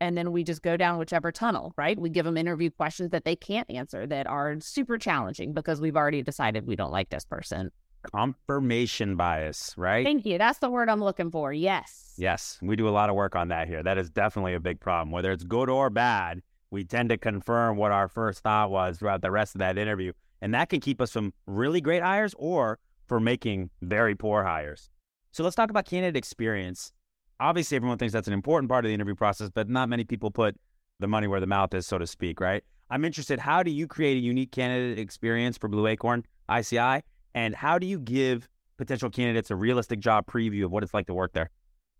And 0.00 0.18
then 0.18 0.32
we 0.32 0.44
just 0.44 0.62
go 0.62 0.76
down 0.76 0.98
whichever 0.98 1.30
tunnel, 1.30 1.72
right? 1.76 1.98
We 1.98 2.10
give 2.10 2.24
them 2.24 2.36
interview 2.36 2.70
questions 2.70 3.10
that 3.10 3.24
they 3.24 3.36
can't 3.36 3.70
answer 3.70 4.06
that 4.06 4.26
are 4.26 4.56
super 4.60 4.98
challenging 4.98 5.52
because 5.52 5.80
we've 5.80 5.96
already 5.96 6.22
decided 6.22 6.66
we 6.66 6.76
don't 6.76 6.90
like 6.90 7.10
this 7.10 7.24
person. 7.24 7.70
Confirmation 8.14 9.16
bias, 9.16 9.72
right? 9.78 10.04
Thank 10.04 10.26
you. 10.26 10.36
That's 10.36 10.58
the 10.58 10.68
word 10.68 10.90
I'm 10.90 11.02
looking 11.02 11.30
for. 11.30 11.52
Yes. 11.52 12.12
Yes. 12.18 12.58
We 12.60 12.76
do 12.76 12.88
a 12.88 12.90
lot 12.90 13.08
of 13.08 13.16
work 13.16 13.34
on 13.34 13.48
that 13.48 13.66
here. 13.66 13.82
That 13.82 13.96
is 13.96 14.10
definitely 14.10 14.54
a 14.54 14.60
big 14.60 14.78
problem. 14.78 15.10
Whether 15.10 15.32
it's 15.32 15.44
good 15.44 15.70
or 15.70 15.88
bad, 15.88 16.42
we 16.70 16.84
tend 16.84 17.08
to 17.10 17.16
confirm 17.16 17.76
what 17.76 17.92
our 17.92 18.08
first 18.08 18.40
thought 18.40 18.70
was 18.70 18.98
throughout 18.98 19.22
the 19.22 19.30
rest 19.30 19.54
of 19.54 19.60
that 19.60 19.78
interview. 19.78 20.12
And 20.42 20.52
that 20.52 20.68
can 20.68 20.80
keep 20.80 21.00
us 21.00 21.12
from 21.12 21.32
really 21.46 21.80
great 21.80 22.02
hires 22.02 22.34
or 22.36 22.78
for 23.06 23.20
making 23.20 23.70
very 23.82 24.14
poor 24.14 24.44
hires. 24.44 24.90
So 25.32 25.42
let's 25.42 25.56
talk 25.56 25.70
about 25.70 25.84
candidate 25.84 26.16
experience. 26.16 26.92
Obviously, 27.40 27.76
everyone 27.76 27.98
thinks 27.98 28.12
that's 28.12 28.28
an 28.28 28.34
important 28.34 28.70
part 28.70 28.84
of 28.84 28.88
the 28.88 28.94
interview 28.94 29.14
process, 29.14 29.50
but 29.52 29.68
not 29.68 29.88
many 29.88 30.04
people 30.04 30.30
put 30.30 30.56
the 31.00 31.08
money 31.08 31.26
where 31.26 31.40
the 31.40 31.46
mouth 31.46 31.74
is, 31.74 31.86
so 31.86 31.98
to 31.98 32.06
speak, 32.06 32.40
right? 32.40 32.62
I'm 32.90 33.04
interested, 33.04 33.38
how 33.38 33.62
do 33.62 33.70
you 33.70 33.86
create 33.86 34.16
a 34.16 34.20
unique 34.20 34.52
candidate 34.52 34.98
experience 34.98 35.58
for 35.58 35.68
Blue 35.68 35.86
Acorn 35.86 36.24
ICI? 36.54 37.00
And 37.34 37.54
how 37.54 37.78
do 37.78 37.86
you 37.86 37.98
give 37.98 38.48
potential 38.76 39.10
candidates 39.10 39.50
a 39.50 39.56
realistic 39.56 39.98
job 39.98 40.26
preview 40.26 40.64
of 40.64 40.70
what 40.70 40.82
it's 40.82 40.94
like 40.94 41.06
to 41.06 41.14
work 41.14 41.32
there? 41.32 41.50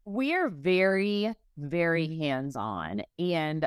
We 0.05 0.35
are 0.35 0.49
very, 0.49 1.33
very 1.57 2.07
mm-hmm. 2.07 2.23
hands 2.23 2.57
on. 2.57 3.03
And 3.19 3.67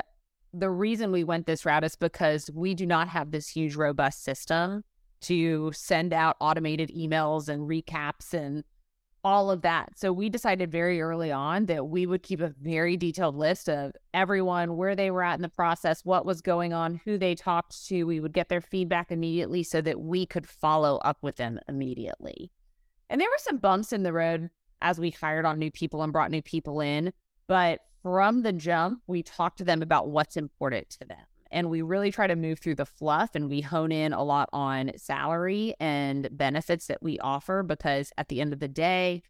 the 0.54 0.70
reason 0.70 1.12
we 1.12 1.24
went 1.24 1.46
this 1.46 1.66
route 1.66 1.84
is 1.84 1.96
because 1.96 2.50
we 2.54 2.74
do 2.74 2.86
not 2.86 3.08
have 3.08 3.30
this 3.30 3.48
huge, 3.48 3.76
robust 3.76 4.24
system 4.24 4.84
to 5.22 5.72
send 5.72 6.12
out 6.12 6.36
automated 6.40 6.90
emails 6.90 7.48
and 7.48 7.68
recaps 7.68 8.32
and 8.34 8.64
all 9.24 9.50
of 9.50 9.62
that. 9.62 9.98
So 9.98 10.12
we 10.12 10.28
decided 10.28 10.70
very 10.70 11.00
early 11.00 11.32
on 11.32 11.66
that 11.66 11.88
we 11.88 12.06
would 12.06 12.22
keep 12.22 12.40
a 12.40 12.54
very 12.62 12.96
detailed 12.96 13.36
list 13.36 13.68
of 13.68 13.92
everyone, 14.14 14.76
where 14.76 14.94
they 14.94 15.10
were 15.10 15.24
at 15.24 15.34
in 15.34 15.42
the 15.42 15.48
process, 15.48 16.04
what 16.04 16.24
was 16.24 16.40
going 16.40 16.72
on, 16.72 17.00
who 17.04 17.18
they 17.18 17.34
talked 17.34 17.86
to. 17.88 18.04
We 18.04 18.20
would 18.20 18.32
get 18.32 18.48
their 18.48 18.60
feedback 18.60 19.10
immediately 19.10 19.64
so 19.64 19.80
that 19.80 20.00
we 20.00 20.24
could 20.24 20.46
follow 20.46 20.98
up 20.98 21.18
with 21.20 21.36
them 21.36 21.58
immediately. 21.68 22.50
And 23.10 23.20
there 23.20 23.28
were 23.28 23.38
some 23.38 23.58
bumps 23.58 23.92
in 23.92 24.02
the 24.02 24.12
road 24.12 24.50
as 24.80 24.98
we 24.98 25.10
hired 25.10 25.44
on 25.44 25.58
new 25.58 25.70
people 25.70 26.02
and 26.02 26.12
brought 26.12 26.30
new 26.30 26.42
people 26.42 26.80
in. 26.80 27.12
But 27.48 27.80
from 28.02 28.42
the 28.42 28.52
jump, 28.52 29.02
we 29.06 29.22
talked 29.22 29.58
to 29.58 29.64
them 29.64 29.82
about 29.82 30.08
what's 30.08 30.36
important 30.36 30.90
to 30.90 31.04
them. 31.06 31.18
And 31.50 31.70
we 31.70 31.82
really 31.82 32.12
try 32.12 32.26
to 32.26 32.36
move 32.36 32.58
through 32.58 32.74
the 32.74 32.86
fluff 32.86 33.34
and 33.34 33.48
we 33.48 33.60
hone 33.60 33.92
in 33.92 34.12
a 34.12 34.22
lot 34.22 34.48
on 34.52 34.92
salary 34.96 35.74
and 35.80 36.28
benefits 36.30 36.86
that 36.86 37.02
we 37.02 37.18
offer 37.20 37.62
because 37.62 38.12
at 38.18 38.28
the 38.28 38.40
end 38.40 38.52
of 38.52 38.60
the 38.60 38.68
day, 38.68 39.22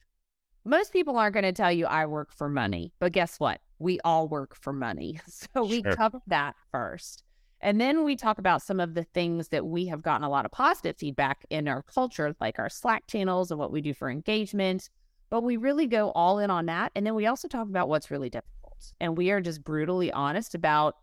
most 0.65 0.93
people 0.93 1.17
aren't 1.17 1.35
going 1.35 1.45
to 1.45 1.53
tell 1.53 1.73
you 1.73 1.87
I 1.87 2.07
work 2.07 2.33
for 2.33 2.49
money. 2.49 2.93
But 2.99 3.13
guess 3.13 3.39
what? 3.39 3.61
We 3.79 4.01
all 4.01 4.29
work 4.29 4.55
for 4.55 4.73
money. 4.73 5.21
So 5.29 5.65
we 5.65 5.83
sure. 5.83 5.95
cover 5.95 6.21
that 6.27 6.57
first. 6.73 7.23
And 7.61 7.81
then 7.81 8.05
we 8.05 8.17
talk 8.17 8.39
about 8.39 8.63
some 8.63 8.79
of 8.79 8.95
the 8.95 9.05
things 9.05 9.49
that 9.49 9.67
we 9.67 9.87
have 9.87 10.03
gotten 10.03 10.25
a 10.25 10.29
lot 10.29 10.45
of 10.45 10.53
positive 10.53 10.97
feedback 10.97 11.45
in 11.51 11.67
our 11.67 11.83
culture, 11.83 12.35
like 12.41 12.59
our 12.59 12.69
Slack 12.69 13.07
channels 13.07 13.51
and 13.51 13.59
what 13.59 13.73
we 13.73 13.81
do 13.81 13.95
for 13.95 14.11
engagement. 14.11 14.91
But 15.31 15.43
we 15.43 15.57
really 15.57 15.87
go 15.87 16.11
all 16.13 16.39
in 16.39 16.51
on 16.51 16.67
that. 16.67 16.93
And 16.95 17.05
then 17.07 17.15
we 17.15 17.27
also 17.27 17.49
talk 17.49 17.69
about 17.69 17.89
what's 17.89 18.11
really 18.11 18.31
difficult. 18.31 18.93
And 19.01 19.17
we 19.17 19.31
are 19.31 19.41
just 19.41 19.65
brutally 19.65 20.13
honest 20.13 20.55
about 20.55 20.97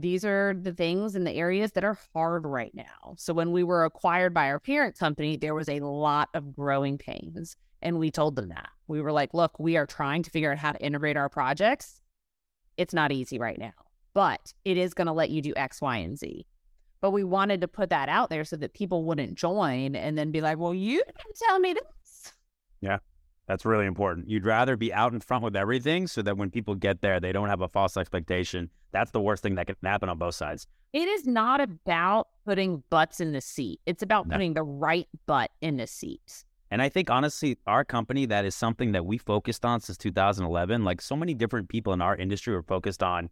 these 0.00 0.24
are 0.24 0.54
the 0.54 0.72
things 0.72 1.14
in 1.14 1.24
the 1.24 1.32
areas 1.32 1.72
that 1.72 1.84
are 1.84 1.98
hard 2.14 2.46
right 2.46 2.74
now. 2.74 3.14
So 3.16 3.32
when 3.32 3.52
we 3.52 3.62
were 3.62 3.84
acquired 3.84 4.34
by 4.34 4.46
our 4.46 4.60
parent 4.60 4.98
company, 4.98 5.36
there 5.36 5.54
was 5.54 5.68
a 5.68 5.80
lot 5.80 6.28
of 6.34 6.54
growing 6.54 6.98
pains. 6.98 7.56
And 7.82 7.98
we 7.98 8.10
told 8.10 8.36
them 8.36 8.48
that. 8.48 8.68
We 8.88 9.00
were 9.00 9.12
like, 9.12 9.32
look, 9.32 9.58
we 9.58 9.76
are 9.76 9.86
trying 9.86 10.22
to 10.24 10.30
figure 10.30 10.52
out 10.52 10.58
how 10.58 10.72
to 10.72 10.84
integrate 10.84 11.16
our 11.16 11.28
projects. 11.28 12.00
It's 12.76 12.92
not 12.92 13.12
easy 13.12 13.38
right 13.38 13.58
now 13.58 13.72
but 14.14 14.52
it 14.64 14.76
is 14.76 14.94
going 14.94 15.06
to 15.06 15.12
let 15.12 15.30
you 15.30 15.42
do 15.42 15.52
X, 15.56 15.80
Y, 15.80 15.96
and 15.98 16.18
Z. 16.18 16.46
But 17.00 17.12
we 17.12 17.24
wanted 17.24 17.60
to 17.62 17.68
put 17.68 17.90
that 17.90 18.08
out 18.08 18.28
there 18.28 18.44
so 18.44 18.56
that 18.56 18.74
people 18.74 19.04
wouldn't 19.04 19.34
join 19.34 19.96
and 19.96 20.18
then 20.18 20.30
be 20.30 20.40
like, 20.40 20.58
well, 20.58 20.74
you 20.74 20.98
didn't 20.98 21.38
tell 21.46 21.58
me 21.58 21.72
this. 21.72 22.32
Yeah, 22.82 22.98
that's 23.46 23.64
really 23.64 23.86
important. 23.86 24.28
You'd 24.28 24.44
rather 24.44 24.76
be 24.76 24.92
out 24.92 25.14
in 25.14 25.20
front 25.20 25.44
with 25.44 25.56
everything 25.56 26.06
so 26.06 26.22
that 26.22 26.36
when 26.36 26.50
people 26.50 26.74
get 26.74 27.00
there, 27.00 27.18
they 27.20 27.32
don't 27.32 27.48
have 27.48 27.62
a 27.62 27.68
false 27.68 27.96
expectation. 27.96 28.70
That's 28.92 29.10
the 29.10 29.20
worst 29.20 29.42
thing 29.42 29.54
that 29.56 29.66
can 29.66 29.76
happen 29.82 30.08
on 30.08 30.18
both 30.18 30.34
sides. 30.34 30.66
It 30.92 31.08
is 31.08 31.26
not 31.26 31.60
about 31.60 32.28
putting 32.44 32.82
butts 32.90 33.20
in 33.20 33.32
the 33.32 33.40
seat, 33.40 33.80
it's 33.86 34.02
about 34.02 34.26
no. 34.26 34.34
putting 34.34 34.54
the 34.54 34.62
right 34.62 35.08
butt 35.26 35.50
in 35.60 35.76
the 35.76 35.86
seat. 35.86 36.44
And 36.72 36.80
I 36.80 36.88
think 36.88 37.10
honestly, 37.10 37.58
our 37.66 37.84
company, 37.84 38.26
that 38.26 38.44
is 38.44 38.54
something 38.54 38.92
that 38.92 39.04
we 39.04 39.18
focused 39.18 39.64
on 39.64 39.80
since 39.80 39.98
2011. 39.98 40.84
Like 40.84 41.00
so 41.00 41.16
many 41.16 41.34
different 41.34 41.68
people 41.68 41.92
in 41.92 42.00
our 42.00 42.16
industry 42.16 42.54
were 42.54 42.62
focused 42.62 43.02
on 43.02 43.28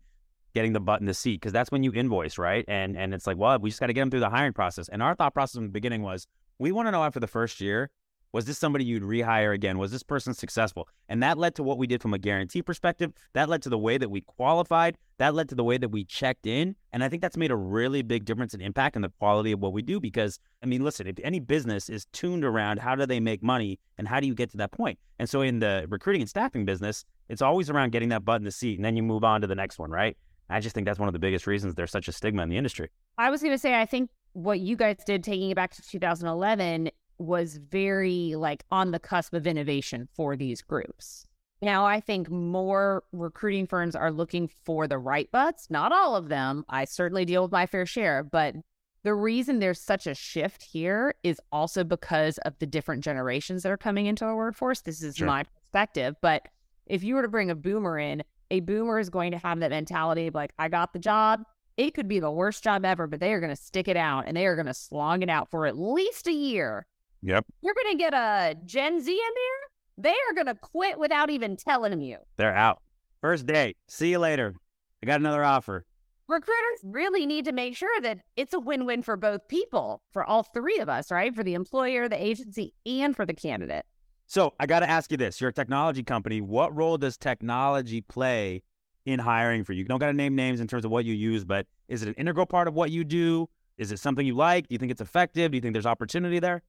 getting 0.54 0.72
the 0.72 0.80
butt 0.80 1.00
in 1.00 1.06
the 1.06 1.14
seat 1.14 1.40
because 1.40 1.52
that's 1.52 1.70
when 1.70 1.84
you 1.84 1.92
invoice, 1.92 2.36
right? 2.36 2.64
And 2.66 2.96
and 2.96 3.14
it's 3.14 3.26
like, 3.26 3.36
well, 3.36 3.58
we 3.58 3.70
just 3.70 3.80
got 3.80 3.86
to 3.86 3.92
get 3.92 4.00
them 4.00 4.10
through 4.10 4.20
the 4.20 4.30
hiring 4.30 4.52
process. 4.52 4.88
And 4.88 5.02
our 5.02 5.14
thought 5.14 5.34
process 5.34 5.56
in 5.56 5.64
the 5.64 5.70
beginning 5.70 6.02
was, 6.02 6.26
we 6.58 6.72
want 6.72 6.88
to 6.88 6.92
know 6.92 7.04
after 7.04 7.20
the 7.20 7.28
first 7.28 7.60
year, 7.60 7.90
was 8.32 8.44
this 8.44 8.58
somebody 8.58 8.84
you'd 8.84 9.02
rehire 9.02 9.54
again? 9.54 9.78
Was 9.78 9.90
this 9.90 10.02
person 10.02 10.34
successful? 10.34 10.88
And 11.08 11.22
that 11.22 11.38
led 11.38 11.54
to 11.56 11.62
what 11.62 11.78
we 11.78 11.86
did 11.86 12.02
from 12.02 12.14
a 12.14 12.18
guarantee 12.18 12.62
perspective. 12.62 13.12
That 13.32 13.48
led 13.48 13.62
to 13.62 13.68
the 13.68 13.78
way 13.78 13.98
that 13.98 14.10
we 14.10 14.20
qualified. 14.20 14.98
That 15.18 15.34
led 15.34 15.48
to 15.48 15.54
the 15.54 15.64
way 15.64 15.78
that 15.78 15.88
we 15.88 16.04
checked 16.04 16.46
in. 16.46 16.76
And 16.92 17.02
I 17.02 17.08
think 17.08 17.22
that's 17.22 17.36
made 17.36 17.50
a 17.50 17.56
really 17.56 18.02
big 18.02 18.24
difference 18.24 18.54
and 18.54 18.62
impact 18.62 18.96
in 18.96 19.02
the 19.02 19.12
quality 19.18 19.52
of 19.52 19.60
what 19.60 19.72
we 19.72 19.82
do. 19.82 19.98
Because, 20.00 20.38
I 20.62 20.66
mean, 20.66 20.84
listen, 20.84 21.06
if 21.06 21.16
any 21.24 21.40
business 21.40 21.88
is 21.88 22.06
tuned 22.12 22.44
around 22.44 22.80
how 22.80 22.94
do 22.94 23.06
they 23.06 23.20
make 23.20 23.42
money 23.42 23.78
and 23.96 24.06
how 24.06 24.20
do 24.20 24.26
you 24.26 24.34
get 24.34 24.50
to 24.50 24.56
that 24.58 24.72
point? 24.72 24.98
And 25.18 25.28
so 25.28 25.40
in 25.40 25.58
the 25.58 25.86
recruiting 25.88 26.22
and 26.22 26.28
staffing 26.28 26.64
business, 26.64 27.04
it's 27.28 27.42
always 27.42 27.70
around 27.70 27.92
getting 27.92 28.10
that 28.10 28.24
butt 28.24 28.40
in 28.40 28.44
the 28.44 28.50
seat 28.50 28.78
and 28.78 28.84
then 28.84 28.96
you 28.96 29.02
move 29.02 29.24
on 29.24 29.40
to 29.40 29.46
the 29.46 29.54
next 29.54 29.78
one, 29.78 29.90
right? 29.90 30.16
I 30.50 30.60
just 30.60 30.74
think 30.74 30.86
that's 30.86 30.98
one 30.98 31.08
of 31.08 31.12
the 31.12 31.18
biggest 31.18 31.46
reasons 31.46 31.74
there's 31.74 31.90
such 31.90 32.08
a 32.08 32.12
stigma 32.12 32.42
in 32.42 32.48
the 32.48 32.56
industry. 32.56 32.90
I 33.18 33.30
was 33.30 33.42
going 33.42 33.52
to 33.52 33.58
say, 33.58 33.78
I 33.78 33.84
think 33.84 34.10
what 34.32 34.60
you 34.60 34.76
guys 34.76 34.96
did 35.04 35.24
taking 35.24 35.50
it 35.50 35.56
back 35.56 35.74
to 35.74 35.82
2011 35.82 36.90
was 37.18 37.56
very 37.56 38.34
like 38.36 38.64
on 38.70 38.90
the 38.90 38.98
cusp 38.98 39.34
of 39.34 39.46
innovation 39.46 40.08
for 40.14 40.36
these 40.36 40.62
groups. 40.62 41.26
Now, 41.60 41.84
I 41.84 42.00
think 42.00 42.30
more 42.30 43.02
recruiting 43.12 43.66
firms 43.66 43.96
are 43.96 44.12
looking 44.12 44.48
for 44.64 44.86
the 44.86 44.98
right 44.98 45.30
butts. 45.32 45.68
Not 45.70 45.90
all 45.90 46.14
of 46.14 46.28
them. 46.28 46.64
I 46.68 46.84
certainly 46.84 47.24
deal 47.24 47.42
with 47.42 47.52
my 47.52 47.66
fair 47.66 47.84
share, 47.84 48.22
but 48.22 48.54
the 49.02 49.14
reason 49.14 49.58
there's 49.58 49.80
such 49.80 50.06
a 50.06 50.14
shift 50.14 50.62
here 50.62 51.14
is 51.24 51.40
also 51.50 51.82
because 51.82 52.38
of 52.38 52.58
the 52.58 52.66
different 52.66 53.02
generations 53.02 53.62
that 53.62 53.72
are 53.72 53.76
coming 53.76 54.06
into 54.06 54.24
our 54.24 54.36
workforce. 54.36 54.82
This 54.82 55.02
is 55.02 55.16
sure. 55.16 55.26
my 55.26 55.44
perspective. 55.44 56.14
But 56.20 56.46
if 56.86 57.02
you 57.02 57.16
were 57.16 57.22
to 57.22 57.28
bring 57.28 57.50
a 57.50 57.56
boomer 57.56 57.98
in, 57.98 58.22
a 58.50 58.60
boomer 58.60 58.98
is 58.98 59.10
going 59.10 59.32
to 59.32 59.38
have 59.38 59.58
that 59.60 59.70
mentality 59.70 60.28
of 60.28 60.34
like, 60.34 60.52
I 60.58 60.68
got 60.68 60.92
the 60.92 60.98
job. 60.98 61.42
It 61.76 61.94
could 61.94 62.08
be 62.08 62.18
the 62.20 62.30
worst 62.30 62.64
job 62.64 62.84
ever, 62.84 63.06
but 63.06 63.20
they 63.20 63.32
are 63.32 63.40
going 63.40 63.54
to 63.54 63.60
stick 63.60 63.88
it 63.88 63.96
out 63.96 64.24
and 64.26 64.36
they 64.36 64.46
are 64.46 64.56
going 64.56 64.66
to 64.66 64.74
slog 64.74 65.22
it 65.22 65.28
out 65.28 65.50
for 65.50 65.66
at 65.66 65.78
least 65.78 66.26
a 66.26 66.32
year. 66.32 66.86
Yep. 67.22 67.46
You're 67.62 67.74
going 67.74 67.96
to 67.96 67.98
get 67.98 68.14
a 68.14 68.56
Gen 68.64 69.00
Z 69.00 69.10
in 69.10 69.16
there. 69.16 70.10
They 70.10 70.16
are 70.28 70.34
going 70.34 70.46
to 70.46 70.54
quit 70.54 70.98
without 70.98 71.30
even 71.30 71.56
telling 71.56 72.00
you. 72.00 72.18
They're 72.36 72.54
out. 72.54 72.80
First 73.20 73.46
day. 73.46 73.74
See 73.88 74.10
you 74.10 74.18
later. 74.18 74.54
I 75.02 75.06
got 75.06 75.20
another 75.20 75.44
offer. 75.44 75.84
Recruiters 76.28 76.80
really 76.84 77.24
need 77.24 77.46
to 77.46 77.52
make 77.52 77.74
sure 77.74 78.00
that 78.02 78.18
it's 78.36 78.52
a 78.52 78.60
win 78.60 78.84
win 78.84 79.02
for 79.02 79.16
both 79.16 79.48
people, 79.48 80.02
for 80.12 80.24
all 80.24 80.42
three 80.42 80.78
of 80.78 80.88
us, 80.88 81.10
right? 81.10 81.34
For 81.34 81.42
the 81.42 81.54
employer, 81.54 82.08
the 82.08 82.22
agency, 82.22 82.74
and 82.84 83.16
for 83.16 83.24
the 83.24 83.32
candidate. 83.32 83.86
So 84.26 84.52
I 84.60 84.66
got 84.66 84.80
to 84.80 84.90
ask 84.90 85.10
you 85.10 85.16
this: 85.16 85.40
You're 85.40 85.50
a 85.50 85.54
technology 85.54 86.02
company. 86.02 86.42
What 86.42 86.76
role 86.76 86.98
does 86.98 87.16
technology 87.16 88.02
play 88.02 88.62
in 89.06 89.18
hiring 89.18 89.64
for 89.64 89.72
you? 89.72 89.78
You 89.78 89.84
don't 89.86 90.00
got 90.00 90.08
to 90.08 90.12
name 90.12 90.34
names 90.36 90.60
in 90.60 90.66
terms 90.66 90.84
of 90.84 90.90
what 90.90 91.06
you 91.06 91.14
use, 91.14 91.46
but 91.46 91.66
is 91.88 92.02
it 92.02 92.08
an 92.08 92.14
integral 92.14 92.44
part 92.44 92.68
of 92.68 92.74
what 92.74 92.90
you 92.90 93.04
do? 93.04 93.48
Is 93.78 93.90
it 93.90 93.98
something 93.98 94.26
you 94.26 94.34
like? 94.34 94.68
Do 94.68 94.74
you 94.74 94.78
think 94.78 94.92
it's 94.92 95.00
effective? 95.00 95.50
Do 95.52 95.56
you 95.56 95.62
think 95.62 95.72
there's 95.72 95.86
opportunity 95.86 96.40
there? 96.40 96.62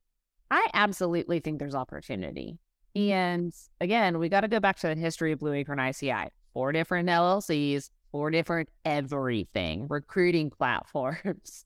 I 0.52 0.68
absolutely 0.74 1.40
think 1.40 1.60
there's 1.60 1.76
opportunity. 1.76 2.60
Mm-hmm. 2.96 3.12
And 3.12 3.54
again, 3.82 4.20
we 4.20 4.30
got 4.30 4.42
to 4.42 4.48
go 4.48 4.60
back 4.60 4.78
to 4.80 4.88
the 4.88 4.96
history 4.96 5.32
of 5.32 5.40
Blue 5.40 5.54
Acorn 5.54 5.80
ICI. 5.80 6.30
Four 6.54 6.72
different 6.72 7.08
LLCs, 7.08 7.90
four 8.12 8.32
different 8.32 8.70
everything, 8.86 9.88
recruiting 9.88 10.50
platforms, 10.58 11.66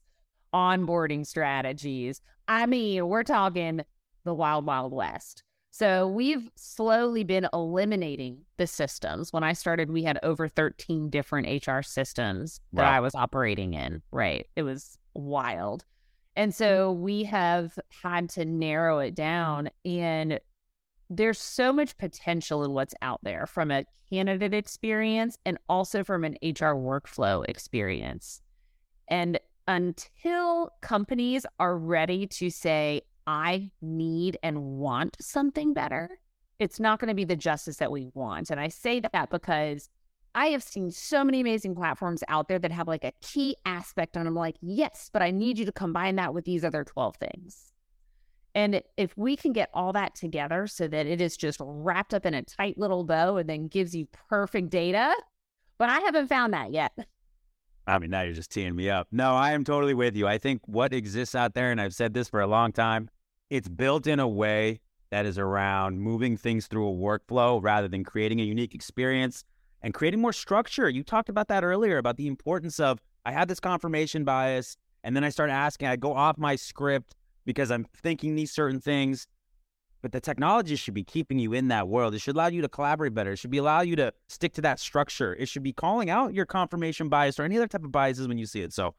onboarding 0.54 1.26
strategies. 1.26 2.20
I 2.46 2.66
mean, 2.66 3.08
we're 3.08 3.22
talking 3.22 3.80
the 4.24 4.34
wild, 4.34 4.66
wild 4.66 4.92
west. 4.92 5.42
So 5.70 6.06
we've 6.06 6.48
slowly 6.54 7.24
been 7.24 7.48
eliminating 7.52 8.42
the 8.58 8.66
systems. 8.66 9.32
When 9.32 9.42
I 9.42 9.54
started, 9.54 9.90
we 9.90 10.04
had 10.04 10.20
over 10.22 10.46
13 10.46 11.10
different 11.10 11.66
HR 11.66 11.82
systems 11.82 12.60
that 12.74 12.84
wow. 12.84 12.92
I 12.92 13.00
was 13.00 13.14
operating 13.16 13.74
in. 13.74 14.00
Right. 14.12 14.46
It 14.54 14.62
was 14.62 14.98
wild. 15.14 15.84
And 16.36 16.52
mm-hmm. 16.52 16.64
so 16.64 16.92
we 16.92 17.24
have 17.24 17.78
had 18.02 18.28
to 18.30 18.44
narrow 18.44 18.98
it 18.98 19.14
down. 19.14 19.70
And 19.84 20.40
there's 21.10 21.38
so 21.38 21.72
much 21.72 21.96
potential 21.98 22.64
in 22.64 22.72
what's 22.72 22.94
out 23.02 23.20
there 23.22 23.46
from 23.46 23.70
a 23.70 23.84
candidate 24.10 24.54
experience 24.54 25.38
and 25.44 25.58
also 25.68 26.04
from 26.04 26.24
an 26.24 26.36
HR 26.42 26.74
workflow 26.74 27.44
experience. 27.48 28.40
And 29.08 29.38
until 29.66 30.70
companies 30.82 31.46
are 31.58 31.76
ready 31.76 32.26
to 32.26 32.50
say, 32.50 33.02
I 33.26 33.70
need 33.80 34.38
and 34.42 34.62
want 34.62 35.16
something 35.20 35.72
better, 35.72 36.10
it's 36.58 36.78
not 36.78 37.00
going 37.00 37.08
to 37.08 37.14
be 37.14 37.24
the 37.24 37.36
justice 37.36 37.76
that 37.76 37.90
we 37.90 38.10
want. 38.14 38.50
And 38.50 38.60
I 38.60 38.68
say 38.68 39.00
that 39.00 39.30
because 39.30 39.88
I 40.34 40.46
have 40.46 40.62
seen 40.62 40.90
so 40.90 41.22
many 41.22 41.40
amazing 41.40 41.76
platforms 41.76 42.24
out 42.28 42.48
there 42.48 42.58
that 42.58 42.72
have 42.72 42.88
like 42.88 43.04
a 43.04 43.12
key 43.20 43.56
aspect 43.64 44.16
and 44.16 44.26
I'm 44.26 44.34
like, 44.34 44.56
yes, 44.60 45.08
but 45.12 45.22
I 45.22 45.30
need 45.30 45.58
you 45.58 45.64
to 45.66 45.72
combine 45.72 46.16
that 46.16 46.34
with 46.34 46.44
these 46.44 46.64
other 46.64 46.82
12 46.82 47.16
things. 47.16 47.72
And 48.54 48.82
if 48.96 49.16
we 49.16 49.36
can 49.36 49.52
get 49.52 49.70
all 49.74 49.92
that 49.92 50.14
together 50.14 50.66
so 50.66 50.88
that 50.88 51.06
it 51.06 51.20
is 51.20 51.36
just 51.36 51.58
wrapped 51.60 52.14
up 52.14 52.26
in 52.26 52.34
a 52.34 52.42
tight 52.42 52.78
little 52.78 53.04
bow 53.04 53.36
and 53.36 53.48
then 53.48 53.68
gives 53.68 53.94
you 53.94 54.06
perfect 54.28 54.70
data, 54.70 55.14
but 55.78 55.88
I 55.88 56.00
haven't 56.00 56.28
found 56.28 56.52
that 56.52 56.72
yet. 56.72 56.92
I 57.86 57.98
mean, 57.98 58.10
now 58.10 58.22
you're 58.22 58.32
just 58.32 58.50
teeing 58.50 58.74
me 58.74 58.88
up. 58.90 59.08
No, 59.12 59.32
I 59.34 59.52
am 59.52 59.64
totally 59.64 59.94
with 59.94 60.16
you. 60.16 60.26
I 60.26 60.38
think 60.38 60.62
what 60.66 60.92
exists 60.94 61.34
out 61.34 61.54
there, 61.54 61.70
and 61.70 61.80
I've 61.80 61.94
said 61.94 62.14
this 62.14 62.28
for 62.28 62.40
a 62.40 62.46
long 62.46 62.72
time, 62.72 63.10
it's 63.50 63.68
built 63.68 64.06
in 64.06 64.20
a 64.20 64.28
way 64.28 64.80
that 65.10 65.26
is 65.26 65.38
around 65.38 66.00
moving 66.00 66.36
things 66.36 66.66
through 66.66 66.88
a 66.88 66.92
workflow 66.92 67.62
rather 67.62 67.86
than 67.86 68.02
creating 68.02 68.40
a 68.40 68.44
unique 68.44 68.74
experience 68.74 69.44
and 69.84 69.92
creating 69.92 70.20
more 70.20 70.32
structure. 70.32 70.88
You 70.88 71.04
talked 71.04 71.28
about 71.28 71.46
that 71.48 71.62
earlier 71.62 71.98
about 71.98 72.16
the 72.16 72.26
importance 72.26 72.80
of 72.80 73.00
I 73.26 73.32
had 73.32 73.48
this 73.48 73.60
confirmation 73.60 74.24
bias 74.24 74.76
and 75.04 75.14
then 75.14 75.22
I 75.22 75.28
start 75.28 75.50
asking, 75.50 75.88
I 75.88 75.96
go 75.96 76.14
off 76.14 76.38
my 76.38 76.56
script 76.56 77.14
because 77.44 77.70
I'm 77.70 77.86
thinking 78.02 78.34
these 78.34 78.50
certain 78.50 78.80
things. 78.80 79.26
But 80.00 80.12
the 80.12 80.20
technology 80.20 80.76
should 80.76 80.94
be 80.94 81.04
keeping 81.04 81.38
you 81.38 81.52
in 81.52 81.68
that 81.68 81.86
world. 81.86 82.14
It 82.14 82.20
should 82.20 82.34
allow 82.34 82.46
you 82.46 82.62
to 82.62 82.68
collaborate 82.68 83.14
better. 83.14 83.32
It 83.32 83.38
should 83.38 83.50
be 83.50 83.58
allow 83.58 83.82
you 83.82 83.94
to 83.96 84.12
stick 84.28 84.54
to 84.54 84.62
that 84.62 84.80
structure. 84.80 85.34
It 85.34 85.48
should 85.48 85.62
be 85.62 85.72
calling 85.72 86.08
out 86.08 86.32
your 86.32 86.46
confirmation 86.46 87.10
bias 87.10 87.38
or 87.38 87.42
any 87.42 87.56
other 87.58 87.68
type 87.68 87.84
of 87.84 87.92
biases 87.92 88.26
when 88.26 88.38
you 88.38 88.46
see 88.46 88.62
it. 88.62 88.72
So 88.72 88.94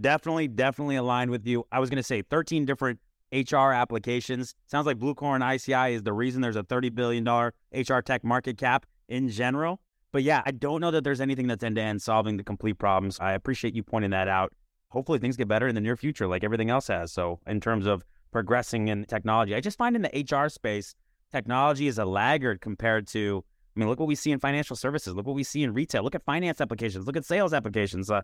definitely, 0.00 0.46
definitely 0.46 0.96
aligned 0.96 1.32
with 1.32 1.46
you. 1.46 1.64
I 1.72 1.80
was 1.80 1.90
going 1.90 1.98
to 1.98 2.04
say 2.04 2.22
13 2.22 2.64
different 2.64 3.00
HR 3.32 3.72
applications. 3.72 4.54
Sounds 4.66 4.86
like 4.86 4.98
Blue 4.98 5.10
Acorn 5.10 5.42
ICI 5.42 5.94
is 5.94 6.02
the 6.04 6.12
reason 6.12 6.42
there's 6.42 6.56
a 6.56 6.62
$30 6.62 6.94
billion 6.94 7.24
HR 7.26 8.00
tech 8.00 8.22
market 8.22 8.56
cap 8.56 8.86
in 9.08 9.28
general. 9.28 9.80
But 10.12 10.22
yeah, 10.22 10.42
I 10.46 10.52
don't 10.52 10.80
know 10.80 10.90
that 10.90 11.04
there's 11.04 11.20
anything 11.20 11.46
that's 11.46 11.62
end 11.62 11.76
to 11.76 11.82
end 11.82 12.02
solving 12.02 12.36
the 12.36 12.44
complete 12.44 12.78
problems. 12.78 13.18
I 13.20 13.32
appreciate 13.32 13.74
you 13.74 13.82
pointing 13.82 14.10
that 14.10 14.28
out. 14.28 14.52
Hopefully 14.90 15.18
things 15.18 15.36
get 15.36 15.48
better 15.48 15.68
in 15.68 15.74
the 15.74 15.80
near 15.80 15.96
future, 15.96 16.26
like 16.26 16.44
everything 16.44 16.70
else 16.70 16.88
has. 16.88 17.12
So, 17.12 17.40
in 17.46 17.60
terms 17.60 17.86
of 17.86 18.04
progressing 18.32 18.88
in 18.88 19.04
technology, 19.04 19.54
I 19.54 19.60
just 19.60 19.76
find 19.76 19.94
in 19.94 20.02
the 20.02 20.26
HR 20.30 20.48
space, 20.48 20.94
technology 21.30 21.88
is 21.88 21.98
a 21.98 22.06
laggard 22.06 22.62
compared 22.62 23.06
to 23.08 23.44
I 23.78 23.80
mean, 23.80 23.88
look 23.88 24.00
what 24.00 24.08
we 24.08 24.16
see 24.16 24.32
in 24.32 24.40
financial 24.40 24.74
services. 24.74 25.14
Look 25.14 25.24
what 25.24 25.36
we 25.36 25.44
see 25.44 25.62
in 25.62 25.72
retail. 25.72 26.02
Look 26.02 26.16
at 26.16 26.24
finance 26.24 26.60
applications. 26.60 27.06
Look 27.06 27.16
at 27.16 27.24
sales 27.24 27.52
applications. 27.52 28.10
Uh, 28.10 28.22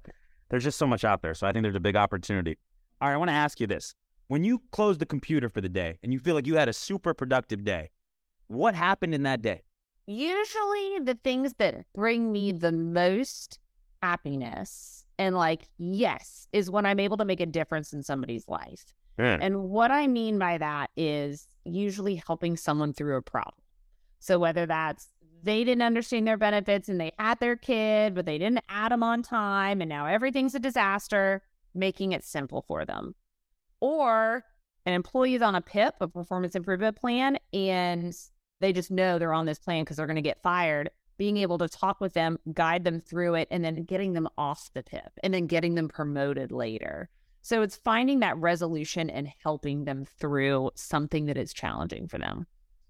there's 0.49 0.65
just 0.65 0.79
so 0.79 0.87
much 0.87 1.05
out 1.05 1.23
there. 1.23 1.33
So 1.33 1.47
I 1.47 1.53
think 1.53 1.63
there's 1.63 1.77
a 1.77 1.81
big 1.81 1.95
opportunity. 1.95 2.59
All 3.01 3.07
right, 3.07 3.15
I 3.15 3.17
want 3.19 3.29
to 3.29 3.35
ask 3.35 3.61
you 3.61 3.69
this. 3.69 3.95
When 4.27 4.43
you 4.43 4.63
close 4.73 4.99
the 4.99 5.07
computer 5.07 5.49
for 5.49 5.61
the 5.61 5.69
day 5.69 5.99
and 6.03 6.13
you 6.13 6.19
feel 6.19 6.35
like 6.35 6.49
you 6.49 6.57
had 6.57 6.69
a 6.69 6.73
super 6.73 7.15
productive 7.15 7.63
day, 7.63 7.91
what 8.49 8.75
happened 8.75 9.15
in 9.15 9.23
that 9.23 9.43
day? 9.43 9.63
Usually, 10.07 10.99
the 11.03 11.19
things 11.23 11.55
that 11.55 11.87
bring 11.95 12.31
me 12.33 12.51
mm-hmm. 12.51 12.59
the 12.59 12.73
most 12.73 13.59
happiness 14.03 15.05
and 15.19 15.35
like, 15.35 15.69
yes, 15.79 16.49
is 16.53 16.71
when 16.71 16.87
I'm 16.87 17.01
able 17.01 17.17
to 17.19 17.25
make 17.25 17.41
a 17.41 17.47
difference 17.47 17.93
in 17.93 18.03
somebody's 18.03 18.49
life. 18.49 18.85
Yeah. 19.19 19.39
And 19.41 19.65
what 19.71 19.91
I 19.91 20.07
mean 20.07 20.39
by 20.39 20.59
that 20.59 20.91
is 20.97 21.47
usually 21.65 22.17
helping 22.17 22.57
someone 22.57 22.93
through 22.93 23.17
a 23.17 23.23
problem. 23.23 23.55
So 24.19 24.39
whether 24.39 24.67
that's 24.67 25.11
they 25.43 25.63
didn't 25.63 25.83
understand 25.83 26.27
their 26.27 26.39
benefits 26.39 26.89
and 26.89 26.99
they 27.01 27.13
had 27.19 27.39
their 27.39 27.57
kid, 27.57 28.15
but 28.15 28.25
they 28.25 28.39
didn't 28.39 28.65
add 28.69 28.93
them 28.93 29.03
on 29.03 29.23
time, 29.23 29.83
and 29.83 29.89
now 29.89 30.07
everything's 30.07 30.55
a 30.55 30.59
disaster, 30.59 31.43
making 31.75 32.13
it 32.13 32.25
simple 32.25 32.63
for 32.67 32.85
them. 32.87 33.15
Or 33.81 34.43
an 34.87 34.95
employee 34.95 35.35
is 35.35 35.43
on 35.43 35.55
a 35.55 35.61
PIP, 35.61 35.97
a 36.01 36.09
performance 36.09 36.57
improvement 36.57 36.97
plan, 36.97 37.39
and 37.53 38.17
they 38.65 38.73
just 38.73 38.91
know 38.91 39.19
they're 39.19 39.35
on 39.35 39.47
this 39.47 39.59
plan 39.59 39.85
because 39.85 39.99
they're 39.99 40.07
going 40.07 40.17
to 40.17 40.23
get 40.23 40.43
fired. 40.43 40.91
Being 41.19 41.37
able 41.37 41.59
to 41.59 41.69
talk 41.69 42.01
with 42.01 42.15
them, 42.15 42.39
guide 42.53 42.83
them 42.83 42.99
through 42.99 43.35
it, 43.35 43.49
and 43.51 43.65
then 43.65 43.85
getting 43.85 44.15
them 44.15 44.27
off 44.37 44.71
the 44.75 44.83
PIP 44.83 45.13
and 45.23 45.33
then 45.33 45.47
getting 45.47 45.75
them 45.75 45.87
promoted 45.87 46.51
later. 46.51 47.09
So 47.43 47.61
it's 47.63 47.77
finding 47.77 48.21
that 48.21 48.39
resolution 48.39 49.11
and 49.11 49.29
helping 49.43 49.85
them 49.85 50.07
through 50.19 50.71
something 50.77 51.27
that 51.27 51.37
is 51.37 51.53
challenging 51.53 52.09
for 52.09 52.19
them. 52.19 52.47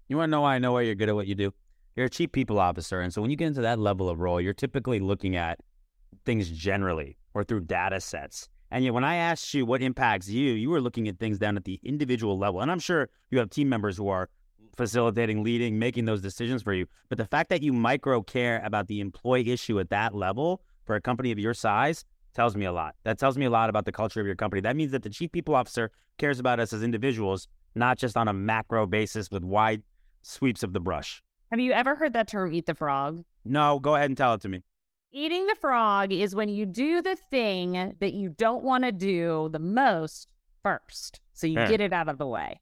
You 0.07 0.17
want 0.17 0.29
to 0.29 0.31
know 0.31 0.41
why 0.41 0.55
I 0.55 0.59
know 0.59 0.71
why 0.71 0.81
you're 0.81 0.95
good 0.95 1.09
at 1.09 1.15
what 1.15 1.27
you 1.27 1.35
do? 1.35 1.53
You're 1.95 2.05
a 2.05 2.09
chief 2.09 2.31
people 2.31 2.57
officer. 2.57 3.01
And 3.01 3.13
so 3.13 3.21
when 3.21 3.29
you 3.29 3.37
get 3.37 3.47
into 3.47 3.61
that 3.61 3.77
level 3.77 4.09
of 4.09 4.21
role, 4.21 4.39
you're 4.39 4.53
typically 4.53 4.99
looking 4.99 5.35
at 5.35 5.59
things 6.25 6.49
generally 6.49 7.17
or 7.33 7.43
through 7.43 7.61
data 7.61 7.99
sets. 7.99 8.47
And 8.71 8.83
yet, 8.83 8.93
when 8.93 9.03
I 9.03 9.15
asked 9.15 9.53
you 9.53 9.65
what 9.65 9.81
impacts 9.81 10.29
you, 10.29 10.53
you 10.53 10.69
were 10.69 10.81
looking 10.81 11.07
at 11.07 11.19
things 11.19 11.37
down 11.37 11.57
at 11.57 11.65
the 11.65 11.79
individual 11.83 12.37
level. 12.37 12.61
And 12.61 12.71
I'm 12.71 12.79
sure 12.79 13.09
you 13.29 13.39
have 13.39 13.49
team 13.49 13.69
members 13.69 13.97
who 13.97 14.07
are 14.07 14.29
facilitating, 14.75 15.43
leading, 15.43 15.79
making 15.79 16.05
those 16.05 16.21
decisions 16.21 16.63
for 16.63 16.73
you. 16.73 16.85
But 17.09 17.17
the 17.17 17.25
fact 17.25 17.49
that 17.49 17.61
you 17.61 17.73
micro 17.73 18.21
care 18.21 18.61
about 18.63 18.87
the 18.87 18.99
employee 18.99 19.51
issue 19.51 19.79
at 19.79 19.89
that 19.89 20.13
level 20.15 20.61
for 20.85 20.95
a 20.95 21.01
company 21.01 21.31
of 21.31 21.39
your 21.39 21.53
size 21.53 22.05
tells 22.33 22.55
me 22.55 22.65
a 22.65 22.71
lot. 22.71 22.95
That 23.03 23.17
tells 23.17 23.37
me 23.37 23.45
a 23.45 23.49
lot 23.49 23.69
about 23.69 23.85
the 23.85 23.91
culture 23.91 24.19
of 24.19 24.27
your 24.27 24.35
company. 24.35 24.61
That 24.61 24.75
means 24.75 24.91
that 24.91 25.03
the 25.03 25.09
chief 25.09 25.31
people 25.31 25.55
officer 25.55 25.91
cares 26.17 26.39
about 26.39 26.59
us 26.59 26.73
as 26.73 26.83
individuals, 26.83 27.47
not 27.73 27.97
just 27.97 28.17
on 28.17 28.27
a 28.27 28.33
macro 28.33 28.85
basis 28.85 29.31
with 29.31 29.43
wide 29.43 29.83
sweeps 30.21 30.63
of 30.63 30.73
the 30.73 30.79
brush. 30.79 31.23
Have 31.51 31.59
you 31.59 31.71
ever 31.71 31.95
heard 31.95 32.13
that 32.13 32.27
term, 32.27 32.53
eat 32.53 32.65
the 32.65 32.75
frog? 32.75 33.23
No, 33.45 33.79
go 33.79 33.95
ahead 33.95 34.09
and 34.09 34.17
tell 34.17 34.33
it 34.33 34.41
to 34.41 34.49
me. 34.49 34.63
Eating 35.11 35.47
the 35.47 35.55
frog 35.55 36.11
is 36.11 36.35
when 36.35 36.49
you 36.49 36.65
do 36.65 37.01
the 37.01 37.15
thing 37.15 37.95
that 37.99 38.13
you 38.13 38.29
don't 38.29 38.63
want 38.63 38.83
to 38.83 38.91
do 38.91 39.49
the 39.51 39.59
most 39.59 40.27
first. 40.61 41.21
So 41.33 41.47
you 41.47 41.55
get 41.55 41.79
it 41.79 41.93
out 41.93 42.09
of 42.09 42.17
the 42.17 42.27
way. 42.27 42.59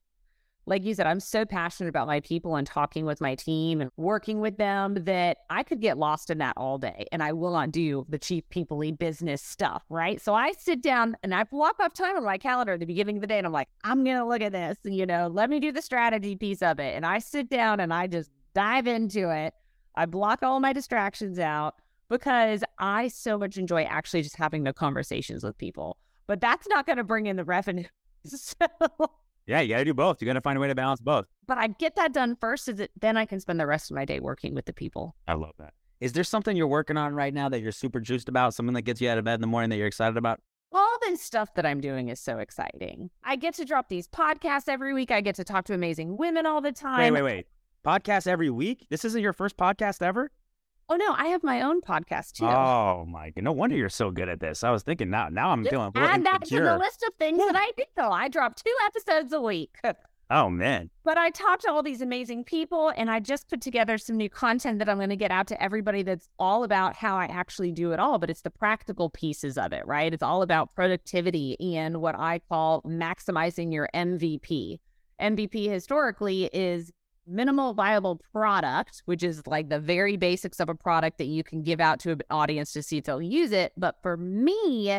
Like 0.66 0.86
you 0.86 0.94
said, 0.94 1.08
I'm 1.08 1.20
so 1.20 1.46
passionate 1.46 1.90
about 1.90 2.08
my 2.08 2.22
people 2.22 2.56
and 2.56 2.66
talking 2.66 3.06
with 3.06 3.20
my 3.20 3.36
team 3.36 3.82
and 3.82 3.92
working 3.98 4.40
with 4.40 4.58
them 4.58 4.96
that 5.02 5.40
I 5.50 5.64
could 5.64 5.82
get 5.82 5.98
lost 5.98 6.30
in 6.30 6.38
that 6.38 6.54
all 6.56 6.78
day 6.78 7.06
and 7.12 7.22
I 7.22 7.34
will 7.34 7.52
not 7.52 7.72
do 7.72 8.06
the 8.08 8.18
chief 8.18 8.48
people 8.50 8.82
business 8.94 9.42
stuff, 9.42 9.84
right? 9.90 10.22
So 10.22 10.34
I 10.34 10.54
sit 10.54 10.82
down 10.82 11.18
and 11.22 11.34
I 11.34 11.44
block 11.44 11.80
off 11.80 11.94
time 11.94 12.16
on 12.16 12.24
my 12.24 12.38
calendar 12.38 12.74
at 12.74 12.80
the 12.80 12.86
beginning 12.86 13.18
of 13.18 13.22
the 13.22 13.28
day 13.28 13.38
and 13.38 13.46
I'm 13.46 13.54
like, 13.54 13.68
I'm 13.84 14.04
going 14.04 14.18
to 14.18 14.26
look 14.26 14.42
at 14.42 14.52
this, 14.52 14.78
you 14.84 15.06
know, 15.06 15.28
let 15.28 15.50
me 15.50 15.60
do 15.60 15.72
the 15.72 15.82
strategy 15.82 16.36
piece 16.36 16.62
of 16.62 16.80
it. 16.80 16.96
And 16.96 17.06
I 17.06 17.20
sit 17.20 17.50
down 17.50 17.80
and 17.80 17.94
I 17.94 18.08
just 18.08 18.32
dive 18.54 18.88
into 18.88 19.30
it. 19.30 19.54
I 19.96 20.06
block 20.06 20.44
all 20.44 20.60
my 20.60 20.74
distractions 20.74 21.40
out 21.40 21.76
because 22.10 22.64
I 22.80 23.10
so 23.10 23.38
much 23.38 23.58
enjoy 23.58 23.84
actually 23.84 24.22
just 24.22 24.38
having 24.38 24.64
the 24.64 24.74
conversations 24.74 25.44
with 25.44 25.58
people. 25.58 25.98
But 26.28 26.42
that's 26.42 26.68
not 26.68 26.86
going 26.86 26.98
to 26.98 27.04
bring 27.04 27.26
in 27.26 27.36
the 27.36 27.44
revenue. 27.44 27.86
So, 28.26 28.56
Yeah, 29.46 29.60
you 29.62 29.70
got 29.70 29.80
to 29.80 29.86
do 29.86 29.94
both. 29.94 30.22
You 30.22 30.26
got 30.26 30.34
to 30.34 30.42
find 30.42 30.58
a 30.58 30.62
way 30.62 30.68
to 30.68 30.76
balance 30.76 31.02
both. 31.02 31.26
but 31.48 31.58
I 31.58 31.68
get 31.68 31.96
that 31.98 32.14
done 32.14 32.36
first, 32.40 32.66
so 32.66 32.72
that 32.74 32.92
then 33.00 33.18
I 33.18 33.26
can 33.26 33.40
spend 33.40 33.60
the 33.60 33.68
rest 33.68 33.92
of 33.92 33.96
my 33.96 34.06
day 34.06 34.20
working 34.20 34.54
with 34.56 34.66
the 34.66 34.74
people. 34.74 35.16
I 35.28 35.34
love 35.34 35.54
that. 35.60 35.74
Is 36.00 36.14
there 36.14 36.24
something 36.24 36.56
you're 36.58 36.68
working 36.68 36.98
on 36.98 37.14
right 37.14 37.34
now 37.34 37.50
that 37.50 37.62
you're 37.62 37.72
super 37.72 38.00
juiced 38.00 38.28
about? 38.30 38.54
Something 38.54 38.74
that 38.74 38.82
gets 38.82 39.00
you 39.02 39.10
out 39.10 39.18
of 39.18 39.24
bed 39.24 39.36
in 39.36 39.42
the 39.42 39.48
morning 39.48 39.70
that 39.70 39.78
you're 39.78 39.88
excited 39.88 40.18
about? 40.18 40.42
All 40.72 40.98
this 41.02 41.22
stuff 41.22 41.54
that 41.56 41.66
I'm 41.66 41.80
doing 41.82 42.10
is 42.10 42.20
so 42.20 42.40
exciting. 42.40 43.10
I 43.24 43.36
get 43.36 43.54
to 43.56 43.66
drop 43.66 43.90
these 43.90 44.08
podcasts 44.08 44.68
every 44.68 44.94
week. 44.94 45.12
I 45.12 45.22
get 45.22 45.36
to 45.36 45.44
talk 45.44 45.66
to 45.66 45.74
amazing 45.74 46.18
women 46.18 46.46
all 46.46 46.62
the 46.62 46.72
time. 46.72 47.00
Wait, 47.00 47.12
wait, 47.12 47.22
wait. 47.22 47.48
Podcast 47.86 48.28
every 48.28 48.50
week? 48.50 48.88
This 48.90 49.06
isn't 49.06 49.22
your 49.22 49.34
first 49.34 49.56
podcast 49.58 50.02
ever? 50.02 50.32
Oh 50.90 50.96
no, 50.96 51.14
I 51.18 51.28
have 51.28 51.44
my 51.44 51.62
own 51.62 51.82
podcast 51.82 52.34
too. 52.34 52.46
Oh 52.46 53.06
my 53.08 53.30
god! 53.30 53.44
No 53.44 53.52
wonder 53.52 53.76
you're 53.76 53.90
so 53.90 54.12
good 54.12 54.30
at 54.30 54.40
this. 54.40 54.64
I 54.64 54.72
was 54.72 54.84
thinking 54.84 55.10
now. 55.10 55.30
Now 55.30 55.50
I'm 55.52 55.64
Just 55.64 55.72
feeling 55.72 55.92
add 55.96 56.26
that 56.26 56.44
to 56.46 56.60
the 56.60 56.78
list 56.78 57.04
of 57.08 57.16
things 57.16 57.40
that 57.40 57.56
I 57.58 57.72
do. 57.78 57.84
Though 57.96 58.12
I 58.12 58.28
drop 58.28 58.56
two 58.56 58.76
episodes 58.86 59.34
a 59.34 59.42
week. 59.42 59.78
Oh 60.30 60.50
man, 60.50 60.90
But 61.04 61.18
I 61.18 61.30
talked 61.30 61.64
to 61.64 61.70
all 61.70 61.84
these 61.84 62.02
amazing 62.02 62.46
people 62.46 62.92
and 62.96 63.12
I 63.12 63.20
just 63.20 63.50
put 63.50 63.62
together 63.62 64.00
some 64.00 64.18
new 64.18 64.30
content 64.30 64.80
that 64.80 64.90
I'm 64.90 64.98
going 64.98 65.10
to 65.10 65.16
get 65.16 65.30
out 65.30 65.46
to 65.48 65.62
everybody 65.62 66.02
that's 66.02 66.28
all 66.40 66.64
about 66.64 66.96
how 66.96 67.18
I 67.18 67.26
actually 67.26 67.72
do 67.72 67.92
it 67.92 68.00
all. 68.00 68.18
But 68.18 68.32
it's 68.32 68.42
the 68.42 68.50
practical 68.50 69.12
pieces 69.12 69.60
of 69.60 69.74
it, 69.74 69.86
right? 69.86 70.12
It's 70.12 70.24
all 70.24 70.42
about 70.42 70.74
productivity 70.74 71.56
and 71.78 72.02
what 72.02 72.18
I 72.18 72.40
call 72.50 72.82
maximizing 72.82 73.72
your 73.72 73.90
MVP. 73.94 74.80
MVP 75.22 75.70
historically 75.70 76.46
is 76.46 76.92
minimal 77.28 77.74
viable 77.74 78.22
product, 78.32 79.02
which 79.06 79.24
is 79.24 79.46
like 79.48 79.70
the 79.70 79.80
very 79.80 80.18
basics 80.18 80.60
of 80.60 80.70
a 80.70 80.76
product 80.76 81.18
that 81.18 81.26
you 81.26 81.44
can 81.44 81.62
give 81.64 81.80
out 81.80 82.00
to 82.02 82.12
an 82.12 82.22
audience 82.30 82.74
to 82.74 82.84
see 82.84 82.98
if 82.98 83.06
they'll 83.06 83.22
use 83.22 83.52
it. 83.52 83.74
But 83.78 83.96
for 84.02 84.18
me, 84.18 84.90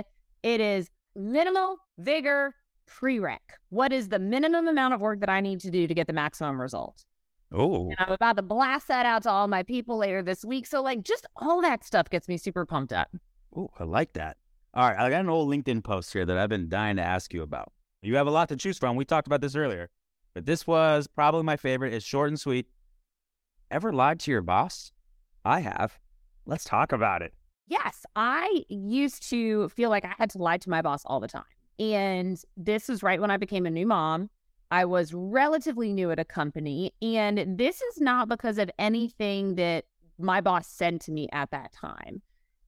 it 0.42 0.60
is 0.60 0.90
minimal 1.14 1.78
vigor 1.98 2.54
prereq. 2.88 3.38
What 3.70 3.92
is 3.92 4.08
the 4.08 4.18
minimum 4.18 4.68
amount 4.68 4.94
of 4.94 5.00
work 5.00 5.20
that 5.20 5.28
I 5.28 5.40
need 5.40 5.60
to 5.60 5.70
do 5.70 5.86
to 5.86 5.94
get 5.94 6.06
the 6.06 6.12
maximum 6.12 6.60
result? 6.60 7.04
oh, 7.52 7.86
And 7.88 7.96
I'm 7.98 8.12
about 8.12 8.36
to 8.36 8.42
blast 8.42 8.88
that 8.88 9.06
out 9.06 9.22
to 9.24 9.30
all 9.30 9.48
my 9.48 9.62
people 9.62 9.96
later 9.96 10.22
this 10.22 10.44
week. 10.44 10.66
So, 10.66 10.82
like, 10.82 11.02
just 11.02 11.26
all 11.36 11.62
that 11.62 11.84
stuff 11.84 12.10
gets 12.10 12.28
me 12.28 12.36
super 12.36 12.66
pumped 12.66 12.92
up. 12.92 13.08
oh, 13.56 13.70
I 13.78 13.84
like 13.84 14.12
that. 14.14 14.36
All 14.74 14.88
right, 14.88 14.98
I 14.98 15.08
got 15.08 15.20
an 15.20 15.28
old 15.28 15.48
LinkedIn 15.48 15.84
post 15.84 16.12
here 16.12 16.26
that 16.26 16.36
I've 16.36 16.48
been 16.48 16.68
dying 16.68 16.96
to 16.96 17.02
ask 17.02 17.32
you 17.32 17.42
about. 17.42 17.72
You 18.02 18.16
have 18.16 18.26
a 18.26 18.30
lot 18.30 18.48
to 18.48 18.56
choose 18.56 18.76
from. 18.76 18.96
We 18.96 19.04
talked 19.04 19.28
about 19.28 19.40
this 19.40 19.54
earlier, 19.54 19.88
but 20.35 20.47
this 20.47 20.66
was 20.66 21.07
probably 21.07 21.43
my 21.43 21.57
favorite. 21.57 21.95
It's 21.95 22.05
short 22.05 22.28
and 22.28 22.39
sweet. 22.39 22.66
Ever 23.70 23.93
lied 23.93 24.20
to 24.20 24.30
your 24.30 24.43
boss? 24.43 24.93
I 25.45 25.61
have. 25.61 25.99
Let's 26.47 26.64
talk 26.64 26.93
about 26.93 27.22
it. 27.22 27.32
Yes, 27.66 28.05
I 28.14 28.64
used 28.68 29.28
to 29.30 29.68
feel 29.70 29.89
like 29.89 30.05
I 30.05 30.14
had 30.18 30.30
to 30.30 30.39
lie 30.39 30.59
to 30.59 30.70
my 30.70 30.82
boss 30.82 31.03
all 31.07 31.20
the 31.20 31.28
time. 31.28 31.45
And 31.78 32.41
this 32.57 32.89
was 32.89 33.03
right 33.03 33.20
when 33.20 33.30
I 33.30 33.37
became 33.37 33.64
a 33.64 33.70
new 33.70 33.87
mom. 33.87 34.28
I 34.70 34.85
was 34.85 35.14
relatively 35.14 35.93
new 35.93 36.11
at 36.11 36.18
a 36.18 36.24
company. 36.24 36.93
And 37.01 37.57
this 37.59 37.80
is 37.80 38.01
not 38.01 38.28
because 38.28 38.59
of 38.59 38.70
anything 38.78 39.55
that 39.55 39.85
my 40.18 40.41
boss 40.41 40.68
said 40.68 41.01
to 41.03 41.12
me 41.12 41.28
at 41.32 41.51
that 41.53 41.72
time. 41.72 42.22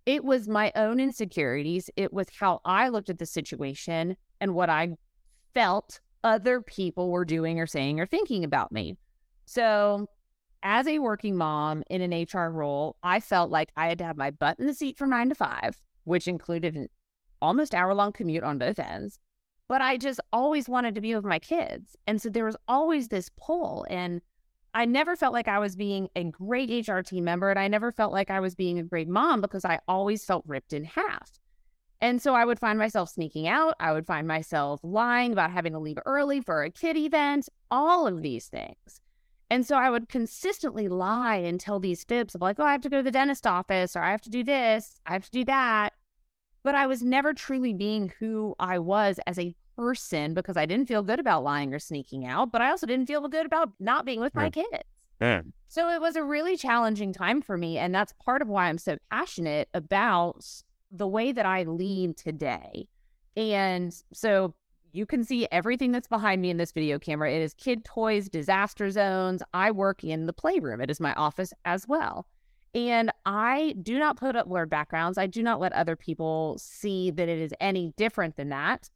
It 0.07 0.25
was 0.25 0.49
my 0.49 0.73
own 0.77 1.01
insecurities. 1.01 1.91
It 1.97 2.13
was 2.13 2.29
how 2.39 2.61
I 2.65 2.89
looked 2.89 3.11
at 3.11 3.19
the 3.19 3.27
situation 3.27 4.17
and 4.41 4.55
what 4.55 4.71
I 4.71 4.97
felt 5.53 6.01
other 6.25 6.61
people 6.61 7.11
were 7.11 7.25
doing 7.25 7.61
or 7.61 7.67
saying 7.67 8.01
or 8.01 8.07
thinking 8.07 8.45
about 8.45 8.73
me. 8.73 8.97
So, 9.45 10.07
as 10.63 10.87
a 10.87 10.99
working 10.99 11.37
mom 11.37 11.85
in 11.89 12.01
an 12.01 12.27
HR 12.33 12.51
role, 12.51 12.97
I 13.03 13.21
felt 13.21 13.51
like 13.51 13.71
I 13.77 13.89
had 13.89 13.99
to 13.99 14.05
have 14.05 14.17
my 14.17 14.31
butt 14.31 14.59
in 14.59 14.67
the 14.67 14.75
seat 14.75 14.99
from 14.99 15.11
nine 15.11 15.29
to 15.29 15.35
five, 15.35 15.81
which 16.05 16.27
included 16.27 16.75
an 16.75 16.89
almost 17.41 17.75
hour 17.75 17.95
long 17.95 18.13
commute 18.13 18.43
on 18.43 18.59
both 18.59 18.79
ends. 18.79 19.19
But 19.69 19.81
I 19.81 19.97
just 19.97 20.21
always 20.33 20.69
wanted 20.69 20.95
to 20.95 21.01
be 21.01 21.15
with 21.15 21.25
my 21.25 21.39
kids. 21.39 21.97
And 22.07 22.21
so 22.21 22.29
there 22.29 22.45
was 22.45 22.57
always 22.69 23.09
this 23.09 23.31
pull. 23.37 23.87
And 23.91 24.21
I 24.75 24.85
never 24.85 25.17
felt 25.17 25.33
like 25.33 25.49
I 25.49 25.59
was 25.59 25.75
being 25.75 26.09
a 26.15 26.25
great 26.25 26.89
HR 26.89 27.01
team 27.01 27.25
member. 27.25 27.51
And 27.51 27.59
I 27.59 27.67
never 27.67 27.91
felt 27.91 28.13
like 28.13 28.31
I 28.31 28.41
was 28.41 28.55
being 28.55 28.79
a 28.79 28.85
great 28.85 29.09
mom 29.09 29.41
because 29.41 29.65
I 29.65 29.81
always 29.89 30.25
felt 30.25 30.45
ripped 30.47 30.73
in 30.73 30.85
half. 30.85 31.33
And 32.01 32.21
so 32.21 32.35
I 32.35 32.45
would 32.45 32.59
find 32.59 32.79
myself 32.79 33.09
sneaking 33.09 33.49
out. 33.49 33.75
I 33.81 33.93
would 33.93 34.07
find 34.07 34.29
myself 34.29 34.81
lying 34.83 35.33
about 35.33 35.51
having 35.51 35.73
to 35.73 35.79
leave 35.79 35.99
early 36.05 36.41
for 36.41 36.63
a 36.63 36.71
kid 36.71 36.97
event, 36.97 37.49
all 37.71 38.07
of 38.07 38.23
these 38.23 38.47
things. 38.47 39.01
And 39.49 39.65
so 39.65 39.77
I 39.77 39.91
would 39.91 40.09
consistently 40.09 40.89
lie 40.89 41.37
and 41.37 41.59
tell 41.59 41.79
these 41.79 42.05
fibs 42.05 42.35
of 42.35 42.41
like, 42.41 42.57
oh, 42.59 42.65
I 42.65 42.73
have 42.73 42.81
to 42.83 42.89
go 42.89 42.99
to 42.99 43.03
the 43.03 43.11
dentist 43.11 43.47
office 43.47 43.97
or 43.97 44.03
I 44.03 44.11
have 44.11 44.21
to 44.23 44.31
do 44.31 44.43
this, 44.43 45.01
I 45.07 45.13
have 45.13 45.25
to 45.25 45.31
do 45.31 45.45
that. 45.45 45.93
But 46.63 46.75
I 46.75 46.87
was 46.87 47.03
never 47.03 47.33
truly 47.33 47.73
being 47.73 48.13
who 48.19 48.57
I 48.59 48.81
was 48.81 49.21
as 49.27 49.39
a 49.39 49.55
person 49.77 50.35
because 50.35 50.57
I 50.57 50.67
didn't 50.67 50.89
feel 50.89 51.03
good 51.03 51.21
about 51.21 51.45
lying 51.45 51.73
or 51.73 51.79
sneaking 51.79 52.27
out, 52.27 52.51
but 52.51 52.61
I 52.61 52.71
also 52.71 52.87
didn't 52.87 53.07
feel 53.07 53.27
good 53.29 53.47
about 53.47 53.71
not 53.79 54.05
being 54.05 54.21
with 54.21 54.35
my 54.35 54.51
kids. 54.51 54.83
Yeah. 55.21 55.43
So 55.69 55.89
it 55.91 56.01
was 56.01 56.17
a 56.17 56.25
really 56.25 56.57
challenging 56.57 57.13
time 57.13 57.41
for 57.41 57.57
me. 57.57 57.79
And 57.79 57.95
that's 57.95 58.13
part 58.25 58.43
of 58.43 58.49
why 58.49 58.67
I'm 58.67 58.79
so 58.79 58.97
passionate 59.11 59.69
about 59.75 60.45
the 60.91 61.09
way 61.09 61.33
that 61.33 61.47
I 61.47 61.65
lead 61.65 62.17
today. 62.17 62.89
And 63.37 63.95
so 64.13 64.55
You 64.97 65.05
can 65.05 65.25
see 65.25 65.47
everything 65.53 65.93
that's 65.93 66.09
behind 66.09 66.41
me 66.41 66.49
in 66.49 66.57
this 66.57 66.73
video 66.73 66.99
camera. 66.99 67.31
It 67.31 67.43
is 67.43 67.53
kid 67.53 67.85
toys, 67.85 68.31
disaster 68.31 68.91
zones. 68.91 69.43
I 69.53 69.71
work 69.71 70.03
in 70.03 70.25
the 70.25 70.33
playroom. 70.33 70.81
It 70.81 70.91
is 70.91 71.01
my 71.01 71.13
office 71.13 71.53
as 71.67 71.87
well. 71.87 72.27
And 72.75 73.13
I 73.27 73.75
do 73.83 73.99
not 73.99 74.17
put 74.17 74.37
up 74.37 74.49
blurred 74.49 74.71
backgrounds. 74.71 75.19
I 75.19 75.27
do 75.27 75.43
not 75.43 75.61
let 75.61 75.75
other 75.75 75.97
people 75.97 76.57
see 76.59 77.11
that 77.11 77.29
it 77.29 77.39
is 77.39 77.53
any 77.61 77.93
different 77.99 78.37
than 78.37 78.49
that. 78.49 78.89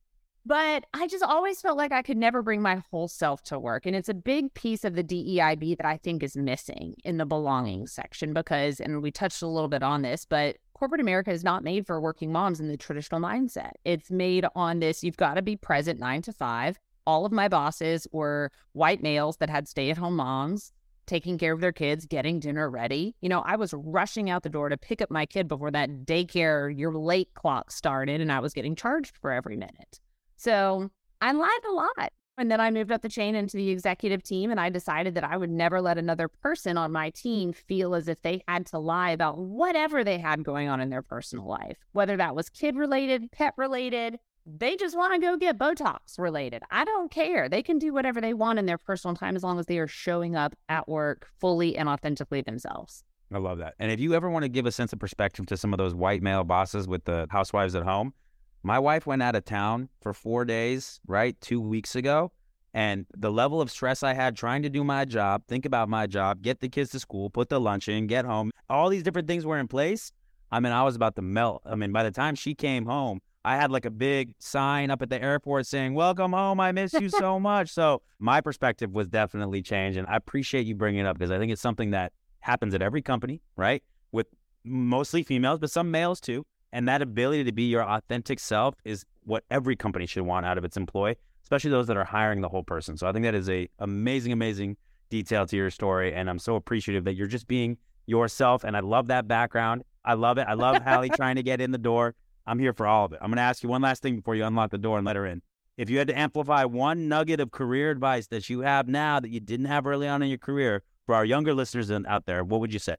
But 0.47 0.84
I 0.95 1.07
just 1.07 1.22
always 1.22 1.61
felt 1.61 1.76
like 1.76 1.93
I 1.93 2.03
could 2.03 2.16
never 2.16 2.43
bring 2.43 2.62
my 2.62 2.82
whole 2.91 3.09
self 3.09 3.43
to 3.45 3.59
work. 3.59 3.84
And 3.84 3.95
it's 3.95 4.09
a 4.09 4.14
big 4.14 4.53
piece 4.55 4.84
of 4.84 4.95
the 4.95 5.05
DEIB 5.05 5.76
that 5.76 5.86
I 5.86 5.99
think 5.99 6.22
is 6.22 6.36
missing 6.36 6.95
in 7.05 7.18
the 7.18 7.26
belonging 7.26 7.86
section 7.86 8.32
because, 8.32 8.80
and 8.80 9.03
we 9.03 9.11
touched 9.11 9.43
a 9.43 9.47
little 9.47 9.68
bit 9.68 9.82
on 9.82 10.03
this, 10.03 10.24
but 10.24 10.57
corporate 10.72 11.01
America 11.01 11.30
is 11.30 11.45
not 11.45 11.62
made 11.62 11.86
for 11.86 12.01
working 12.01 12.32
moms 12.32 12.59
in 12.59 12.68
the 12.68 12.76
traditional 12.76 13.20
mindset. 13.20 13.72
It's 13.84 14.11
made 14.11 14.47
on 14.55 14.80
this 14.80 15.05
you've 15.05 15.18
got 15.18 15.34
to 15.34 15.43
be 15.43 15.57
present 15.57 16.01
nine 16.01 16.22
to 16.22 16.32
five. 16.32 16.78
All 17.07 17.26
of 17.26 17.32
my 17.32 17.49
bosses 17.49 18.07
were 18.12 18.51
white 18.72 19.03
males 19.03 19.36
that 19.38 19.51
had 19.51 19.68
stay 19.68 19.91
at 19.91 19.99
home 19.99 20.16
moms 20.16 20.72
taking 21.07 21.38
care 21.38 21.53
of 21.53 21.61
their 21.61 21.72
kids, 21.72 22.07
getting 22.07 22.38
dinner 22.38 22.70
ready. 22.70 23.16
You 23.20 23.28
know, 23.28 23.41
I 23.41 23.57
was 23.57 23.74
rushing 23.74 24.30
out 24.30 24.45
the 24.45 24.49
door 24.49 24.68
to 24.68 24.76
pick 24.76 25.03
up 25.03 25.11
my 25.11 25.26
kid 25.26 25.49
before 25.49 25.72
that 25.72 26.05
daycare, 26.05 26.72
your 26.76 26.95
late 26.95 27.34
clock 27.34 27.72
started, 27.72 28.20
and 28.20 28.30
I 28.30 28.38
was 28.38 28.53
getting 28.53 28.76
charged 28.76 29.16
for 29.16 29.32
every 29.32 29.57
minute. 29.57 29.99
So 30.41 30.91
I 31.20 31.32
lied 31.32 31.64
a 31.68 31.72
lot. 31.72 32.12
And 32.38 32.51
then 32.51 32.62
I 32.62 32.70
moved 32.70 32.91
up 32.91 33.03
the 33.03 33.11
chain 33.11 33.34
into 33.34 33.59
the 33.59 33.68
executive 33.68 34.22
team, 34.22 34.51
and 34.51 34.59
I 34.59 34.70
decided 34.70 35.14
that 35.14 35.24
I 35.24 35.36
would 35.36 35.51
never 35.51 35.82
let 35.82 35.99
another 35.99 36.26
person 36.26 36.78
on 36.78 36.91
my 36.91 37.11
mm. 37.11 37.14
team 37.14 37.53
feel 37.53 37.95
as 37.95 38.09
if 38.09 38.22
they 38.22 38.43
had 38.49 38.64
to 38.68 38.78
lie 38.78 39.11
about 39.11 39.36
whatever 39.36 40.03
they 40.03 40.16
had 40.16 40.43
going 40.43 40.66
on 40.66 40.80
in 40.80 40.88
their 40.88 41.03
personal 41.03 41.47
life, 41.47 41.76
whether 41.93 42.16
that 42.16 42.34
was 42.34 42.49
kid 42.49 42.76
related, 42.76 43.30
pet 43.30 43.53
related. 43.59 44.18
They 44.47 44.76
just 44.76 44.97
want 44.97 45.12
to 45.12 45.20
go 45.20 45.36
get 45.36 45.59
Botox 45.59 46.18
related. 46.18 46.62
I 46.70 46.86
don't 46.86 47.11
care. 47.11 47.51
They 47.51 47.62
can 47.62 47.78
do 47.78 47.93
whatever 47.93 48.22
they 48.22 48.32
want 48.32 48.59
in 48.59 48.64
their 48.64 48.78
personal 48.78 49.14
time 49.14 49.36
as 49.36 49.43
long 49.43 49.59
as 49.59 49.66
they 49.66 49.78
are 49.78 49.86
showing 49.86 50.36
up 50.36 50.57
at 50.70 50.88
work 50.88 51.28
fully 51.38 51.76
and 51.76 51.86
authentically 51.86 52.41
themselves. 52.41 53.05
I 53.30 53.38
love 53.38 53.59
that. 53.59 53.74
And 53.78 53.93
if 53.93 54.01
you 54.01 54.14
ever 54.14 54.30
want 54.30 54.45
to 54.45 54.49
give 54.49 54.64
a 54.64 54.72
sense 54.72 54.95
of 54.95 54.99
perspective 54.99 55.45
to 55.47 55.59
some 55.59 55.74
of 55.74 55.78
those 55.78 55.95
white 55.95 56.22
male 56.22 56.45
bosses 56.45 56.88
with 56.88 57.05
the 57.05 57.26
housewives 57.28 57.74
at 57.74 57.82
home, 57.82 58.14
my 58.62 58.78
wife 58.78 59.06
went 59.06 59.22
out 59.22 59.34
of 59.34 59.44
town 59.44 59.88
for 60.00 60.12
four 60.12 60.44
days, 60.44 61.00
right? 61.06 61.40
Two 61.40 61.61
weeks 61.61 61.94
ago. 61.94 62.32
And 62.72 63.06
the 63.16 63.32
level 63.32 63.61
of 63.61 63.70
stress 63.70 64.02
I 64.02 64.14
had 64.14 64.36
trying 64.36 64.62
to 64.62 64.70
do 64.70 64.84
my 64.84 65.04
job, 65.04 65.42
think 65.48 65.66
about 65.66 65.88
my 65.88 66.06
job, 66.06 66.42
get 66.42 66.61
the 66.61 66.68
kids 66.68 66.90
to 66.90 67.00
school, 67.00 67.28
put 67.28 67.48
the 67.48 67.61
lunch 67.61 67.88
in, 67.88 68.06
get 68.06 68.24
home, 68.24 68.50
all 68.68 68.88
these 68.88 69.02
different 69.02 69.26
things 69.26 69.44
were 69.44 69.58
in 69.58 69.66
place. 69.66 70.12
I 70.52 70.61
mean, 70.61 70.72
I 70.72 70.84
was 70.84 70.94
about 70.94 71.16
to 71.16 71.22
melt. 71.22 71.62
I 71.64 71.74
mean, 71.74 71.90
by 71.90 72.04
the 72.04 72.11
time 72.11 72.34
she 72.34 72.54
came 72.54 72.86
home, 72.86 73.20
I 73.44 73.56
had 73.56 73.70
like 73.70 73.86
a 73.86 73.90
big 73.90 74.34
sign 74.38 74.90
up 74.90 75.00
at 75.02 75.11
the 75.11 75.20
airport 75.20 75.66
saying, 75.66 75.94
Welcome 75.94 76.32
home. 76.32 76.61
I 76.61 76.72
miss 76.72 76.92
you 76.92 77.08
so 77.08 77.40
much. 77.40 77.70
So 77.70 78.02
my 78.18 78.40
perspective 78.40 78.92
was 78.92 79.08
definitely 79.08 79.62
changed. 79.62 79.98
And 79.98 80.06
I 80.08 80.16
appreciate 80.16 80.66
you 80.66 80.74
bringing 80.74 81.00
it 81.00 81.06
up 81.06 81.18
because 81.18 81.30
I 81.30 81.38
think 81.38 81.50
it's 81.50 81.62
something 81.62 81.90
that 81.90 82.12
happens 82.40 82.74
at 82.74 82.82
every 82.82 83.02
company, 83.02 83.40
right? 83.56 83.82
With 84.12 84.26
mostly 84.64 85.22
females, 85.22 85.58
but 85.58 85.70
some 85.70 85.90
males 85.90 86.20
too. 86.20 86.44
And 86.73 86.89
that 86.89 87.03
ability 87.03 87.45
to 87.45 87.53
be 87.53 87.64
your 87.64 87.83
authentic 87.83 88.39
self 88.39 88.75
is 88.85 89.05
what 89.25 89.45
every 89.51 89.77
company 89.77 90.07
should 90.07 90.23
want 90.23 90.47
out 90.47 90.59
of 90.59 90.64
its 90.64 90.77
employee, 90.77 91.16
especially 91.43 91.71
those 91.71 91.87
that 91.89 91.97
are 91.97 92.05
hiring 92.05 92.41
the 92.41 92.49
whole 92.49 92.62
person. 92.62 92.97
So 92.97 93.09
I 93.09 93.12
think 93.12 93.25
that 93.25 93.35
is 93.35 93.49
a 93.49 93.68
amazing, 93.79 94.33
amazing 94.33 94.77
detail 95.09 95.47
to 95.47 95.57
your 95.57 95.71
story. 95.71 96.14
And 96.14 96.31
I'm 96.31 96.39
so 96.39 96.55
appreciative 96.55 97.05
that 97.05 97.14
you're 97.14 97.27
just 97.27 97.49
being 97.49 97.77
yourself. 98.07 98.64
And 98.64 98.77
I 98.77 98.81
love 98.81 99.09
that 99.09 99.27
background. 99.29 99.83
I 100.05 100.14
love 100.14 100.39
it. 100.39 100.47
I 100.49 100.55
love 100.55 100.83
Hallie 100.83 101.11
trying 101.16 101.37
to 101.37 101.43
get 101.43 101.61
in 101.61 101.73
the 101.73 101.79
door. 101.79 102.14
I'm 102.47 102.59
here 102.59 102.73
for 102.73 102.87
all 102.87 103.05
of 103.05 103.12
it. 103.12 103.18
I'm 103.21 103.29
going 103.29 103.37
to 103.37 103.43
ask 103.43 103.62
you 103.62 103.68
one 103.68 103.83
last 103.83 104.03
thing 104.03 104.16
before 104.16 104.35
you 104.35 104.45
unlock 104.45 104.71
the 104.71 104.79
door 104.79 104.97
and 104.97 105.07
let 105.07 105.16
her 105.16 105.27
in. 105.27 105.43
If 105.77 105.89
you 105.89 105.99
had 105.99 106.09
to 106.09 106.18
amplify 106.18 106.64
one 106.64 107.09
nugget 107.09 107.41
of 107.41 107.51
career 107.51 107.91
advice 107.91 108.27
that 108.29 108.51
you 108.51 108.61
have 108.61 108.89
now 108.89 109.21
that 109.21 109.31
you 109.31 109.41
didn't 109.41 109.66
have 109.66 109.87
early 109.87 110.09
on 110.09 110.23
in 110.23 110.29
your 110.29 110.39
career 110.39 110.83
for 111.07 111.14
our 111.14 111.25
younger 111.25 111.55
listeners 111.55 111.91
out 111.91 112.27
there, 112.27 112.45
what 112.45 112.61
would 112.61 112.73
you 112.73 112.79
say? 112.79 112.97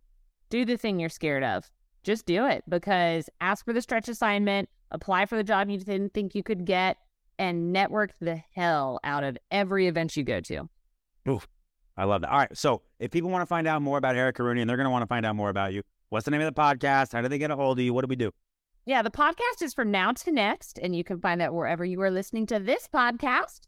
Do 0.50 0.66
the 0.66 0.78
thing 0.78 1.00
you're 1.00 1.10
scared 1.10 1.44
of 1.44 1.70
just 2.04 2.26
do 2.26 2.46
it 2.46 2.64
because 2.68 3.30
ask 3.40 3.66
for 3.66 3.74
the 3.74 3.82
stretch 3.82 4.08
assignment, 4.08 4.70
apply 4.92 5.26
for 5.26 5.36
the 5.36 5.44
job 5.44 5.70
you 5.70 5.78
didn't 5.78 6.14
think 6.14 6.36
you 6.36 6.44
could 6.44 6.66
get, 6.66 6.98
and 7.40 7.74
network 7.74 8.14
the 8.20 8.42
hell 8.56 9.00
out 9.04 9.24
of 9.24 9.38
every 9.50 9.88
event 9.88 10.16
you 10.16 10.24
go 10.24 10.40
to. 10.42 10.70
Oof, 11.28 11.48
I 11.98 12.06
love 12.06 12.22
that. 12.22 12.32
All 12.32 12.40
right. 12.40 12.58
So 12.58 12.82
if 13.00 13.12
people 13.12 13.30
want 13.30 13.42
to 13.42 13.48
find 13.48 13.68
out 13.68 13.82
more 13.82 13.98
about 13.98 14.16
Erica 14.16 14.44
Rooney 14.44 14.62
and 14.62 14.70
they're 14.70 14.78
going 14.78 14.86
to 14.86 14.92
want 14.92 15.04
to 15.04 15.08
find 15.08 15.26
out 15.26 15.36
more 15.36 15.50
about 15.50 15.74
you, 15.74 15.82
what's 16.10 16.26
the 16.26 16.32
name 16.32 16.42
of 16.42 16.54
the 16.54 16.60
podcast? 16.60 17.14
How 17.14 17.22
do 17.22 17.28
they 17.28 17.38
get 17.38 17.52
a 17.52 17.56
hold 17.56 17.80
of 17.80 17.86
you? 17.86 17.94
What 17.94 18.02
do 18.02 18.08
we 18.08 18.16
do? 18.16 18.32
Yeah, 18.86 19.04
the 19.04 19.12
podcast 19.12 19.62
is 19.62 19.74
from 19.76 19.92
now 19.92 20.12
to 20.12 20.32
next, 20.32 20.80
and 20.80 20.96
you 20.96 21.04
can 21.04 21.20
find 21.20 21.40
that 21.40 21.54
wherever 21.54 21.86
you 21.86 22.02
are 22.02 22.10
listening 22.10 22.48
to 22.48 22.60
this 22.60 22.88
podcast. 22.92 23.62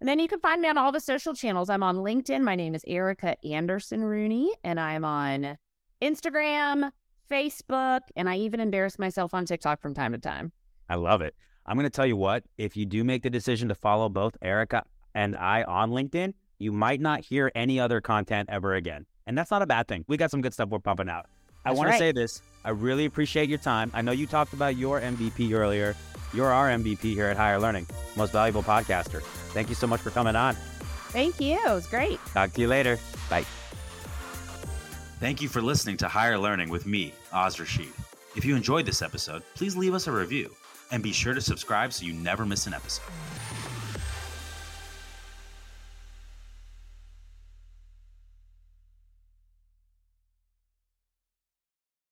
And 0.00 0.08
then 0.08 0.18
you 0.18 0.28
can 0.28 0.40
find 0.40 0.60
me 0.62 0.68
on 0.68 0.78
all 0.78 0.92
the 0.92 1.00
social 1.00 1.34
channels. 1.34 1.70
I'm 1.70 1.82
on 1.82 1.96
LinkedIn. 1.96 2.42
My 2.42 2.54
name 2.54 2.74
is 2.74 2.84
Erica 2.86 3.36
Anderson 3.44 4.02
Rooney, 4.02 4.52
and 4.64 4.80
I'm 4.80 5.04
on 5.04 5.58
Instagram, 6.02 6.90
Facebook, 7.30 8.00
and 8.14 8.28
I 8.28 8.36
even 8.36 8.60
embarrass 8.60 8.98
myself 8.98 9.34
on 9.34 9.44
TikTok 9.44 9.80
from 9.80 9.94
time 9.94 10.12
to 10.12 10.18
time. 10.18 10.52
I 10.88 10.96
love 10.96 11.20
it. 11.22 11.34
I'm 11.66 11.76
going 11.76 11.86
to 11.86 11.90
tell 11.90 12.06
you 12.06 12.16
what, 12.16 12.44
if 12.58 12.76
you 12.76 12.86
do 12.86 13.02
make 13.02 13.22
the 13.22 13.30
decision 13.30 13.68
to 13.68 13.74
follow 13.74 14.08
both 14.08 14.36
Erica 14.40 14.84
and 15.14 15.36
I 15.36 15.64
on 15.64 15.90
LinkedIn, 15.90 16.34
you 16.58 16.72
might 16.72 17.00
not 17.00 17.20
hear 17.24 17.50
any 17.54 17.80
other 17.80 18.00
content 18.00 18.48
ever 18.52 18.74
again. 18.74 19.06
And 19.26 19.36
that's 19.36 19.50
not 19.50 19.62
a 19.62 19.66
bad 19.66 19.88
thing. 19.88 20.04
We 20.06 20.16
got 20.16 20.30
some 20.30 20.40
good 20.40 20.54
stuff 20.54 20.68
we're 20.68 20.78
pumping 20.78 21.08
out. 21.08 21.26
I 21.64 21.72
want 21.72 21.88
right. 21.88 21.92
to 21.94 21.98
say 21.98 22.12
this. 22.12 22.42
I 22.64 22.70
really 22.70 23.06
appreciate 23.06 23.48
your 23.48 23.58
time. 23.58 23.90
I 23.92 24.02
know 24.02 24.12
you 24.12 24.26
talked 24.26 24.52
about 24.52 24.76
your 24.76 25.00
MVP 25.00 25.52
earlier. 25.52 25.96
You're 26.32 26.52
our 26.52 26.68
MVP 26.68 27.00
here 27.00 27.26
at 27.26 27.36
Higher 27.36 27.58
Learning, 27.58 27.86
most 28.14 28.32
valuable 28.32 28.62
podcaster. 28.62 29.22
Thank 29.52 29.68
you 29.68 29.74
so 29.74 29.86
much 29.86 30.00
for 30.00 30.10
coming 30.10 30.36
on. 30.36 30.54
Thank 31.10 31.40
you. 31.40 31.54
It 31.54 31.72
was 31.72 31.86
great. 31.86 32.20
Talk 32.32 32.52
to 32.52 32.60
you 32.60 32.68
later. 32.68 32.98
Bye. 33.28 33.46
Thank 35.18 35.40
you 35.40 35.48
for 35.48 35.62
listening 35.62 35.96
to 35.98 36.08
Higher 36.08 36.36
Learning 36.36 36.68
with 36.68 36.84
me, 36.84 37.14
Oz 37.32 37.58
Rashid. 37.58 37.88
If 38.36 38.44
you 38.44 38.54
enjoyed 38.54 38.84
this 38.84 39.00
episode, 39.00 39.42
please 39.54 39.74
leave 39.74 39.94
us 39.94 40.08
a 40.08 40.12
review 40.12 40.54
and 40.90 41.02
be 41.02 41.10
sure 41.10 41.32
to 41.32 41.40
subscribe 41.40 41.94
so 41.94 42.04
you 42.04 42.12
never 42.12 42.44
miss 42.44 42.66
an 42.66 42.74
episode. 42.74 43.10